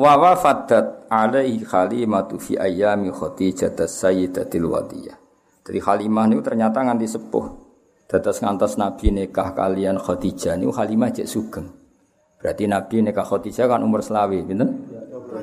Wa 0.00 0.12
wafadat 0.16 1.12
alaihi 1.12 1.60
khalimatu 1.60 2.40
fi 2.40 2.56
ayyami 2.56 3.12
Khadijah 3.12 3.76
sayyidatil 3.84 4.64
wadiyah. 4.64 5.16
Jadi 5.66 5.78
Halimah 5.82 6.24
itu 6.30 6.40
ternyata 6.46 6.78
nganti 6.84 7.04
sepuh. 7.04 7.46
Dados 8.06 8.38
ngantos 8.38 8.78
Nabi 8.78 9.10
nikah 9.10 9.50
kalian 9.50 9.98
Khadijah 9.98 10.54
niku 10.54 10.72
Halimah 10.72 11.10
cek 11.10 11.26
sugeng. 11.26 11.68
Berarti 12.38 12.64
Nabi 12.70 13.02
nikah 13.02 13.26
Khadijah 13.26 13.66
kan 13.66 13.82
umur 13.82 13.98
selawi, 13.98 14.46
pinten? 14.46 14.72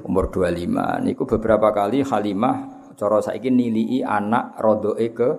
Umur 0.01 0.33
25. 0.33 1.05
Niku 1.05 1.29
beberapa 1.29 1.69
kali 1.69 2.01
Halimah 2.01 2.89
cara 2.97 3.21
saiki 3.21 3.53
nilii 3.53 4.01
anak 4.01 4.57
rodoe 4.57 5.13
ke 5.13 5.29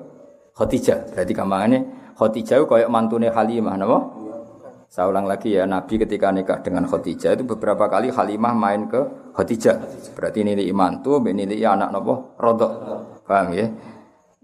Khadijah. 0.55 1.11
Berarti 1.11 1.33
kamane 1.35 1.79
Khadijah 2.15 2.63
koyok 2.63 2.91
mantune 2.93 3.35
Halimah 3.35 3.75
napa? 3.75 3.99
Saya 4.87 5.11
ulang 5.11 5.27
lagi 5.27 5.59
ya, 5.59 5.67
Nabi 5.67 5.99
ketika 5.99 6.31
nikah 6.31 6.63
dengan 6.63 6.87
Khadijah 6.87 7.35
itu 7.35 7.43
beberapa 7.43 7.91
kali 7.91 8.15
Halimah 8.15 8.55
main 8.55 8.87
ke 8.87 9.35
Khadijah. 9.35 9.83
Berarti 10.15 10.47
nilai 10.47 10.71
mantu, 10.71 11.19
nilai 11.19 11.59
anak 11.67 11.91
nopo 11.91 12.39
rodok. 12.39 12.73
Paham 13.27 13.51
ya? 13.59 13.67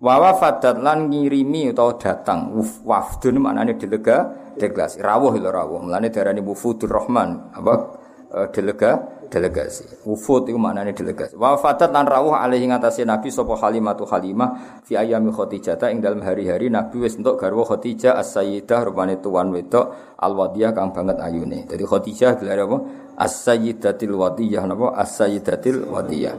Wawa 0.01 0.33
fadat 0.33 0.81
lan 0.81 1.13
ngirimi 1.13 1.77
atau 1.77 1.93
datang 2.01 2.57
wafdun 2.89 3.37
maknane 3.37 3.77
delega 3.77 4.33
delegasi 4.57 5.05
rawuh 5.05 5.37
lho 5.37 5.53
rawuh. 5.53 5.85
Mulane 5.85 6.09
darani 6.09 6.41
wufudur 6.41 6.89
rahman 6.89 7.53
apa 7.53 8.01
e, 8.33 8.39
delega 8.49 9.20
delegasi. 9.31 10.03
Wufud 10.03 10.51
itu 10.51 10.59
maknanya 10.59 10.91
delegasi. 10.91 11.39
Wa 11.39 11.55
fatat 11.55 11.95
lan 11.95 12.05
rawuh 12.05 12.35
alaihi 12.35 12.67
ngatasé 12.67 13.07
Nabi 13.07 13.31
sapa 13.31 13.55
Halimatu 13.57 14.05
Halimah 14.05 14.83
fi 14.83 14.99
ayami 14.99 15.31
Khadijah 15.31 15.79
ing 15.89 16.03
dalam 16.03 16.21
hari-hari 16.21 16.67
Nabi 16.69 17.07
wis 17.07 17.15
entuk 17.15 17.39
garwa 17.39 17.63
Khadijah 17.63 18.19
as-sayyidah 18.19 18.91
rupane 18.91 19.23
tuan 19.23 19.55
wedok 19.55 20.19
al-wadiyah 20.19 20.75
kang 20.75 20.91
banget 20.91 21.23
ayune. 21.23 21.65
Jadi 21.71 21.85
Khadijah 21.87 22.31
gelar 22.37 22.59
apa? 22.67 22.79
As-sayyidatil 23.17 24.13
wadiyah 24.13 24.67
napa? 24.67 24.99
As-sayyidatil 24.99 25.87
wadiyah. 25.87 26.37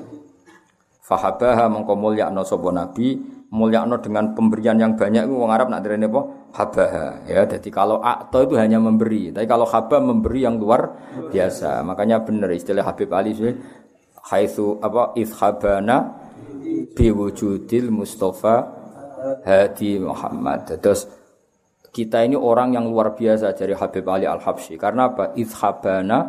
Fahabaha 1.02 1.72
mongko 1.72 1.94
mulyakno 1.96 2.44
sapa 2.44 2.70
Nabi 2.70 3.41
mulyakno 3.52 4.00
dengan 4.00 4.32
pemberian 4.32 4.80
yang 4.80 4.96
banyak 4.96 5.28
itu 5.28 5.36
wong 5.36 5.52
Arab 5.52 5.68
nak 5.68 5.84
derene 5.84 6.08
apa? 6.08 6.80
Ya, 7.28 7.44
jadi 7.44 7.70
kalau 7.72 8.00
akto 8.00 8.48
itu 8.48 8.56
hanya 8.56 8.80
memberi, 8.80 9.32
tapi 9.36 9.44
kalau 9.44 9.68
haba 9.68 10.00
memberi 10.00 10.48
yang 10.48 10.56
luar 10.56 10.96
biasa. 11.32 11.84
Makanya 11.84 12.24
benar 12.24 12.52
istilah 12.56 12.88
Habib 12.88 13.12
Ali 13.12 13.36
sih 13.36 13.52
haitsu 14.32 14.80
apa 14.80 15.12
ishabana 15.20 16.16
biwujudil 16.96 17.92
Mustafa 17.92 18.80
Hadi 19.44 20.00
Muhammad. 20.00 20.80
Terus 20.80 21.06
kita 21.92 22.24
ini 22.24 22.40
orang 22.40 22.72
yang 22.72 22.88
luar 22.88 23.14
biasa 23.20 23.52
dari 23.52 23.76
Habib 23.76 24.08
Ali 24.08 24.24
Al-Habsyi. 24.24 24.80
Karena 24.80 25.12
apa? 25.12 25.36
Ishabana 25.36 26.20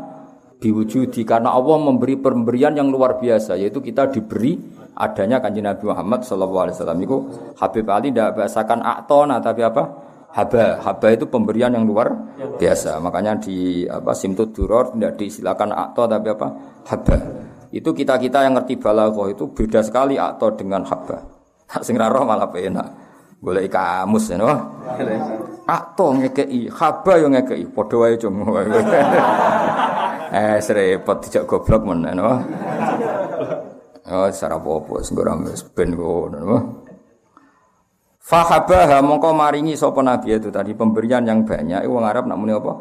biwujudi 0.59 1.27
karena 1.27 1.55
Allah 1.55 1.79
memberi 1.83 2.15
pemberian 2.19 2.75
yang 2.79 2.91
luar 2.91 3.19
biasa 3.19 3.59
yaitu 3.59 3.83
kita 3.83 4.07
diberi 4.15 4.55
adanya 4.97 5.41
kanjeng 5.41 5.65
Nabi 5.65 5.85
Muhammad 5.89 6.21
Shallallahu 6.25 6.63
Alaihi 6.69 6.77
Wasallam 6.77 7.01
itu 7.01 7.17
Habib 7.57 7.87
Ali 7.89 8.09
tidak 8.13 8.37
bahasakan 8.37 8.81
aktona 8.85 9.41
tapi 9.41 9.65
apa? 9.65 9.83
Haba. 10.33 10.81
Haba 10.81 11.09
itu 11.13 11.29
pemberian 11.29 11.77
yang 11.77 11.85
luar 11.85 12.09
biasa. 12.57 12.97
Makanya 13.05 13.37
di 13.37 13.85
apa 13.85 14.17
simtud 14.17 14.57
duror 14.57 14.97
tidak 14.97 15.21
disilakan 15.21 15.77
akto 15.77 16.09
tapi 16.09 16.29
apa? 16.33 16.49
Haba. 16.89 17.17
Itu 17.73 17.93
kita 17.93 18.17
kita 18.17 18.45
yang 18.49 18.57
ngerti 18.57 18.81
balaghah 18.81 19.29
itu 19.33 19.53
beda 19.53 19.85
sekali 19.85 20.17
akto 20.17 20.57
dengan 20.57 20.89
haba. 20.89 21.21
Sing 21.87 22.01
roh 22.01 22.25
malah 22.25 22.49
penak. 22.49 22.89
Boleh 23.43 23.67
kamus 23.69 24.33
ya 24.33 24.41
no? 24.41 24.49
Akto 25.69 26.17
ngekei 26.17 26.71
haba 26.73 27.13
yang 27.21 27.37
ngekei 27.37 27.69
padha 27.69 27.97
wae 28.01 28.17
cung 28.17 28.41
eh 30.33 30.57
serepot 30.65 31.29
dijak 31.29 31.45
goblok 31.45 31.85
men 31.85 32.09
no 32.17 32.41
Oh, 34.03 34.27
secara 34.35 34.59
apa-apa 34.59 34.99
sing 35.07 35.15
ora 35.15 35.39
wis 35.39 35.63
ben 35.63 35.95
ngono. 35.95 36.83
Fahabaha 38.23 39.03
mongko 39.03 39.35
maringi 39.35 39.75
sapa 39.75 39.99
nabi 39.99 40.39
itu 40.39 40.51
tadi 40.51 40.75
pemberian 40.79 41.27
yang 41.27 41.43
banyak 41.43 41.83
wong 41.91 42.07
Arab 42.07 42.31
nak 42.31 42.39
muni 42.39 42.55
apa? 42.55 42.73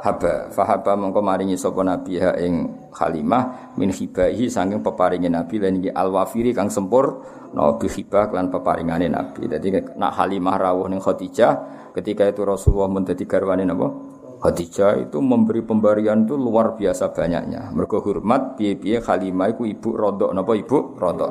Haba. 0.00 0.52
Fahaba 0.52 0.92
mongko 0.96 1.20
maringi 1.20 1.56
sapa 1.56 1.80
nabi 1.84 2.20
ha 2.20 2.36
ing 2.36 2.68
Halimah 2.96 3.76
min 3.80 3.92
hibahi 3.92 4.48
saking 4.48 4.80
peparinge 4.84 5.28
nabi 5.28 5.56
lan 5.56 5.80
iki 5.80 5.88
alwafiri 5.92 6.52
kang 6.52 6.68
sempur 6.68 7.24
no 7.52 7.80
bi 7.80 7.88
hibah 7.88 8.32
lan 8.32 8.48
peparingane 8.48 9.08
nabi. 9.08 9.48
Dadi 9.48 9.68
nak 10.00 10.16
Halimah 10.16 10.56
rawuh 10.56 10.88
ning 10.88 11.00
Khadijah 11.00 11.52
ketika 11.96 12.28
itu 12.28 12.44
Rasulullah 12.44 12.88
menjadi 12.88 13.24
garwane 13.28 13.64
napa? 13.68 14.09
Khadijah 14.40 15.04
itu 15.04 15.20
memberi 15.20 15.60
pemberian 15.60 16.24
itu 16.24 16.32
luar 16.32 16.72
biasa 16.72 17.12
banyaknya. 17.12 17.68
Mergo 17.76 18.00
hormat 18.00 18.56
piye-piye 18.56 19.04
ibu 19.04 19.90
rodok 19.92 20.32
napa 20.32 20.56
ibu 20.56 20.96
rodok. 20.96 21.30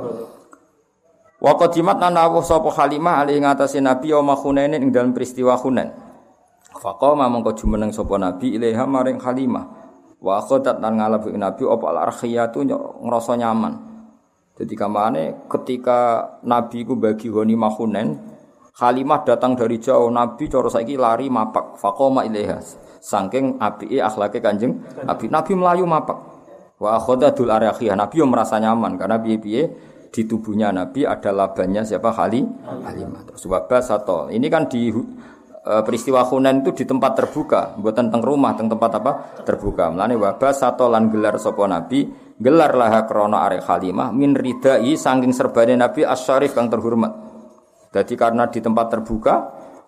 Wa 1.42 1.58
qadimat 1.58 1.98
nawuh 1.98 2.46
sapa 2.46 2.70
Halimah 2.70 3.26
ali 3.26 3.42
ngatasi 3.42 3.82
Nabi 3.82 4.14
wa 4.14 4.38
Hunain 4.38 4.78
ing 4.78 4.94
dalam 4.94 5.16
peristiwa 5.16 5.58
Hunain. 5.58 5.90
Faqama 6.70 7.26
mongko 7.26 7.58
jumeneng 7.58 7.90
sapa 7.90 8.22
Nabi 8.22 8.60
ilaiha 8.60 8.86
maring 8.86 9.18
Halimah. 9.18 9.66
Wa 10.22 10.44
akhadat 10.44 10.78
lan 10.78 11.02
ngalap 11.02 11.26
Nabi 11.32 11.64
apa 11.66 11.86
al-arkhiyatu 11.90 12.62
nyaman. 13.40 13.74
Jadi 14.60 14.74
kamane 14.76 15.48
ketika 15.48 16.28
Nabi 16.44 16.84
ku 16.84 17.00
bagi 17.00 17.32
ghanimah 17.32 17.74
Hunain, 17.74 18.20
Halimah 18.80 19.28
datang 19.28 19.60
dari 19.60 19.76
jauh, 19.76 20.08
Nabi 20.08 20.48
cara 20.48 20.72
saiki 20.72 20.96
lari 20.96 21.28
mapak, 21.28 21.76
faqama 21.76 22.24
ilaiha. 22.24 22.64
Saking 23.04 23.60
api 23.60 24.00
akhlake 24.00 24.40
Kanjeng 24.40 24.80
Nabi. 25.04 25.28
Nabi 25.28 25.52
melayu 25.56 25.84
mapak. 25.84 26.16
Wa 26.80 26.96
akhadul 26.96 27.52
arakhiyah. 27.52 28.00
Nabi 28.00 28.24
yang 28.24 28.32
merasa 28.32 28.56
nyaman 28.56 28.96
karena 28.96 29.20
piye-piye 29.20 29.62
di 30.08 30.22
tubuhnya 30.24 30.72
Nabi 30.72 31.04
ada 31.04 31.36
labanya 31.36 31.84
siapa 31.84 32.16
Hali 32.16 32.40
Halimah. 32.88 33.28
Terus 33.28 33.44
wabah 33.52 33.84
satu. 33.84 34.32
Ini 34.32 34.48
kan 34.48 34.72
di 34.72 34.88
e, 34.90 35.74
peristiwa 35.84 36.24
Hunain 36.24 36.64
itu 36.64 36.72
di 36.72 36.88
tempat 36.88 37.20
terbuka, 37.20 37.76
buatan 37.76 38.08
teng 38.08 38.24
rumah, 38.24 38.56
teng 38.56 38.72
tempat 38.72 38.92
apa? 38.96 39.12
Terbuka. 39.44 39.92
Melane 39.92 40.16
wabah 40.16 40.56
satu 40.56 40.88
lan 40.88 41.12
gelar 41.12 41.36
sopo 41.36 41.68
Nabi, 41.68 42.08
gelar 42.40 42.72
lah 42.80 43.04
krono 43.04 43.44
arek 43.44 43.68
Halimah 43.68 44.16
min 44.16 44.40
ridai 44.40 44.96
saking 44.96 45.36
serbane 45.36 45.76
Nabi 45.76 46.08
asyarif 46.08 46.56
kang 46.56 46.72
terhormat. 46.72 47.29
Jadi 47.90 48.14
karena 48.14 48.46
di 48.46 48.62
tempat 48.62 48.86
terbuka, 48.94 49.36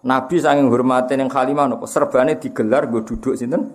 Nabi 0.01 0.41
saking 0.41 0.65
hormatin 0.65 1.21
yang 1.21 1.29
Halimah 1.29 1.69
nopo 1.69 1.85
serbane 1.85 2.41
digelar 2.41 2.89
gue 2.89 3.05
duduk 3.05 3.37
sinten. 3.37 3.69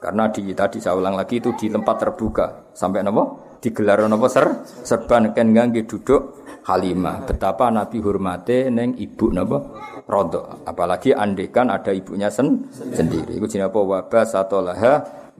Karena 0.00 0.32
di 0.32 0.56
tadi 0.56 0.80
saya 0.80 0.96
ulang 0.96 1.12
lagi 1.12 1.44
itu 1.44 1.52
di 1.56 1.68
tempat 1.68 1.96
terbuka 2.00 2.72
sampai 2.72 3.04
nopo 3.04 3.56
digelar 3.60 4.00
nopo 4.08 4.32
ser 4.32 4.64
serban 4.64 5.36
ken 5.36 5.52
gangge 5.52 5.84
duduk 5.84 6.40
Halimah. 6.64 7.28
Betapa 7.28 7.68
Nabi 7.68 8.00
hormati 8.00 8.72
neng 8.72 8.96
ibu 8.96 9.28
nopo 9.28 9.76
rodo. 10.08 10.64
Apalagi 10.64 11.12
andekan 11.12 11.68
ada 11.68 11.92
ibunya 11.92 12.32
sen 12.32 12.64
sendiri. 12.72 13.36
Iku 13.36 13.44
jenenge 13.44 13.68
apa 13.68 13.80
wabah 13.84 14.24
laha 14.64 14.92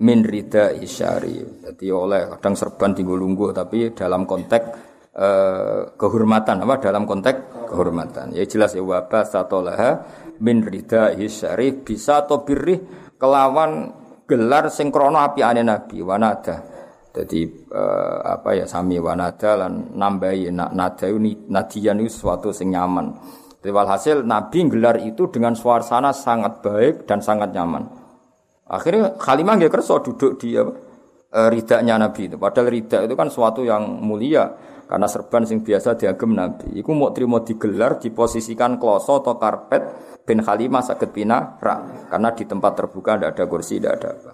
min 0.04 0.20
rida 0.20 0.76
isyari. 0.76 1.64
Jadi 1.64 1.86
oleh 1.88 2.28
kadang 2.36 2.52
serban 2.52 2.92
tinggal 2.92 3.16
lungguh 3.16 3.56
tapi 3.56 3.96
dalam 3.96 4.28
konteks 4.28 4.89
Eh, 5.20 5.80
kehormatan 6.00 6.64
apa 6.64 6.80
dalam 6.80 7.04
konteks 7.04 7.68
kehormatan. 7.68 8.32
Ya 8.32 8.48
jelas 8.48 8.72
ya 8.72 8.80
wabah 8.80 9.28
satolaha 9.28 10.00
min 10.40 10.64
rida 10.64 11.12
syarif 11.28 11.84
bisa 11.84 12.24
atau 12.24 12.40
birri 12.40 12.80
kelawan 13.20 13.92
gelar 14.24 14.72
singkrono 14.72 15.20
api 15.20 15.44
ane 15.44 15.60
nabi 15.60 16.00
wanada. 16.00 16.64
Jadi 17.12 17.68
uh, 17.68 18.32
apa 18.32 18.64
ya 18.64 18.64
sami 18.64 18.96
wanada 18.96 19.60
lan 19.60 19.92
nambahi 19.92 20.56
nak 20.56 20.72
nada 20.72 21.12
nadian 21.52 22.00
itu 22.00 22.24
suatu 22.24 22.48
sing 22.48 22.72
nyaman. 22.72 23.12
Jadi 23.60 23.76
walhasil 23.76 24.24
Nabi 24.24 24.72
gelar 24.72 25.04
itu 25.04 25.28
dengan 25.28 25.52
suasana 25.52 26.16
sangat 26.16 26.64
baik 26.64 27.04
dan 27.04 27.20
sangat 27.20 27.52
nyaman. 27.52 27.84
Akhirnya 28.72 29.20
Khalimah 29.20 29.60
nggak 29.60 29.68
kerso 29.68 30.00
duduk 30.00 30.40
di 30.40 30.56
apa, 30.56 30.72
uh, 31.36 31.48
ridanya 31.52 32.08
Nabi 32.08 32.32
itu. 32.32 32.40
Padahal 32.40 32.72
rida 32.72 33.04
itu 33.04 33.12
kan 33.12 33.28
suatu 33.28 33.68
yang 33.68 33.84
mulia 34.00 34.69
karena 34.90 35.06
serban 35.06 35.46
sing 35.46 35.62
biasa 35.62 35.94
diagem 35.94 36.34
Nabi. 36.34 36.82
Iku 36.82 36.90
mau 36.90 37.14
terima 37.14 37.38
digelar, 37.46 38.02
diposisikan 38.02 38.74
kloso 38.82 39.22
atau 39.22 39.38
karpet 39.38 39.82
ben 40.26 40.42
Khalimah 40.42 40.82
sakit 40.82 41.14
pina 41.14 41.54
rak. 41.62 42.10
Karena 42.10 42.34
di 42.34 42.42
tempat 42.42 42.74
terbuka 42.74 43.14
tidak 43.14 43.38
ada 43.38 43.44
kursi, 43.46 43.78
tidak 43.78 44.02
ada 44.02 44.08
apa. 44.18 44.32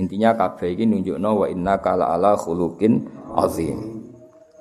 Intinya 0.00 0.32
kabeh 0.32 0.72
ini 0.72 0.96
nunjukno 0.96 1.44
wa 1.44 1.46
inna 1.52 1.76
kala 1.84 2.08
ala 2.08 2.40
khuluqin 2.40 3.04
azim. 3.36 4.08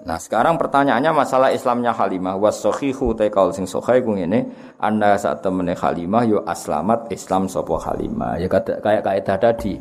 Nah 0.08 0.20
sekarang 0.20 0.56
pertanyaannya 0.60 1.12
masalah 1.12 1.52
Islamnya 1.52 1.92
Halimah 1.96 2.40
was 2.40 2.60
sahihu 2.64 3.12
sing 3.52 3.68
sahih 3.68 4.04
ku 4.04 4.16
ngene 4.16 4.52
anda 4.80 5.20
saat 5.20 5.44
temene 5.44 5.76
Halimah 5.76 6.24
yo 6.24 6.40
aslamat 6.48 7.12
Islam 7.12 7.52
sapa 7.52 7.76
Halimah 7.76 8.40
ya 8.40 8.48
kayak 8.48 9.04
kaidah 9.04 9.36
tadi 9.36 9.76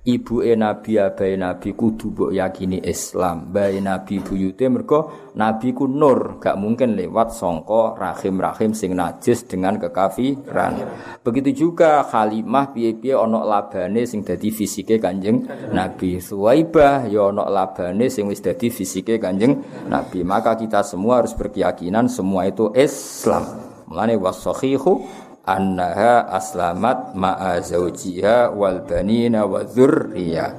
ibu 0.00 0.40
e 0.40 0.56
nabi 0.56 0.96
abai 0.96 1.36
nabi 1.36 1.76
kudu 1.76 2.12
mbok 2.12 2.30
yakini 2.32 2.80
Islam. 2.80 3.52
Bae 3.52 3.80
nabi 3.84 4.20
buyute 4.24 4.64
mergo 4.72 5.30
nabi 5.36 5.76
ku 5.76 5.84
nur 5.84 6.40
gak 6.40 6.56
mungkin 6.56 6.96
lewat 6.96 7.36
songko 7.36 8.00
rahim 8.00 8.40
rahim 8.40 8.72
sing 8.72 8.96
najis 8.96 9.44
dengan 9.44 9.76
kekafiran. 9.76 10.80
Begitu 11.20 11.68
juga 11.68 12.00
Halimah 12.08 12.72
piye-piye 12.72 13.12
ana 13.12 13.44
labane 13.44 14.08
sing 14.08 14.24
dadi 14.24 14.48
fisike 14.48 14.96
kanjeng 14.96 15.44
nabi. 15.72 16.16
Suwaibah 16.16 17.04
ya 17.04 17.28
ana 17.28 17.44
labane 17.52 18.08
sing 18.08 18.24
wis 18.24 18.40
dadi 18.40 18.72
fisike 18.72 19.20
kanjeng 19.20 19.60
nabi. 19.86 20.24
Maka 20.24 20.56
kita 20.56 20.80
semua 20.80 21.20
harus 21.20 21.36
berkeyakinan 21.36 22.08
semua 22.08 22.48
itu 22.48 22.72
Islam. 22.72 23.68
Mulane 23.90 24.14
wasahihu 24.16 25.02
annaha 25.50 26.30
aslamat 26.30 27.18
ma'a 27.18 27.58
zaujiha 27.58 28.54
wal 28.54 28.86
banina 28.86 29.42
wa 29.42 29.66
dzurriyyah 29.66 30.50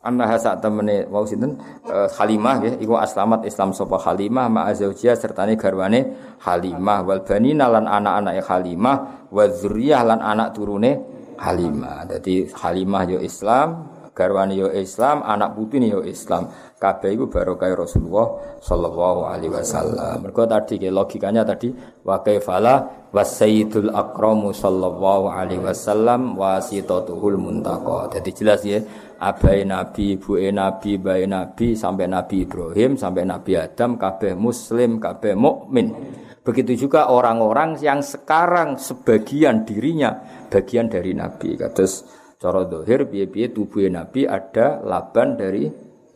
annaha 0.00 0.40
sak 0.40 0.64
temene 0.64 1.04
wau 1.12 1.28
sinten? 1.28 1.60
Uh, 1.84 2.08
Halimah 2.08 2.64
nggih 2.64 2.74
iku 2.80 2.96
aslamat 2.96 3.44
Islam 3.44 3.76
sapa 3.76 4.00
Halimah 4.00 4.48
ma'a 4.48 4.72
zaujiha 4.72 5.12
sertane 5.12 5.60
garwane 5.60 6.16
Halimah 6.40 7.04
wal 7.04 7.20
banina 7.20 7.68
lan 7.68 7.84
anak-anake 7.84 8.42
Halimah 8.48 8.96
wa 9.28 9.44
dzurriyyah 9.44 10.02
lan 10.08 10.24
anak 10.24 10.56
turune 10.56 10.96
Halimah 11.36 12.08
dadi 12.08 12.48
Halimah 12.48 13.02
yo 13.04 13.18
Islam 13.20 13.97
garwane 14.18 14.58
yo 14.58 14.66
Islam 14.74 15.22
anak 15.22 15.54
putune 15.54 15.86
yo 15.86 16.02
Islam 16.02 16.50
kabeh 16.74 17.14
iku 17.14 17.30
barokah 17.30 17.70
Rasulullah 17.70 18.58
sallallahu 18.58 19.30
alaihi 19.30 19.54
wasallam. 19.54 20.26
Mergo 20.26 20.42
tadi 20.50 20.82
ke 20.82 20.90
logikanya 20.90 21.46
tadi 21.46 21.70
wa 22.02 22.18
kaifala 22.18 23.06
wasayyidul 23.14 23.94
akramu 23.94 24.50
sallallahu 24.50 25.30
alaihi 25.30 25.62
wasallam 25.62 26.34
wasitatuhul 26.34 27.38
muntaqa. 27.38 28.18
Jadi 28.18 28.30
jelas 28.34 28.66
ya 28.66 28.82
abai 29.22 29.62
nabi, 29.62 30.18
ibu 30.18 30.34
nabi, 30.50 30.98
bayi 30.98 31.30
nabi 31.30 31.78
sampai 31.78 32.10
nabi 32.10 32.42
Ibrahim 32.42 32.98
sampai 32.98 33.22
nabi 33.22 33.54
Adam 33.54 33.94
kabeh 33.94 34.34
muslim, 34.34 34.98
kabeh 34.98 35.38
mukmin. 35.38 35.94
Begitu 36.42 36.88
juga 36.88 37.12
orang-orang 37.12 37.76
yang 37.84 38.00
sekarang 38.00 38.80
sebagian 38.80 39.68
dirinya 39.68 40.16
bagian 40.48 40.88
dari 40.88 41.12
nabi. 41.12 41.60
Kados 41.60 42.17
cara 42.38 42.62
dohir 42.64 43.04
piye-piye 43.10 43.50
tubuh 43.50 43.84
nabi 43.90 44.24
ada 44.24 44.78
laban 44.86 45.34
dari 45.34 45.66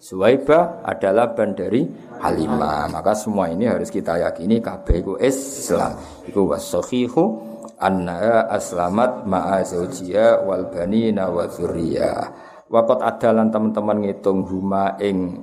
Suwaiba 0.03 0.83
ada 0.83 1.15
laban 1.15 1.55
dari 1.55 1.87
Halimah. 2.19 2.91
Maka 2.91 3.15
semua 3.15 3.47
ini 3.47 3.71
harus 3.71 3.87
kita 3.87 4.19
yakini 4.19 4.59
kabeh 4.59 4.99
iku 4.99 5.15
Islam. 5.15 5.95
Iku 6.27 6.51
wasahihu 6.51 7.23
anna 7.79 8.51
aslamat 8.51 9.23
ma'a 9.23 9.63
zaujiyya 9.63 10.43
wal 10.43 10.67
banina 10.75 11.31
wa 11.31 11.47
adalan 12.99 13.55
teman-teman 13.55 14.03
ngitung 14.03 14.43
huma 14.43 14.99
ing 14.99 15.39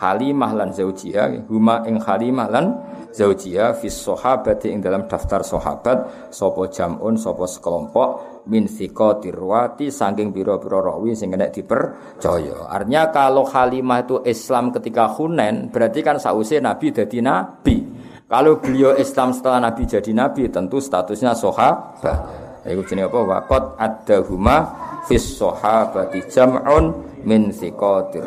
Halimah 0.00 0.56
lan 0.56 0.72
zaujiyah, 0.72 1.44
huma 1.52 1.84
ing 1.84 2.00
Halimah 2.00 2.48
lan 2.48 2.66
zaujiyah 3.12 3.76
fis 3.76 4.00
sahabati 4.00 4.72
ing 4.72 4.80
dalam 4.80 5.04
daftar 5.04 5.44
sahabat 5.44 6.32
sapa 6.32 6.72
jamun 6.72 7.20
sapa 7.20 7.44
sekelompok 7.44 8.29
min 8.48 8.64
thiqati 8.64 9.28
ruwati 9.28 9.92
saking 9.92 10.32
pira-pira 10.32 10.80
rawi 10.80 11.12
sing 11.12 11.34
kena 11.34 11.52
dipercaya. 11.52 12.70
Artinya 12.70 13.12
kalau 13.12 13.44
Halimah 13.44 14.06
itu 14.06 14.16
Islam 14.24 14.72
ketika 14.72 15.12
Hunain 15.12 15.68
berarti 15.68 16.00
kan 16.00 16.16
sause 16.16 16.56
Nabi 16.62 16.94
jadi 16.94 17.18
nabi. 17.20 17.84
Kalau 18.30 18.62
beliau 18.62 18.94
Islam 18.94 19.34
setelah 19.34 19.58
Nabi 19.58 19.90
jadi 19.90 20.14
nabi 20.14 20.46
tentu 20.46 20.78
statusnya 20.78 21.34
sahabat. 21.34 22.18
Iku 22.62 22.86
jenenge 22.86 23.10
apa? 23.10 23.20
Waqat 23.26 23.64
ada 23.74 24.16
huma 24.22 24.58
fis 25.10 25.34
sahabati 25.34 26.22
jam'un 26.30 26.94
min 27.26 27.50
thiqatir. 27.50 28.22